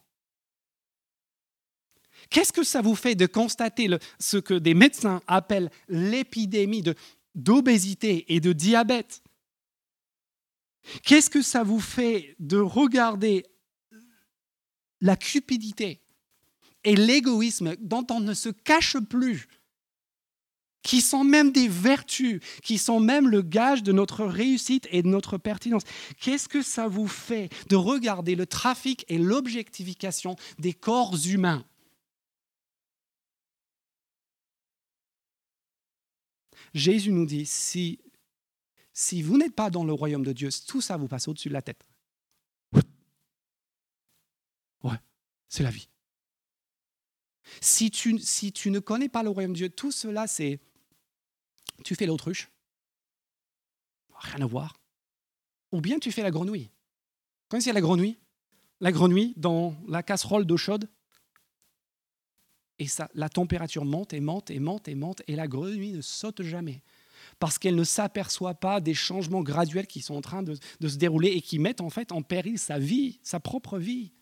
Qu'est-ce 2.30 2.54
que 2.54 2.64
ça 2.64 2.82
vous 2.82 2.96
fait 2.96 3.16
de 3.16 3.26
constater 3.26 3.90
ce 4.20 4.38
que 4.38 4.54
des 4.54 4.74
médecins 4.74 5.22
appellent 5.28 5.72
l'épidémie 5.88 6.84
d'obésité 7.36 8.34
et 8.34 8.40
de 8.40 8.54
diabète? 8.54 9.24
Qu'est-ce 11.04 11.30
que 11.30 11.42
ça 11.42 11.64
vous 11.64 11.80
fait 11.80 12.36
de 12.40 12.58
regarder 12.58 13.46
la 15.02 15.16
cupidité 15.16 16.02
et 16.84 16.96
l'égoïsme 16.96 17.76
dont 17.80 18.06
on 18.10 18.20
ne 18.20 18.34
se 18.34 18.50
cache 18.50 18.98
plus, 18.98 19.48
qui 20.82 21.02
sont 21.02 21.26
même 21.26 21.52
des 21.52 21.68
vertus, 21.68 22.40
qui 22.64 22.78
sont 22.78 23.02
même 23.02 23.28
le 23.28 23.42
gage 23.42 23.84
de 23.84 23.92
notre 23.92 24.24
réussite 24.26 24.88
et 24.92 25.02
de 25.02 25.08
notre 25.08 25.38
pertinence? 25.38 25.84
Qu'est-ce 26.22 26.48
que 26.48 26.62
ça 26.62 26.88
vous 26.88 27.08
fait 27.08 27.50
de 27.68 27.76
regarder 27.76 28.36
le 28.36 28.46
trafic 28.46 29.04
et 29.10 29.18
l'objectification 29.18 30.38
des 30.60 30.74
corps 30.74 31.18
humains? 31.26 31.66
Jésus 36.74 37.12
nous 37.12 37.26
dit, 37.26 37.46
si, 37.46 38.00
si 38.94 39.22
vous 39.22 39.38
n'êtes 39.38 39.56
pas 39.56 39.70
dans 39.70 39.84
le 39.84 39.94
royaume 39.94 40.24
de 40.24 40.34
Dieu, 40.34 40.50
tout 40.68 40.82
ça 40.82 40.98
vous 40.98 41.08
passe 41.08 41.28
au-dessus 41.28 41.50
de 41.50 41.54
la 41.54 41.62
tête. 41.62 41.84
Ouais, 44.84 45.00
c'est 45.48 45.64
la 45.64 45.72
vie. 45.72 45.90
Si 47.62 47.90
tu, 47.92 48.20
si 48.20 48.52
tu 48.52 48.72
ne 48.72 48.80
connais 48.80 49.10
pas 49.10 49.24
le 49.24 49.30
royaume 49.30 49.54
de 49.54 49.58
Dieu, 49.58 49.70
tout 49.70 49.92
cela, 49.92 50.28
c'est... 50.28 50.60
Tu 51.84 51.96
fais 51.96 52.06
l'autruche. 52.06 52.50
Rien 54.14 54.42
à 54.42 54.48
voir. 54.48 54.80
Ou 55.72 55.82
bien 55.82 56.00
tu 56.00 56.12
fais 56.12 56.24
la 56.24 56.32
grenouille. 56.32 56.70
Connaissez 57.50 57.72
la 57.72 57.82
grenouille? 57.82 58.18
La 58.80 58.92
grenouille 58.92 59.34
dans 59.38 59.76
la 59.88 60.04
casserole 60.04 60.46
d'eau 60.46 60.58
chaude? 60.58 60.90
Et 62.80 62.88
ça, 62.88 63.10
la 63.14 63.30
température 63.30 63.86
monte 63.86 64.14
et 64.14 64.20
monte 64.20 64.52
et 64.52 64.60
monte 64.60 64.88
et 64.88 64.96
monte, 64.96 65.22
et 65.28 65.36
la 65.36 65.48
grenouille 65.48 65.94
ne 65.94 66.02
saute 66.02 66.44
jamais. 66.44 66.82
Parce 67.40 67.58
qu'elle 67.58 67.76
ne 67.76 67.84
s'aperçoit 67.84 68.56
pas 68.56 68.80
des 68.80 68.94
changements 68.94 69.42
graduels 69.42 69.88
qui 69.88 70.02
sont 70.02 70.16
en 70.16 70.22
train 70.22 70.44
de, 70.44 70.58
de 70.80 70.88
se 70.88 70.98
dérouler 70.98 71.30
et 71.30 71.42
qui 71.42 71.60
mettent 71.60 71.82
en 71.82 71.90
fait 71.90 72.12
en 72.12 72.22
péril 72.22 72.58
sa 72.58 72.80
vie, 72.80 73.20
sa 73.24 73.40
propre 73.40 73.78
vie. 73.78 74.14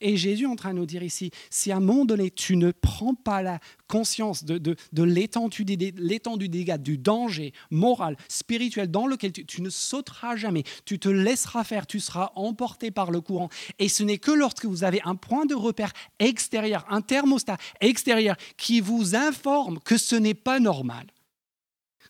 Et 0.00 0.16
Jésus 0.16 0.44
est 0.44 0.48
en 0.48 0.56
train 0.56 0.72
de 0.72 0.78
nous 0.78 0.86
dire 0.86 1.02
ici, 1.02 1.30
si 1.50 1.72
à 1.72 1.76
un 1.76 1.80
moment 1.80 2.04
donné, 2.04 2.30
tu 2.30 2.56
ne 2.56 2.70
prends 2.70 3.14
pas 3.14 3.42
la 3.42 3.60
conscience 3.88 4.44
de, 4.44 4.58
de, 4.58 5.02
l'étendue 5.02 5.64
des, 5.64 5.76
dégâts, 5.76 6.76
du 6.76 6.98
danger 6.98 7.52
moral, 7.70 8.16
spirituel 8.28 8.90
dans 8.90 9.06
lequel 9.06 9.32
tu, 9.32 9.46
tu, 9.46 9.62
ne 9.62 9.70
sauteras 9.70 10.36
jamais, 10.36 10.64
tu 10.84 10.98
te 10.98 11.08
laisseras 11.08 11.64
faire, 11.64 11.86
tu 11.86 12.00
seras 12.00 12.32
emporté 12.34 12.90
par 12.90 13.10
le 13.10 13.20
courant. 13.20 13.48
Et 13.78 13.88
ce 13.88 14.02
n'est 14.02 14.18
que 14.18 14.30
lorsque 14.30 14.64
vous 14.64 14.84
avez 14.84 15.00
un 15.04 15.14
point 15.14 15.46
de 15.46 15.54
repère 15.54 15.92
extérieur, 16.18 16.84
un 16.88 17.00
thermostat 17.00 17.58
extérieur 17.80 18.36
qui 18.56 18.80
vous 18.80 19.14
informe 19.14 19.78
que 19.80 19.98
ce 19.98 20.16
n'est 20.16 20.34
pas 20.34 20.60
normal, 20.60 21.06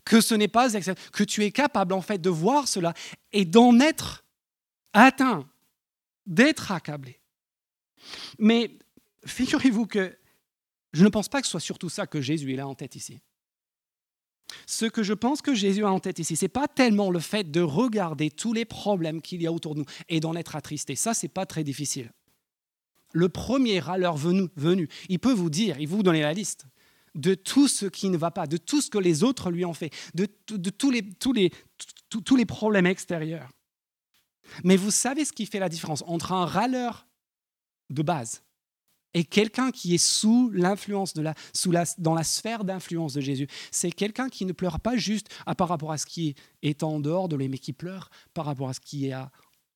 que 0.05 0.21
ce 0.21 0.35
n'est 0.35 0.49
pas 0.49 0.69
que 1.13 1.25
tu 1.25 1.45
es 1.45 1.51
capable 1.51 1.93
en 1.93 2.01
fait 2.01 2.19
de 2.19 2.31
voir 2.31 2.69
cela 2.69 2.95
et 3.33 3.45
d'en 3.45 3.79
être 3.81 4.25
atteint, 4.93 5.47
d'être 6.27 6.73
accablé. 6.73 7.21
Mais 8.39 8.71
figurez-vous 9.25 9.87
que 9.87 10.17
je 10.93 11.05
ne 11.05 11.09
pense 11.09 11.29
pas 11.29 11.41
que 11.41 11.47
ce 11.47 11.53
soit 11.53 11.61
surtout 11.61 11.89
ça 11.89 12.07
que 12.07 12.21
Jésus 12.21 12.59
a 12.59 12.67
en 12.67 12.75
tête 12.75 12.97
ici. 12.97 13.21
Ce 14.67 14.87
que 14.87 15.03
je 15.03 15.13
pense 15.13 15.43
que 15.43 15.55
Jésus 15.55 15.85
a 15.85 15.91
en 15.91 16.01
tête 16.01 16.19
ici, 16.19 16.37
ce 16.37 16.45
n'est 16.45 16.51
pas 16.51 16.69
tellement 16.69 17.11
le 17.11 17.19
fait 17.19 17.51
de 17.51 17.61
regarder 17.61 18.31
tous 18.31 18.53
les 18.53 18.65
problèmes 18.65 19.21
qu'il 19.21 19.43
y 19.43 19.47
a 19.47 19.53
autour 19.53 19.75
de 19.75 19.81
nous 19.81 19.87
et 20.09 20.21
d'en 20.21 20.35
être 20.37 20.57
attristé. 20.57 20.95
Ça, 20.95 21.15
ce 21.15 21.27
n'est 21.27 21.31
pas 21.31 21.47
très 21.47 21.65
difficile. 21.65 22.13
Le 23.13 23.29
premier 23.29 23.79
à 23.79 23.97
venue, 24.13 24.49
venu, 24.57 24.89
il 25.09 25.19
peut 25.19 25.33
vous 25.33 25.51
dire, 25.51 25.79
il 25.81 25.89
vous 25.89 26.03
donner 26.03 26.23
la 26.23 26.33
liste 26.33 26.67
de 27.15 27.35
tout 27.35 27.67
ce 27.67 27.87
qui 27.87 28.09
ne 28.11 28.17
va 28.17 28.31
pas, 28.31 28.47
de 28.47 28.57
tout 28.57 28.81
ce 28.81 28.91
que 28.91 28.99
les 28.99 29.25
autres 29.25 29.51
lui 29.51 29.65
ont 29.65 29.75
fait, 29.75 29.91
de, 30.15 30.27
tous 30.71 30.91
les 32.37 32.47
problèmes 32.47 32.87
extérieurs. 32.87 33.51
Mais 34.65 34.77
vous 34.77 34.91
savez 34.91 35.25
ce 35.25 35.33
qui 35.33 35.47
fait 35.47 35.59
la 35.59 35.69
différence 35.69 36.05
entre 36.07 36.33
un 36.33 36.45
râleur 36.45 37.06
de 37.91 38.03
base. 38.03 38.43
Et 39.15 39.25
quelqu'un 39.25 39.71
qui 39.71 39.95
est 39.95 40.05
sous 40.05 40.51
l'influence 40.51 41.15
de 41.15 41.23
la, 41.23 41.35
la, 41.71 41.85
dans 41.97 42.15
la 42.15 42.25
sphère 42.25 42.65
d'influence 42.65 43.15
de 43.15 43.23
Jésus, 43.23 43.49
c'est 43.71 43.91
quelqu'un 43.91 44.29
qui 44.29 44.45
ne 44.45 44.53
pleure 44.53 44.79
pas 44.79 44.97
juste 44.97 45.29
à, 45.47 45.55
par 45.55 45.69
rapport 45.69 45.91
à 45.91 45.97
ce 45.97 46.05
qui 46.05 46.35
est 46.61 46.83
en 46.83 47.01
dehors 47.01 47.29
de 47.29 47.37
lui, 47.37 47.49
mais 47.49 47.59
qui 47.59 47.73
pleure 47.73 48.11
par 48.35 48.45
rapport 48.45 48.69
à 48.69 48.75
ce 48.75 48.81
qui 48.81 49.07
est 49.07 49.15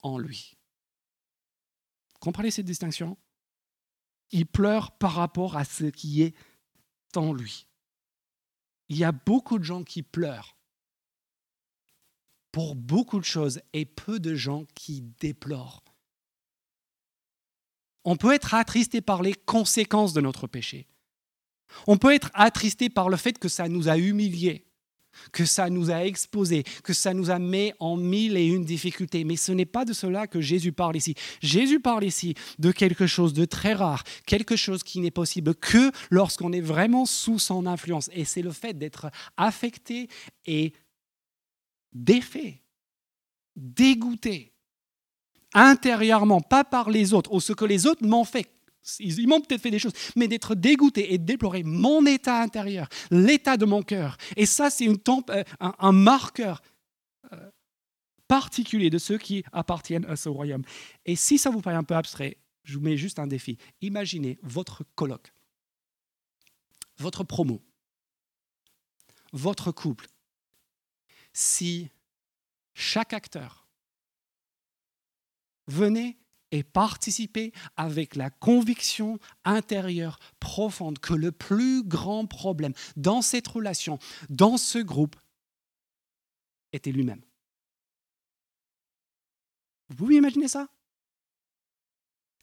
en 0.03 0.19
lui. 0.19 0.59
Comprenez 2.19 2.51
cette 2.51 2.67
distinction? 2.67 3.17
Il 4.31 4.47
pleure 4.47 4.93
par 4.99 5.15
rapport 5.15 5.57
à 5.57 5.65
ce 5.65 5.85
qui 5.85 6.23
est 6.23 6.35
en 7.17 7.33
lui. 7.33 7.67
Il 8.91 8.99
y 8.99 9.05
a 9.05 9.13
beaucoup 9.13 9.59
de 9.59 9.65
gens 9.65 9.85
qui 9.85 10.03
pleurent 10.03 10.57
pour 12.53 12.75
beaucoup 12.75 13.19
de 13.19 13.25
choses 13.25 13.63
et 13.73 13.87
peu 13.87 14.21
de 14.21 14.35
gens 14.35 14.67
qui 14.75 15.01
déplorent 15.01 15.83
on 18.05 18.17
peut 18.17 18.33
être 18.33 18.55
attristé 18.55 19.01
par 19.01 19.23
les 19.23 19.35
conséquences 19.35 20.13
de 20.13 20.21
notre 20.21 20.47
péché. 20.47 20.87
On 21.87 21.97
peut 21.97 22.15
être 22.15 22.31
attristé 22.35 22.89
par 22.89 23.09
le 23.09 23.17
fait 23.17 23.39
que 23.39 23.49
ça 23.49 23.69
nous 23.69 23.89
a 23.89 23.97
humiliés, 23.97 24.65
que 25.33 25.45
ça 25.45 25.71
nous 25.71 25.91
a 25.91 26.05
exposés, 26.05 26.65
que 26.83 26.93
ça 26.93 27.15
nous 27.15 27.31
a 27.31 27.39
mis 27.39 27.73
en 27.79 27.97
mille 27.97 28.37
et 28.37 28.47
une 28.47 28.65
difficultés. 28.65 29.25
Mais 29.25 29.37
ce 29.37 29.53
n'est 29.53 29.67
pas 29.67 29.85
de 29.85 29.93
cela 29.93 30.27
que 30.27 30.41
Jésus 30.41 30.73
parle 30.73 30.97
ici. 30.97 31.15
Jésus 31.43 31.81
parle 31.81 32.05
ici 32.05 32.35
de 32.59 32.73
quelque 32.73 33.07
chose 33.07 33.33
de 33.33 33.45
très 33.45 33.75
rare, 33.75 34.03
quelque 34.27 34.57
chose 34.57 34.83
qui 34.83 35.01
n'est 35.01 35.11
possible 35.11 35.55
que 35.55 35.93
lorsqu'on 36.11 36.53
est 36.53 36.61
vraiment 36.61 37.07
sous 37.07 37.39
son 37.39 37.67
influence. 37.67 38.11
Et 38.13 38.25
c'est 38.25 38.43
le 38.43 38.53
fait 38.53 38.77
d'être 38.77 39.11
affecté 39.37 40.09
et 40.47 40.73
défait, 41.93 42.63
dégoûté 43.57 44.53
intérieurement, 45.55 46.41
pas 46.41 46.65
par 46.65 46.91
les 46.91 47.13
autres, 47.13 47.33
ou 47.33 47.41
ce 47.41 47.53
que 47.53 47.65
les 47.65 47.87
autres 47.87 48.07
m'ont 48.07 48.25
fait. 48.25 48.51
Ils 48.99 49.29
m'ont 49.29 49.41
peut-être 49.41 49.63
fait 49.63 49.71
des 49.71 49.79
choses, 49.79 49.93
mais 50.17 50.27
d'être 50.27 50.55
dégoûté 50.55 51.13
et 51.13 51.19
déplorer 51.19 51.63
mon 51.63 52.07
état 52.07 52.41
intérieur, 52.41 52.89
l'état 53.11 53.57
de 53.57 53.67
mon 53.67 53.83
cœur. 53.83 54.17
Et 54.37 54.47
ça, 54.47 54.71
c'est 54.71 54.89
euh, 54.89 55.45
un, 55.61 55.93
marqueur 55.93 56.63
euh, 57.33 57.51
particulier 58.27 58.91
de 58.91 58.99
ceux 58.99 59.19
qui 59.19 59.45
appartiennent 59.53 60.07
à 60.07 60.17
ce 60.17 60.29
royaume. 60.29 60.63
Et 61.05 61.15
si 61.15 61.37
ça 61.37 61.51
vous 61.51 61.61
paraît 61.61 61.77
un 61.77 61.85
peu 61.85 61.95
abstrait, 61.95 62.39
je 62.65 62.79
vous 62.79 62.85
mets 62.85 62.97
juste 62.97 63.19
un 63.19 63.27
défi. 63.27 63.59
Imaginez 63.83 64.39
votre 64.43 64.85
colloque, 64.95 65.33
votre 66.99 67.25
promo, 67.25 67.63
votre 69.33 69.73
couple. 69.73 70.07
Si 71.33 71.91
chaque 72.75 73.13
acteur 73.13 73.60
venez 75.71 76.19
et 76.53 76.63
participez 76.63 77.53
avec 77.77 78.17
la 78.17 78.31
conviction 78.31 79.19
intérieure 79.45 80.19
profonde 80.41 80.99
que 80.99 81.15
le 81.15 81.33
plus 81.33 81.83
grand 81.85 82.27
problème 82.27 82.73
dans 82.97 83.23
cette 83.23 83.47
relation, 83.49 83.99
dans 84.29 84.57
ce 84.57 84.79
groupe, 84.79 85.17
était 86.73 86.93
lui-même. 86.93 87.23
Vous 89.89 89.97
pouvez 89.97 90.17
imaginer 90.17 90.49
ça? 90.49 90.69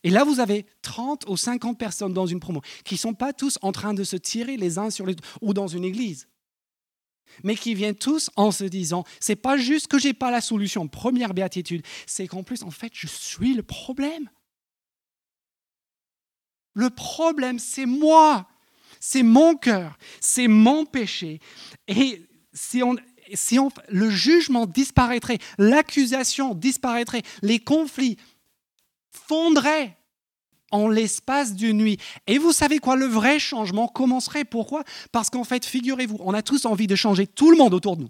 Et 0.03 0.09
là, 0.09 0.23
vous 0.23 0.39
avez 0.39 0.65
30 0.84 1.28
ou 1.28 1.36
50 1.36 1.78
personnes 1.78 2.13
dans 2.13 2.25
une 2.25 2.39
promo 2.39 2.61
qui 2.86 2.95
ne 2.95 2.99
sont 2.99 3.13
pas 3.13 3.34
tous 3.34 3.57
en 3.61 3.71
train 3.71 3.93
de 3.93 4.03
se 4.03 4.15
tirer 4.15 4.57
les 4.57 4.78
uns 4.78 4.89
sur 4.89 5.05
les 5.05 5.13
autres 5.13 5.38
ou 5.41 5.53
dans 5.53 5.67
une 5.67 5.84
église 5.84 6.28
mais 7.43 7.55
qui 7.55 7.73
viennent 7.73 7.95
tous 7.95 8.30
en 8.36 8.51
se 8.51 8.63
disant, 8.63 9.03
c'est 9.19 9.36
pas 9.36 9.57
juste 9.57 9.88
que 9.88 9.99
j'ai 9.99 10.13
pas 10.13 10.32
la 10.32 10.41
solution, 10.41 10.88
première 10.88 11.34
béatitude, 11.34 11.84
c'est 12.05 12.28
qu'en 12.28 12.43
plus, 12.43 12.63
en 12.63 12.71
fait, 12.71 12.91
je 12.93 13.07
suis 13.07 13.53
le 13.53 13.63
problème. 13.63 14.30
Le 16.73 16.89
problème, 16.89 17.59
c'est 17.59 17.86
moi, 17.88 18.47
c'est 18.99 19.23
mon 19.23 19.55
cœur, 19.55 19.97
c'est 20.19 20.47
mon 20.47 20.86
péché. 20.86 21.39
Et 21.88 22.21
si 22.53 22.84
on, 22.84 22.95
si 23.34 23.57
on, 23.59 23.69
le 23.89 24.09
jugement 24.09 24.65
disparaîtrait, 24.65 25.39
l'accusation 25.57 26.53
disparaîtrait, 26.53 27.23
les 27.41 27.59
conflits 27.59 28.17
fondraient 29.11 29.96
en 30.72 30.88
l'espace 30.88 31.53
d'une 31.53 31.78
nuit. 31.78 31.97
Et 32.28 32.38
vous 32.38 32.51
savez 32.51 32.80
quoi, 32.80 32.95
le 32.95 33.05
vrai 33.05 33.39
changement 33.39 33.88
commencerait. 33.88 34.45
Pourquoi? 34.45 34.84
Parce 35.11 35.30
qu'en 35.30 35.43
fait, 35.43 35.65
figurez-vous, 35.65 36.18
on 36.20 36.34
a 36.34 36.41
tous 36.41 36.65
envie 36.65 36.88
de 36.88 36.95
changer 36.95 37.28
tout 37.28 37.51
le 37.51 37.57
monde 37.57 37.74
autour 37.74 37.97
de 37.97 38.03
nous. 38.03 38.09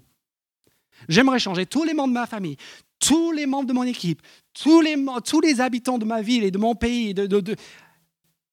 J'aimerais 1.08 1.38
changer 1.38 1.66
tous 1.66 1.84
les 1.84 1.94
membres 1.94 2.08
de 2.08 2.18
ma 2.18 2.26
famille, 2.26 2.56
tous 2.98 3.30
les 3.32 3.46
membres 3.46 3.68
de 3.68 3.72
mon 3.72 3.84
équipe, 3.84 4.20
tous 4.52 4.80
les, 4.80 4.96
tous 5.24 5.40
les 5.40 5.60
habitants 5.60 5.98
de 5.98 6.04
ma 6.04 6.22
ville 6.22 6.42
et 6.42 6.50
de 6.50 6.58
mon 6.58 6.74
pays. 6.74 7.14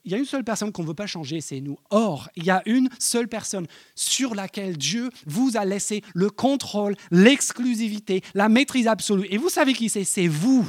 Il 0.03 0.12
y 0.12 0.14
a 0.14 0.20
une 0.20 0.26
seule 0.26 0.43
personne 0.43 0.72
qu'on 0.72 0.84
ne 0.84 0.88
veut 0.88 0.93
pas 0.93 1.08
changer, 1.08 1.41
c'est 1.41 1.62
nous. 1.62 1.78
Or, 1.89 2.30
il 2.36 2.45
y 2.45 2.51
a 2.51 2.62
une 2.68 2.89
seule 2.99 3.28
personne 3.28 3.66
sur 3.95 4.36
laquelle 4.36 4.78
Dieu 4.78 5.10
vous 5.26 5.58
a 5.58 5.66
laissé 5.66 6.03
le 6.14 6.30
contrôle, 6.30 6.95
l'exclusivité, 7.10 8.22
la 8.36 8.47
maîtrise 8.47 8.88
absolue. 8.88 9.28
Et 9.32 9.38
vous 9.38 9.49
savez 9.49 9.74
qui 9.74 9.89
c'est? 9.89 10.03
C'est 10.03 10.28
vous. 10.28 10.68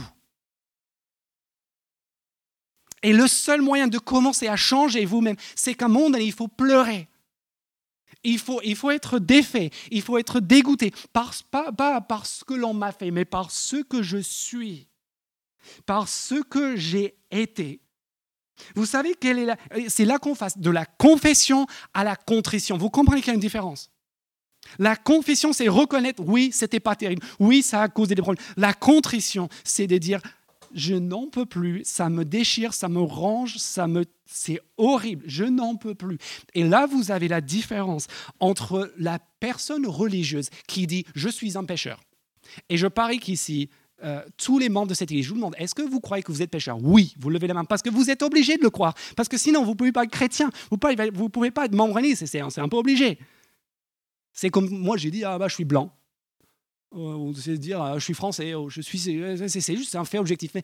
Et 3.02 3.12
le 3.12 3.26
seul 3.26 3.60
moyen 3.60 3.88
de 3.88 3.98
commencer 3.98 4.48
à 4.48 4.56
changer 4.56 5.04
vous-même, 5.04 5.36
c'est 5.54 5.74
qu'à 5.74 5.86
un 5.86 5.88
moment 5.88 6.16
il 6.16 6.32
faut 6.32 6.48
pleurer. 6.48 7.08
Il 8.24 8.38
faut, 8.38 8.60
il 8.64 8.74
faut 8.74 8.90
être 8.90 9.18
défait, 9.18 9.70
il 9.90 10.02
faut 10.02 10.18
être 10.18 10.40
dégoûté, 10.40 10.92
pas, 11.12 11.30
pas 11.76 12.00
par 12.00 12.26
ce 12.26 12.42
que 12.44 12.54
l'on 12.54 12.74
m'a 12.74 12.90
fait, 12.90 13.12
mais 13.12 13.24
par 13.24 13.52
ce 13.52 13.76
que 13.76 14.02
je 14.02 14.18
suis, 14.18 14.88
par 15.84 16.08
ce 16.08 16.42
que 16.42 16.74
j'ai 16.74 17.16
été. 17.30 17.80
Vous 18.74 18.86
savez 18.86 19.14
quelle 19.14 19.38
est. 19.38 19.88
C'est 19.88 20.06
là 20.06 20.18
qu'on 20.18 20.34
fasse 20.34 20.58
de 20.58 20.70
la 20.70 20.86
confession 20.86 21.66
à 21.94 22.02
la 22.04 22.16
contrition. 22.16 22.76
Vous 22.76 22.90
comprenez 22.90 23.20
qu'il 23.20 23.28
y 23.28 23.32
a 23.32 23.34
une 23.34 23.40
différence? 23.40 23.90
La 24.78 24.96
confession, 24.96 25.52
c'est 25.52 25.68
reconnaître, 25.68 26.22
oui, 26.26 26.50
c'était 26.52 26.80
pas 26.80 26.96
terrible, 26.96 27.24
oui, 27.38 27.62
ça 27.62 27.82
a 27.82 27.88
causé 27.88 28.16
des 28.16 28.22
problèmes. 28.22 28.44
La 28.56 28.72
contrition, 28.72 29.48
c'est 29.62 29.86
de 29.86 29.96
dire, 29.98 30.20
je 30.76 30.94
n'en 30.94 31.26
peux 31.26 31.46
plus, 31.46 31.82
ça 31.84 32.08
me 32.08 32.24
déchire, 32.24 32.74
ça 32.74 32.88
me 32.88 33.00
range, 33.00 33.56
ça 33.56 33.88
me 33.88 34.04
c'est 34.26 34.60
horrible, 34.76 35.24
je 35.26 35.44
n'en 35.44 35.76
peux 35.76 35.94
plus. 35.94 36.18
Et 36.54 36.64
là, 36.64 36.86
vous 36.86 37.10
avez 37.10 37.28
la 37.28 37.40
différence 37.40 38.06
entre 38.40 38.92
la 38.98 39.18
personne 39.40 39.86
religieuse 39.86 40.50
qui 40.66 40.86
dit 40.86 41.06
je 41.14 41.28
suis 41.28 41.56
un 41.56 41.64
pécheur. 41.64 42.00
Et 42.68 42.76
je 42.76 42.86
parie 42.86 43.18
qu'ici, 43.18 43.70
euh, 44.04 44.22
tous 44.36 44.58
les 44.58 44.68
membres 44.68 44.88
de 44.88 44.94
cette 44.94 45.10
église, 45.10 45.24
je 45.24 45.30
vous 45.30 45.36
demande, 45.36 45.54
est-ce 45.58 45.74
que 45.74 45.82
vous 45.82 46.00
croyez 46.00 46.22
que 46.22 46.30
vous 46.30 46.42
êtes 46.42 46.50
pécheur 46.50 46.78
Oui, 46.82 47.14
vous 47.18 47.30
levez 47.30 47.46
la 47.46 47.54
main, 47.54 47.64
parce 47.64 47.82
que 47.82 47.88
vous 47.88 48.10
êtes 48.10 48.22
obligé 48.22 48.58
de 48.58 48.62
le 48.62 48.70
croire. 48.70 48.94
Parce 49.16 49.28
que 49.28 49.38
sinon, 49.38 49.64
vous 49.64 49.70
ne 49.70 49.76
pouvez 49.76 49.92
pas 49.92 50.04
être 50.04 50.10
chrétien, 50.10 50.50
vous 50.70 50.76
ne 50.76 51.28
pouvez, 51.28 51.50
pas 51.50 51.64
être 51.64 51.74
membre 51.74 51.98
c'est 52.26 52.40
un 52.60 52.68
peu 52.68 52.76
obligé. 52.76 53.18
C'est 54.32 54.50
comme 54.50 54.68
moi, 54.68 54.98
j'ai 54.98 55.10
dit, 55.10 55.24
ah 55.24 55.38
bah, 55.38 55.48
je 55.48 55.54
suis 55.54 55.64
blanc. 55.64 55.96
Ou 56.92 57.34
c'est 57.34 57.58
dire, 57.58 57.82
ah, 57.82 57.98
je 57.98 58.04
suis 58.04 58.14
français, 58.14 58.52
je 58.68 58.80
suis. 58.80 58.98
C'est 58.98 59.76
juste 59.76 59.94
un 59.94 60.04
fait 60.04 60.18
objectif. 60.18 60.52
Mais 60.54 60.62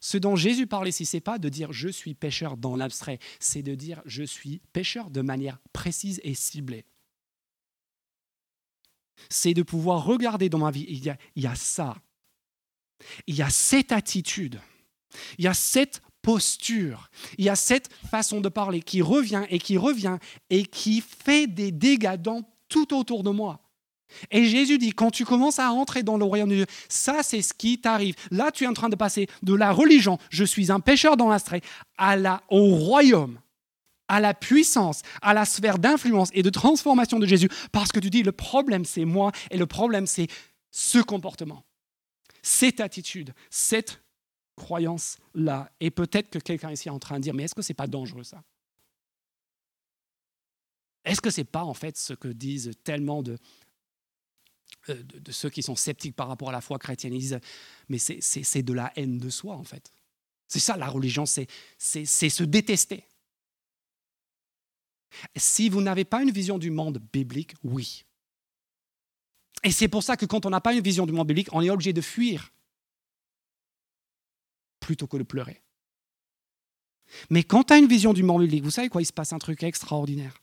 ce 0.00 0.18
dont 0.18 0.36
Jésus 0.36 0.66
parle 0.66 0.88
ici, 0.88 1.04
c'est 1.04 1.20
pas 1.20 1.38
de 1.38 1.48
dire 1.48 1.72
je 1.72 1.88
suis 1.88 2.14
pécheur 2.14 2.56
dans 2.56 2.76
l'abstrait, 2.76 3.18
c'est 3.38 3.62
de 3.62 3.74
dire 3.74 4.02
je 4.06 4.22
suis 4.22 4.60
pécheur 4.72 5.10
de 5.10 5.20
manière 5.20 5.58
précise 5.72 6.20
et 6.22 6.34
ciblée 6.34 6.84
c'est 9.28 9.54
de 9.54 9.62
pouvoir 9.62 10.04
regarder 10.04 10.48
dans 10.48 10.58
ma 10.58 10.70
vie, 10.70 10.86
il 10.88 11.04
y, 11.04 11.10
a, 11.10 11.16
il 11.36 11.42
y 11.42 11.46
a 11.46 11.54
ça, 11.54 11.96
il 13.26 13.34
y 13.34 13.42
a 13.42 13.50
cette 13.50 13.92
attitude, 13.92 14.60
il 15.38 15.44
y 15.44 15.48
a 15.48 15.54
cette 15.54 16.00
posture, 16.22 17.10
il 17.38 17.44
y 17.44 17.48
a 17.48 17.56
cette 17.56 17.92
façon 18.10 18.40
de 18.40 18.48
parler 18.48 18.80
qui 18.80 19.02
revient 19.02 19.44
et 19.50 19.58
qui 19.58 19.76
revient 19.76 20.18
et 20.48 20.64
qui 20.64 21.00
fait 21.00 21.46
des 21.46 21.72
dégâts 21.72 22.16
dans 22.16 22.42
tout 22.70 22.96
autour 22.96 23.22
de 23.22 23.30
moi. 23.30 23.60
Et 24.30 24.44
Jésus 24.44 24.78
dit, 24.78 24.92
quand 24.92 25.10
tu 25.10 25.24
commences 25.24 25.58
à 25.58 25.68
rentrer 25.68 26.02
dans 26.02 26.16
le 26.16 26.24
royaume 26.24 26.48
de 26.48 26.54
Dieu, 26.54 26.66
ça 26.88 27.22
c'est 27.22 27.42
ce 27.42 27.52
qui 27.52 27.80
t'arrive. 27.80 28.16
Là, 28.30 28.50
tu 28.50 28.64
es 28.64 28.66
en 28.66 28.72
train 28.72 28.88
de 28.88 28.96
passer 28.96 29.28
de 29.42 29.54
la 29.54 29.70
religion, 29.70 30.18
je 30.30 30.44
suis 30.44 30.72
un 30.72 30.80
pécheur 30.80 31.16
dans 31.16 31.28
l'astrait, 31.28 31.60
à 31.98 32.16
la, 32.16 32.42
au 32.48 32.74
royaume 32.74 33.38
à 34.10 34.18
la 34.18 34.34
puissance, 34.34 35.02
à 35.22 35.34
la 35.34 35.44
sphère 35.44 35.78
d'influence 35.78 36.30
et 36.32 36.42
de 36.42 36.50
transformation 36.50 37.20
de 37.20 37.26
Jésus, 37.26 37.48
parce 37.70 37.92
que 37.92 38.00
tu 38.00 38.10
dis, 38.10 38.24
le 38.24 38.32
problème 38.32 38.84
c'est 38.84 39.04
moi 39.04 39.30
et 39.52 39.56
le 39.56 39.66
problème 39.66 40.06
c'est 40.06 40.26
ce 40.72 40.98
comportement, 40.98 41.64
cette 42.42 42.80
attitude, 42.80 43.32
cette 43.50 44.02
croyance-là. 44.56 45.70
Et 45.78 45.90
peut-être 45.90 46.28
que 46.28 46.40
quelqu'un 46.40 46.72
ici 46.72 46.88
est 46.88 46.90
en 46.90 46.98
train 46.98 47.18
de 47.18 47.22
dire, 47.22 47.34
mais 47.34 47.44
est-ce 47.44 47.54
que 47.54 47.62
ce 47.62 47.70
n'est 47.70 47.76
pas 47.76 47.86
dangereux 47.86 48.24
ça? 48.24 48.42
Est-ce 51.04 51.20
que 51.20 51.30
ce 51.30 51.40
n'est 51.40 51.44
pas 51.44 51.64
en 51.64 51.74
fait 51.74 51.96
ce 51.96 52.12
que 52.12 52.28
disent 52.28 52.72
tellement 52.84 53.22
de, 53.22 53.38
euh, 54.88 55.02
de, 55.02 55.32
ceux 55.32 55.50
qui 55.50 55.62
sont 55.62 55.76
sceptiques 55.76 56.14
par 56.14 56.28
rapport 56.28 56.50
à 56.50 56.52
la 56.52 56.60
foi 56.60 56.78
chrétienne? 56.78 57.14
Ils 57.14 57.20
disent, 57.20 57.40
mais 57.88 57.98
c'est 57.98 58.62
de 58.62 58.72
la 58.72 58.92
haine 58.96 59.18
de 59.18 59.30
soi 59.30 59.56
en 59.56 59.64
fait. 59.64 59.92
C'est 60.46 60.58
ça 60.58 60.76
la 60.76 60.88
religion, 60.88 61.26
c'est 61.26 61.46
se 61.78 62.42
détester. 62.42 63.06
Si 65.36 65.68
vous 65.68 65.80
n'avez 65.80 66.04
pas 66.04 66.22
une 66.22 66.30
vision 66.30 66.58
du 66.58 66.70
monde 66.70 67.00
biblique, 67.12 67.54
oui. 67.62 68.04
Et 69.62 69.70
c'est 69.70 69.88
pour 69.88 70.02
ça 70.02 70.16
que 70.16 70.26
quand 70.26 70.46
on 70.46 70.50
n'a 70.50 70.60
pas 70.60 70.74
une 70.74 70.82
vision 70.82 71.06
du 71.06 71.12
monde 71.12 71.26
biblique, 71.26 71.48
on 71.52 71.60
est 71.60 71.70
obligé 71.70 71.92
de 71.92 72.00
fuir 72.00 72.52
plutôt 74.80 75.06
que 75.06 75.16
de 75.16 75.22
pleurer. 75.22 75.62
Mais 77.28 77.42
quand 77.42 77.64
tu 77.64 77.72
as 77.72 77.78
une 77.78 77.88
vision 77.88 78.12
du 78.12 78.22
monde 78.22 78.42
biblique, 78.42 78.64
vous 78.64 78.70
savez 78.70 78.88
quoi, 78.88 79.02
il 79.02 79.06
se 79.06 79.12
passe 79.12 79.32
un 79.32 79.38
truc 79.38 79.62
extraordinaire. 79.62 80.40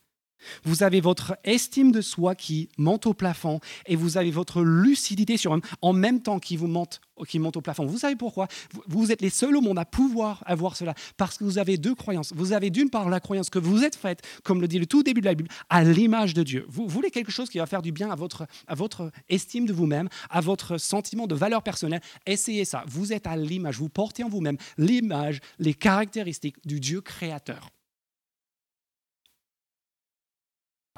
Vous 0.64 0.84
avez 0.84 1.02
votre 1.02 1.38
estime 1.44 1.92
de 1.92 2.02
soi 2.02 2.36
qui 2.36 2.70
monte 2.78 3.06
au 3.06 3.14
plafond 3.14 3.60
et 3.86 3.96
vous 3.96 4.18
avez 4.18 4.32
votre 4.32 4.62
lucidité 4.62 5.38
sur 5.38 5.58
en 5.82 5.94
même 5.94 6.22
temps 6.22 6.40
qui 6.40 6.58
vous 6.58 6.68
monte, 6.68 7.02
qui 7.28 7.40
monte 7.40 7.58
au 7.58 7.62
plafond. 7.62 7.86
Vous 7.86 8.00
savez 8.00 8.16
pourquoi? 8.16 8.48
Vous 8.88 9.12
êtes 9.12 9.22
les 9.22 9.30
seuls 9.30 9.56
au 9.56 9.62
monde 9.62 9.80
à 9.80 9.86
pouvoir 9.86 10.44
avoir 10.46 10.76
cela 10.76 10.94
parce 11.18 11.38
que 11.38 11.44
vous 11.44 11.58
avez 11.58 11.78
deux 11.78 11.96
croyances. 11.96 12.34
Vous 12.36 12.54
avez 12.54 12.70
d'une 12.70 12.90
part 12.90 13.10
la 13.10 13.20
croyance 13.20 13.50
que 13.50 13.60
vous 13.60 13.84
êtes 13.84 13.96
faite, 13.96 14.22
comme 14.44 14.62
le 14.62 14.68
dit 14.68 14.80
le 14.80 14.86
tout 14.86 15.04
début 15.04 15.22
de 15.22 15.26
la 15.26 15.36
Bible, 15.36 15.50
à 15.70 15.84
l'image 15.84 16.34
de 16.34 16.44
Dieu. 16.44 16.66
Vous 16.70 16.88
voulez 16.88 17.12
quelque 17.12 17.32
chose 17.32 17.50
qui 17.50 17.58
va 17.58 17.66
faire 17.66 17.82
du 17.82 17.92
bien 17.92 18.10
à 18.10 18.16
votre, 18.16 18.48
à 18.68 18.76
votre 18.76 19.12
estime 19.30 19.66
de 19.66 19.74
vous-même, 19.74 20.10
à 20.30 20.42
votre 20.42 20.78
sentiment 20.78 21.28
de 21.28 21.36
valeur 21.36 21.64
personnelle? 21.64 22.02
Essayez 22.26 22.66
ça. 22.66 22.84
Vous 22.88 23.14
êtes 23.14 23.28
à 23.28 23.36
l'image, 23.36 23.78
vous 23.78 23.90
portez 23.90 24.24
en 24.24 24.30
vous-même 24.30 24.58
l'image, 24.78 25.40
les 25.60 25.74
caractéristiques 25.74 26.58
du 26.66 26.80
Dieu 26.80 27.02
créateur. 27.02 27.70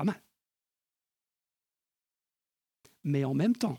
Mal. 0.04 0.22
Mais 3.04 3.24
en 3.24 3.34
même 3.34 3.56
temps, 3.56 3.78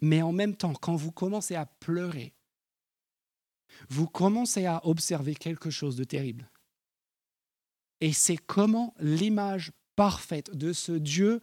mais 0.00 0.20
en 0.20 0.32
même 0.32 0.56
temps, 0.56 0.74
quand 0.74 0.96
vous 0.96 1.12
commencez 1.12 1.54
à 1.54 1.64
pleurer, 1.64 2.34
vous 3.88 4.06
commencez 4.06 4.66
à 4.66 4.84
observer 4.86 5.34
quelque 5.34 5.70
chose 5.70 5.96
de 5.96 6.04
terrible. 6.04 6.50
Et 8.00 8.12
c'est 8.12 8.36
comment 8.36 8.94
l'image 8.98 9.72
parfaite 9.94 10.50
de 10.56 10.72
ce 10.72 10.92
Dieu 10.92 11.40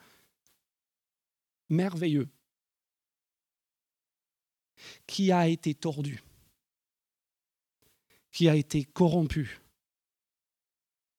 merveilleux 1.70 2.28
qui 5.08 5.32
a 5.32 5.48
été 5.48 5.74
tordu, 5.74 6.22
qui 8.32 8.50
a 8.50 8.56
été 8.56 8.84
corrompu, 8.84 9.62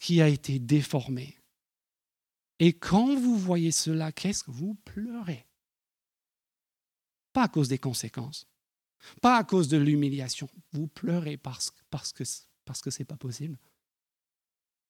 qui 0.00 0.20
a 0.20 0.28
été 0.28 0.58
déformé. 0.58 1.36
Et 2.58 2.72
quand 2.72 3.14
vous 3.14 3.38
voyez 3.38 3.70
cela, 3.70 4.10
qu'est-ce 4.10 4.42
que 4.42 4.50
vous 4.50 4.74
pleurez? 4.74 5.46
Pas 7.32 7.44
à 7.44 7.48
cause 7.48 7.68
des 7.68 7.78
conséquences, 7.78 8.48
pas 9.22 9.36
à 9.36 9.44
cause 9.44 9.68
de 9.68 9.76
l'humiliation. 9.76 10.48
Vous 10.72 10.88
pleurez 10.88 11.36
parce, 11.36 11.72
parce 11.90 12.12
que 12.12 12.24
parce 12.64 12.82
que 12.82 12.90
c'est 12.90 13.04
pas 13.04 13.16
possible. 13.16 13.58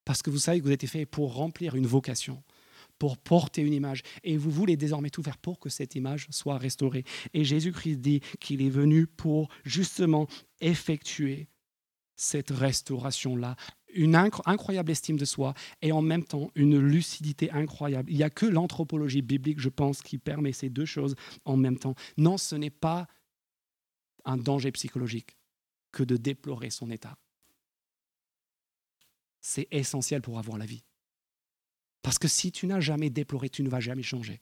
Parce 0.05 0.23
que 0.23 0.31
vous 0.31 0.39
savez 0.39 0.61
que 0.61 0.65
vous 0.65 0.73
êtes 0.73 0.87
fait 0.87 1.07
pour 1.07 1.35
remplir 1.35 1.77
une 1.77 1.87
vocation, 1.87 2.43
pour 2.99 3.17
porter 3.17 3.63
une 3.63 3.73
image, 3.73 4.03
et 4.23 4.37
vous 4.37 4.51
voulez 4.51 4.77
désormais 4.77 5.11
tout 5.11 5.23
faire 5.23 5.39
pour 5.39 5.59
que 5.59 5.69
cette 5.69 5.95
image 5.95 6.27
soit 6.31 6.59
restaurée. 6.59 7.05
Et 7.33 7.45
Jésus-Christ 7.45 7.97
dit 7.97 8.21
qu'il 8.41 8.63
est 8.63 8.71
venu 8.71 9.07
pour 9.07 9.49
justement 9.65 10.27
effectuer 10.61 11.49
cette 12.17 12.51
restauration-là 12.51 13.57
une 13.95 14.15
incroyable 14.15 14.91
estime 14.91 15.17
de 15.17 15.25
soi 15.25 15.55
et 15.83 15.93
en 15.93 16.03
même 16.03 16.25
temps 16.25 16.51
une 16.55 16.79
lucidité 16.79 17.51
incroyable. 17.51 18.11
Il 18.11 18.17
n'y 18.17 18.23
a 18.23 18.31
que 18.31 18.47
l'anthropologie 18.47 19.23
biblique, 19.23 19.61
je 19.61 19.69
pense, 19.69 20.03
qui 20.03 20.19
permet 20.19 20.53
ces 20.53 20.69
deux 20.69 20.85
choses 20.85 21.15
en 21.45 21.57
même 21.57 21.79
temps. 21.79 21.95
Non, 22.17 22.39
ce 22.39 22.55
n'est 22.55 22.71
pas 22.71 23.07
un 24.25 24.37
danger 24.37 24.73
psychologique 24.73 25.37
que 25.93 26.03
de 26.03 26.17
déplorer 26.17 26.71
son 26.71 26.91
état. 26.91 27.17
C'est 29.41 29.69
essentiel 29.71 30.21
pour 30.21 30.39
avoir 30.39 30.59
la 30.59 30.67
vie. 30.67 30.85
Parce 32.03 32.19
que 32.19 32.29
si 32.29 32.53
tu 32.53 32.67
n'as 32.67 32.81
jamais 32.81 33.11
déploré, 33.11 33.49
tu 33.49 33.63
ne 33.63 33.69
vas 33.69 33.81
jamais 33.81 34.03
changer. 34.03 34.41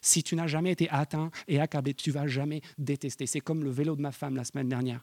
Si 0.00 0.22
tu 0.22 0.36
n'as 0.36 0.46
jamais 0.46 0.72
été 0.72 0.88
atteint 0.90 1.30
et 1.48 1.60
accablé, 1.60 1.94
tu 1.94 2.10
vas 2.10 2.26
jamais 2.26 2.60
détester. 2.76 3.26
C'est 3.26 3.40
comme 3.40 3.64
le 3.64 3.70
vélo 3.70 3.96
de 3.96 4.02
ma 4.02 4.12
femme 4.12 4.36
la 4.36 4.44
semaine 4.44 4.68
dernière. 4.68 5.02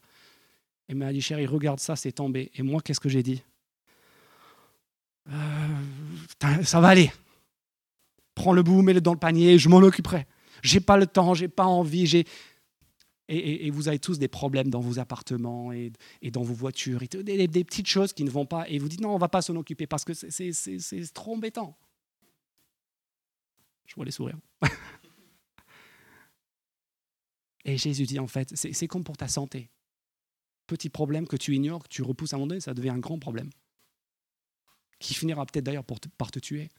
Elle 0.92 0.98
m'a 0.98 1.14
dit, 1.14 1.22
chérie, 1.22 1.46
regarde 1.46 1.80
ça, 1.80 1.96
c'est 1.96 2.12
tombé. 2.12 2.52
Et 2.54 2.64
moi, 2.64 2.82
qu'est-ce 2.82 3.00
que 3.00 3.08
j'ai 3.08 3.24
dit? 3.24 3.42
Euh, 5.30 6.64
Ça 6.64 6.82
va 6.82 6.90
aller. 6.90 7.10
Prends 8.36 8.52
le 8.52 8.62
bout, 8.62 8.82
mets-le 8.82 9.00
dans 9.00 9.14
le 9.14 9.18
panier, 9.18 9.58
je 9.58 9.70
m'en 9.70 9.78
occuperai. 9.78 10.28
J'ai 10.64 10.82
pas 10.82 10.98
le 10.98 11.08
temps, 11.08 11.34
j'ai 11.34 11.48
pas 11.48 11.64
envie. 11.64 12.08
J'ai... 12.08 12.26
Et, 13.30 13.72
vous 13.72 13.88
avez 13.88 14.00
tous 14.00 14.20
des 14.20 14.28
problèmes 14.28 14.70
dans 14.70 14.82
vos 14.82 15.00
appartements 15.00 15.72
et, 15.72 15.94
dans 16.30 16.42
vos 16.42 16.54
voitures, 16.54 17.02
et 17.04 17.08
des, 17.08 17.48
des, 17.48 17.64
petites 17.64 17.88
choses 17.88 18.12
qui 18.12 18.26
ne 18.26 18.30
vont 18.30 18.46
pas. 18.46 18.68
Et 18.68 18.78
vous 18.78 18.90
dites 18.90 19.00
non, 19.00 19.16
on 19.16 19.18
va 19.18 19.30
pas 19.30 19.42
s'en 19.42 19.56
occuper 19.56 19.88
parce 19.88 20.04
que 20.04 20.12
c'est 20.14 21.14
trop 21.14 21.36
embêtant. 21.36 21.78
Je 23.86 23.96
vois 23.96 24.04
les 24.04 24.12
sourires. 24.12 24.40
et 27.64 27.78
Jésus 27.78 28.04
dit 28.04 28.20
en 28.20 28.28
fait, 28.28 28.52
c'est 28.56 28.88
comme 28.88 29.06
pour 29.06 29.16
ta 29.16 29.30
santé 29.30 29.70
petit 30.72 30.90
problème 30.90 31.28
que 31.28 31.36
tu 31.36 31.54
ignores, 31.54 31.84
que 31.84 31.90
tu 31.90 32.02
repousses 32.02 32.32
à 32.32 32.38
un 32.38 32.40
moment 32.40 32.48
donné, 32.48 32.62
ça 32.62 32.74
devient 32.74 32.92
un 32.92 33.00
grand 33.00 33.20
problème. 33.20 33.50
Qui 35.00 35.14
finira 35.14 35.46
peut-être 35.46 35.66
d'ailleurs 35.66 35.84
par 35.84 36.32
te 36.32 36.40
tuer, 36.40 36.70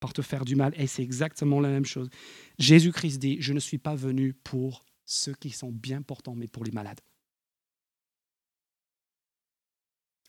par 0.00 0.12
te 0.12 0.20
faire 0.20 0.44
du 0.44 0.54
mal. 0.54 0.74
Et 0.76 0.86
c'est 0.86 1.02
exactement 1.02 1.60
la 1.60 1.70
même 1.70 1.86
chose. 1.86 2.10
Jésus-Christ 2.58 3.18
dit, 3.18 3.38
je 3.40 3.54
ne 3.54 3.58
suis 3.58 3.78
pas 3.78 3.94
venu 3.94 4.34
pour 4.34 4.84
ceux 5.06 5.32
qui 5.32 5.48
sont 5.48 5.72
bien 5.72 6.02
portants, 6.02 6.34
mais 6.34 6.46
pour 6.46 6.62
les 6.62 6.72
malades. 6.72 7.00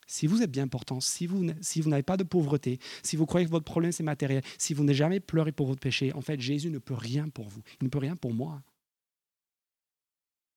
Si 0.06 0.26
vous 0.26 0.42
êtes 0.42 0.50
bien 0.50 0.68
portant, 0.68 1.00
si 1.00 1.26
vous, 1.26 1.46
si 1.60 1.80
vous 1.82 1.90
n'avez 1.90 2.02
pas 2.02 2.16
de 2.16 2.24
pauvreté, 2.24 2.78
si 3.02 3.16
vous 3.16 3.26
croyez 3.26 3.46
que 3.46 3.50
votre 3.50 3.64
problème 3.64 3.92
c'est 3.92 4.02
matériel, 4.02 4.42
si 4.58 4.72
vous 4.72 4.84
n'avez 4.84 4.96
jamais 4.96 5.20
pleuré 5.20 5.52
pour 5.52 5.66
votre 5.66 5.80
péché, 5.80 6.12
en 6.14 6.22
fait, 6.22 6.40
Jésus 6.40 6.70
ne 6.70 6.78
peut 6.78 6.94
rien 6.94 7.28
pour 7.28 7.48
vous. 7.48 7.62
Il 7.80 7.84
ne 7.84 7.88
peut 7.90 7.98
rien 7.98 8.16
pour 8.16 8.32
moi. 8.32 8.62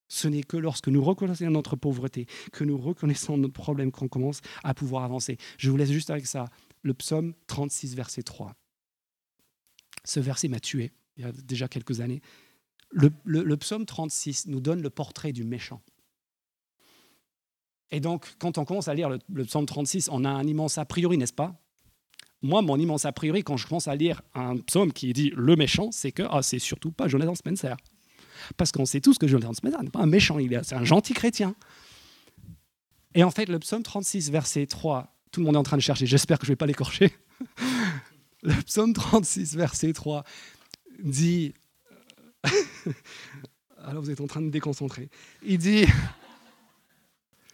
Ce 0.08 0.28
n'est 0.28 0.44
que 0.44 0.58
lorsque 0.58 0.88
nous 0.88 1.04
reconnaissons 1.04 1.50
notre 1.50 1.76
pauvreté, 1.76 2.28
que 2.52 2.64
nous 2.64 2.78
reconnaissons 2.78 3.38
notre 3.38 3.54
problème, 3.54 3.92
qu'on 3.92 4.08
commence 4.08 4.42
à 4.64 4.74
pouvoir 4.74 5.04
avancer. 5.04 5.38
Je 5.58 5.70
vous 5.72 5.78
laisse 5.78 5.92
juste 5.92 6.10
avec 6.10 6.28
ça. 6.28 6.46
Le 6.84 6.94
psaume 6.94 7.34
36, 7.48 7.96
verset 7.96 8.22
3. 8.22 8.56
Ce 10.04 10.20
verset 10.20 10.48
m'a 10.48 10.60
tué 10.60 10.92
il 11.18 11.24
y 11.24 11.28
a 11.28 11.32
déjà 11.32 11.68
quelques 11.68 12.02
années. 12.02 12.22
Le, 12.92 13.56
psaume 13.58 13.86
36 13.86 14.48
nous 14.48 14.60
donne 14.60 14.82
le 14.82 14.90
portrait 14.90 15.34
du 15.34 15.44
méchant. 15.44 15.82
Et 17.92 18.00
donc, 18.00 18.36
quand 18.40 18.58
on 18.58 18.66
commence 18.66 18.88
à 18.88 18.94
lire 18.94 19.10
le, 19.10 19.46
psaume 19.46 19.66
36, 19.66 20.10
on 20.12 20.24
a 20.24 20.30
un 20.30 20.46
immense 20.46 20.78
a 20.78 20.86
priori, 20.86 21.18
n'est-ce 21.18 21.34
pas? 21.34 21.56
Moi, 22.42 22.62
mon 22.62 22.78
immense 22.78 23.06
a 23.06 23.12
priori, 23.12 23.44
quand 23.44 23.58
je 23.58 23.68
commence 23.68 23.88
à 23.88 23.96
lire 23.96 24.22
un 24.34 24.58
psaume 24.58 24.94
qui 24.94 25.12
dit 25.14 25.32
le 25.36 25.56
méchant, 25.56 25.92
c'est 25.92 26.12
que 26.12 26.24
ah, 26.30 26.42
c'est 26.42 26.60
surtout 26.60 26.92
pas 26.92 27.08
Jonathan 27.08 27.36
Spencer. 27.36 27.76
Parce 28.58 28.72
qu'on 28.72 28.86
sait 28.86 29.02
tous 29.02 29.18
que 29.18 29.28
Jonathan 29.28 29.54
Spencer 29.54 29.82
n'est 29.84 29.90
pas 29.90 30.02
un 30.02 30.08
méchant, 30.08 30.38
c'est 30.64 30.76
un 30.76 30.84
gentil 30.84 31.14
chrétien. 31.14 31.56
Et 33.14 33.24
en 33.24 33.32
fait, 33.32 33.48
le 33.48 33.60
psaume 33.60 33.84
36, 33.84 34.30
verset 34.30 34.66
3, 34.66 35.16
tout 35.32 35.40
le 35.40 35.46
monde 35.46 35.56
est 35.56 35.60
en 35.60 35.64
train 35.64 35.78
de 35.78 35.82
chercher, 35.82 36.06
j'espère 36.06 36.40
que 36.40 36.46
je 36.46 36.52
ne 36.52 36.54
vais 36.54 36.58
pas 36.58 36.66
l'écorcher. 36.66 37.16
le 38.44 38.54
psaume 38.64 38.94
36, 38.94 39.56
verset 39.56 39.94
3 39.94 40.24
dit. 41.00 41.54
Alors 43.78 44.04
vous 44.04 44.12
êtes 44.12 44.22
en 44.22 44.28
train 44.28 44.42
de 44.42 44.50
déconcentrer. 44.50 45.10
Il 45.44 45.58
dit 45.60 45.86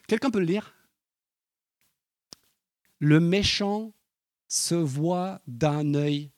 Quelqu'un 0.07 0.31
peut 0.31 0.39
le 0.39 0.45
lire? 0.45 0.73
Le 2.99 3.19
méchant 3.19 3.93
se 4.47 4.75
voit 4.75 5.41
d'un 5.47 5.93
œil 5.93 6.31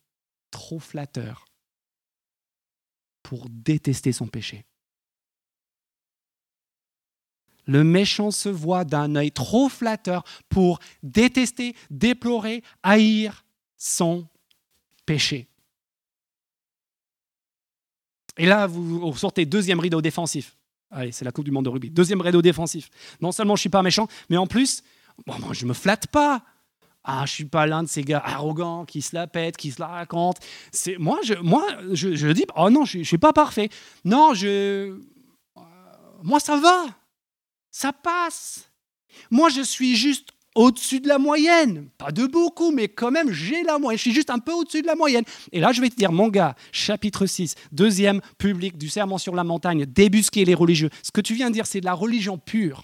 trop 0.52 0.80
flatteur 0.80 1.46
pour 3.24 3.48
détester 3.50 4.12
son 4.12 4.28
péché. 4.28 4.66
Le 7.66 7.84
méchant 7.84 8.30
se 8.30 8.50
voit 8.50 8.84
d'un 8.84 9.16
œil 9.16 9.32
trop 9.32 9.70
flatteur 9.70 10.24
pour 10.50 10.80
détester, 11.02 11.76
déplorer, 11.90 12.62
haïr 12.84 13.46
son 13.78 14.28
péché. 15.06 15.48
Et 18.38 18.46
là, 18.46 18.68
vous 18.68 19.16
sortez 19.16 19.46
deuxième 19.46 19.80
rideau 19.80 20.02
défensif. 20.02 20.58
Allez, 20.92 21.12
c'est 21.12 21.26
la 21.26 21.32
Coupe 21.32 21.46
du 21.46 21.52
Monde 21.52 21.66
de 21.66 21.70
rugby. 21.70 21.90
Deuxième 21.90 22.22
rideau 22.22 22.42
défensif. 22.42 22.90
Non 23.22 23.32
seulement 23.32 23.56
je 23.56 23.62
suis 23.62 23.70
pas 23.70 23.82
méchant, 23.82 24.08
mais 24.30 24.38
en 24.38 24.48
plus, 24.48 24.84
moi, 25.26 25.54
je 25.54 25.66
me 25.66 25.74
flatte 25.74 26.08
pas. 26.08 26.44
Ah, 27.04 27.24
je 27.26 27.34
suis 27.34 27.45
pas 27.45 27.68
l'un 27.68 27.84
de 27.84 27.89
ces 27.89 28.04
gars 28.04 28.22
arrogants 28.24 28.86
qui 28.86 29.01
se 29.01 29.14
la 29.16 29.28
pètent, 29.28 29.58
qui 29.58 29.72
se 29.72 29.82
la 29.82 29.88
racontent. 29.88 30.39
C'est 30.72 30.97
moi, 30.97 31.20
je, 31.24 31.34
moi, 31.34 31.66
je, 31.91 32.32
dis, 32.32 32.45
oh 32.56 32.70
non, 32.70 32.86
je, 32.86 32.99
je 32.99 33.04
suis 33.04 33.18
pas 33.18 33.34
parfait. 33.34 33.70
Non, 34.06 34.34
je, 34.34 34.47
euh, 34.47 34.99
moi 36.24 36.39
ça 36.39 36.58
va, 36.58 36.86
ça 37.72 37.91
passe. 37.91 38.70
Moi, 39.30 39.49
je 39.49 39.62
suis 39.62 39.95
juste 39.95 40.30
au-dessus 40.56 40.99
de 40.99 41.08
la 41.08 41.18
moyenne. 41.18 41.89
Pas 41.97 42.12
de 42.12 42.26
beaucoup, 42.26 42.72
mais 42.72 42.88
quand 42.88 43.12
même, 43.12 43.32
j'ai 43.32 43.64
la 43.64 43.80
moyenne. 43.80 43.97
Je 43.97 44.04
suis 44.04 44.14
juste 44.14 44.30
un 44.30 44.39
peu 44.39 44.54
au-dessus 44.54 44.82
de 44.82 44.88
la 44.88 44.95
moyenne. 44.95 45.24
Et 45.51 45.60
là, 45.60 45.72
je 45.72 45.82
vais 45.82 45.89
te 45.89 45.95
dire, 45.95 46.12
mon 46.12 46.30
gars, 46.30 46.56
chapitre 46.72 47.26
6, 47.26 47.56
deuxième 47.72 48.22
public 48.38 48.78
du 48.78 48.89
Serment 48.89 49.18
sur 49.18 49.36
la 49.36 49.43
montagne, 49.43 49.86
débusquer 49.86 50.45
les 50.45 50.54
religieux. 50.54 50.89
Ce 51.01 51.12
que 51.12 51.22
tu 51.22 51.34
viens 51.34 51.49
de 51.49 51.54
dire, 51.54 51.66
c'est 51.66 51.82
de 51.82 51.86
la 51.86 51.93
religion 51.93 52.38
pure. 52.38 52.84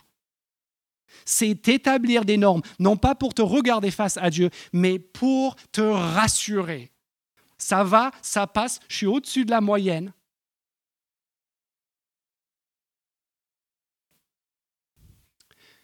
C'est 1.25 1.67
établir 1.67 2.25
des 2.25 2.37
normes, 2.37 2.61
non 2.79 2.97
pas 2.97 3.15
pour 3.15 3.33
te 3.33 3.41
regarder 3.41 3.91
face 3.91 4.17
à 4.17 4.29
Dieu, 4.29 4.49
mais 4.73 4.99
pour 4.99 5.55
te 5.71 5.81
rassurer. 5.81 6.91
Ça 7.57 7.83
va, 7.83 8.11
ça 8.21 8.47
passe, 8.47 8.79
je 8.87 8.95
suis 8.95 9.05
au-dessus 9.05 9.45
de 9.45 9.51
la 9.51 9.61
moyenne. 9.61 10.13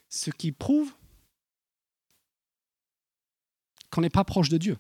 Ce 0.10 0.32
qui 0.32 0.54
prouve 0.54 0.94
qu'on 3.92 4.02
n'est 4.02 4.10
pas 4.10 4.24
proche 4.24 4.50
de 4.50 4.58
Dieu. 4.58 4.78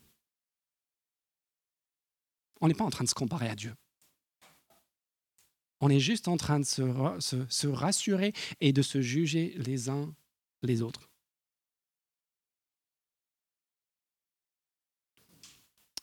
On 2.61 2.67
n'est 2.67 2.73
pas 2.73 2.83
en 2.85 2.89
train 2.89 3.03
de 3.03 3.09
se 3.09 3.15
comparer 3.15 3.49
à 3.49 3.55
Dieu. 3.55 3.75
On 5.81 5.89
est 5.89 5.99
juste 5.99 6.27
en 6.27 6.37
train 6.37 6.59
de 6.59 6.65
se, 6.65 7.67
rassurer 7.67 8.33
et 8.59 8.73
de 8.73 8.81
se 8.81 9.01
juger 9.01 9.53
les 9.57 9.89
uns 9.89 10.13
les 10.61 10.81
autres. 10.81 11.09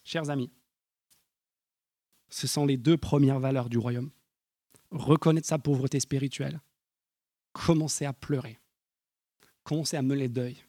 Chers 0.04 0.30
amis, 0.30 0.50
ce 2.28 2.46
sont 2.46 2.66
les 2.66 2.76
deux 2.76 2.96
premières 2.96 3.40
valeurs 3.40 3.68
du 3.68 3.78
royaume. 3.78 4.10
Reconnaître 4.90 5.46
sa 5.46 5.58
pauvreté 5.58 6.00
spirituelle, 6.00 6.60
commencer 7.52 8.04
à 8.04 8.12
pleurer, 8.12 8.58
commencer 9.62 9.96
à 9.96 10.02
meuler 10.02 10.28
deuil, 10.28 10.62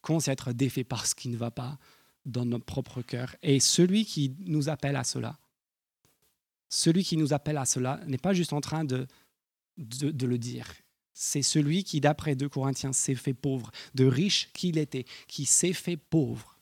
commence 0.00 0.28
à 0.28 0.32
être 0.32 0.52
défait 0.52 0.84
par 0.84 1.06
ce 1.06 1.14
qui 1.14 1.28
ne 1.28 1.36
va 1.36 1.50
pas 1.50 1.78
dans 2.24 2.44
notre 2.44 2.64
propre 2.64 3.02
cœur. 3.02 3.34
Et 3.42 3.58
celui 3.60 4.04
qui 4.04 4.36
nous 4.40 4.68
appelle 4.68 4.96
à 4.96 5.04
cela, 5.04 5.38
celui 6.68 7.04
qui 7.04 7.16
nous 7.16 7.32
appelle 7.32 7.56
à 7.56 7.64
cela 7.64 8.00
n'est 8.06 8.18
pas 8.18 8.32
juste 8.32 8.52
en 8.52 8.60
train 8.60 8.84
de, 8.84 9.06
le 9.76 10.38
dire. 10.38 10.72
C'est 11.14 11.42
celui 11.42 11.84
qui, 11.84 12.00
d'après 12.00 12.34
2 12.34 12.48
Corinthiens, 12.48 12.92
s'est 12.92 13.14
fait 13.14 13.34
pauvre, 13.34 13.70
de 13.94 14.04
riche 14.04 14.50
qu'il 14.52 14.78
était, 14.78 15.06
qui 15.28 15.46
s'est 15.46 15.72
fait 15.72 15.96
pauvre, 15.96 16.58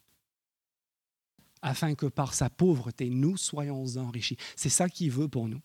afin 1.62 1.94
que 1.94 2.06
par 2.06 2.34
sa 2.34 2.50
pauvreté, 2.50 3.08
nous 3.08 3.36
soyons 3.36 3.96
enrichis. 3.96 4.36
C'est 4.56 4.68
ça 4.68 4.88
qu'il 4.88 5.10
veut 5.10 5.28
pour 5.28 5.48
nous. 5.48 5.60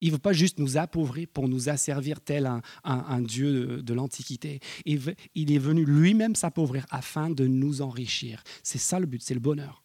Il 0.00 0.08
ne 0.08 0.14
veut 0.14 0.18
pas 0.18 0.32
juste 0.32 0.58
nous 0.58 0.76
appauvrir 0.76 1.28
pour 1.28 1.48
nous 1.48 1.68
asservir 1.68 2.20
tel 2.20 2.50
un, 2.82 3.20
Dieu 3.22 3.82
de, 3.82 3.94
l'Antiquité. 3.94 4.60
Il, 4.84 5.14
il 5.34 5.52
est 5.52 5.58
venu 5.58 5.84
lui-même 5.84 6.34
s'appauvrir 6.34 6.84
afin 6.90 7.30
de 7.30 7.46
nous 7.46 7.80
enrichir. 7.80 8.42
C'est 8.62 8.78
ça 8.78 8.98
le 8.98 9.06
but, 9.06 9.22
c'est 9.22 9.32
le 9.32 9.40
bonheur. 9.40 9.83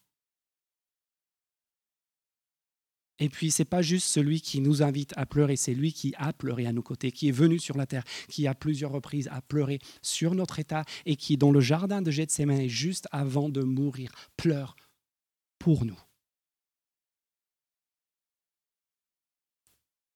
Et 3.19 3.29
puis, 3.29 3.51
ce 3.51 3.61
n'est 3.61 3.65
pas 3.65 3.81
juste 3.81 4.07
celui 4.07 4.41
qui 4.41 4.61
nous 4.61 4.81
invite 4.81 5.13
à 5.17 5.25
pleurer, 5.25 5.55
c'est 5.55 5.73
lui 5.73 5.91
qui 5.91 6.13
a 6.17 6.31
pleuré 6.31 6.65
à 6.65 6.71
nos 6.71 6.81
côtés, 6.81 7.11
qui 7.11 7.27
est 7.27 7.33
venu 7.33 7.59
sur 7.59 7.77
la 7.77 7.85
terre, 7.85 8.03
qui 8.29 8.47
à 8.47 8.55
plusieurs 8.55 8.91
reprises 8.91 9.27
a 9.31 9.41
pleuré 9.41 9.79
sur 10.01 10.35
notre 10.35 10.59
état 10.59 10.85
et 11.05 11.15
qui, 11.15 11.37
dans 11.37 11.51
le 11.51 11.59
jardin 11.59 12.01
de 12.01 12.11
Gethsemane, 12.11 12.67
juste 12.67 13.07
avant 13.11 13.49
de 13.49 13.61
mourir, 13.61 14.11
pleure 14.37 14.75
pour 15.57 15.85
nous. 15.85 15.99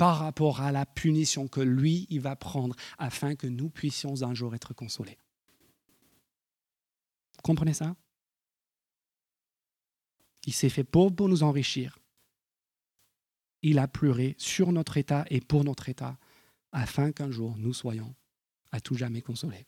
par 0.03 0.19
rapport 0.19 0.59
à 0.59 0.73
la 0.73 0.85
punition 0.85 1.47
que 1.47 1.61
lui, 1.61 2.07
il 2.09 2.19
va 2.19 2.35
prendre 2.35 2.75
afin 2.97 3.35
que 3.35 3.47
nous 3.47 3.69
puissions 3.69 4.21
un 4.23 4.33
jour 4.33 4.53
être 4.53 4.73
consolés. 4.73 5.17
Comprenez 7.41 7.73
ça? 7.73 7.95
Il 10.45 10.51
s'est 10.51 10.67
fait 10.67 10.83
pour 10.83 11.09
nous 11.29 11.43
enrichir. 11.43 12.02
Il 13.63 13.79
a 13.79 13.87
pleuré 13.87 14.35
sur 14.37 14.71
notre 14.71 14.97
état 14.97 15.25
et 15.29 15.39
pour 15.39 15.63
notre 15.63 15.89
état 15.89 16.17
afin 16.73 17.11
qu'un 17.11 17.31
jour 17.31 17.55
nous 17.57 17.73
soyons 17.73 18.13
à 18.71 18.81
tout 18.81 18.95
jamais 18.95 19.21
consolés. 19.21 19.65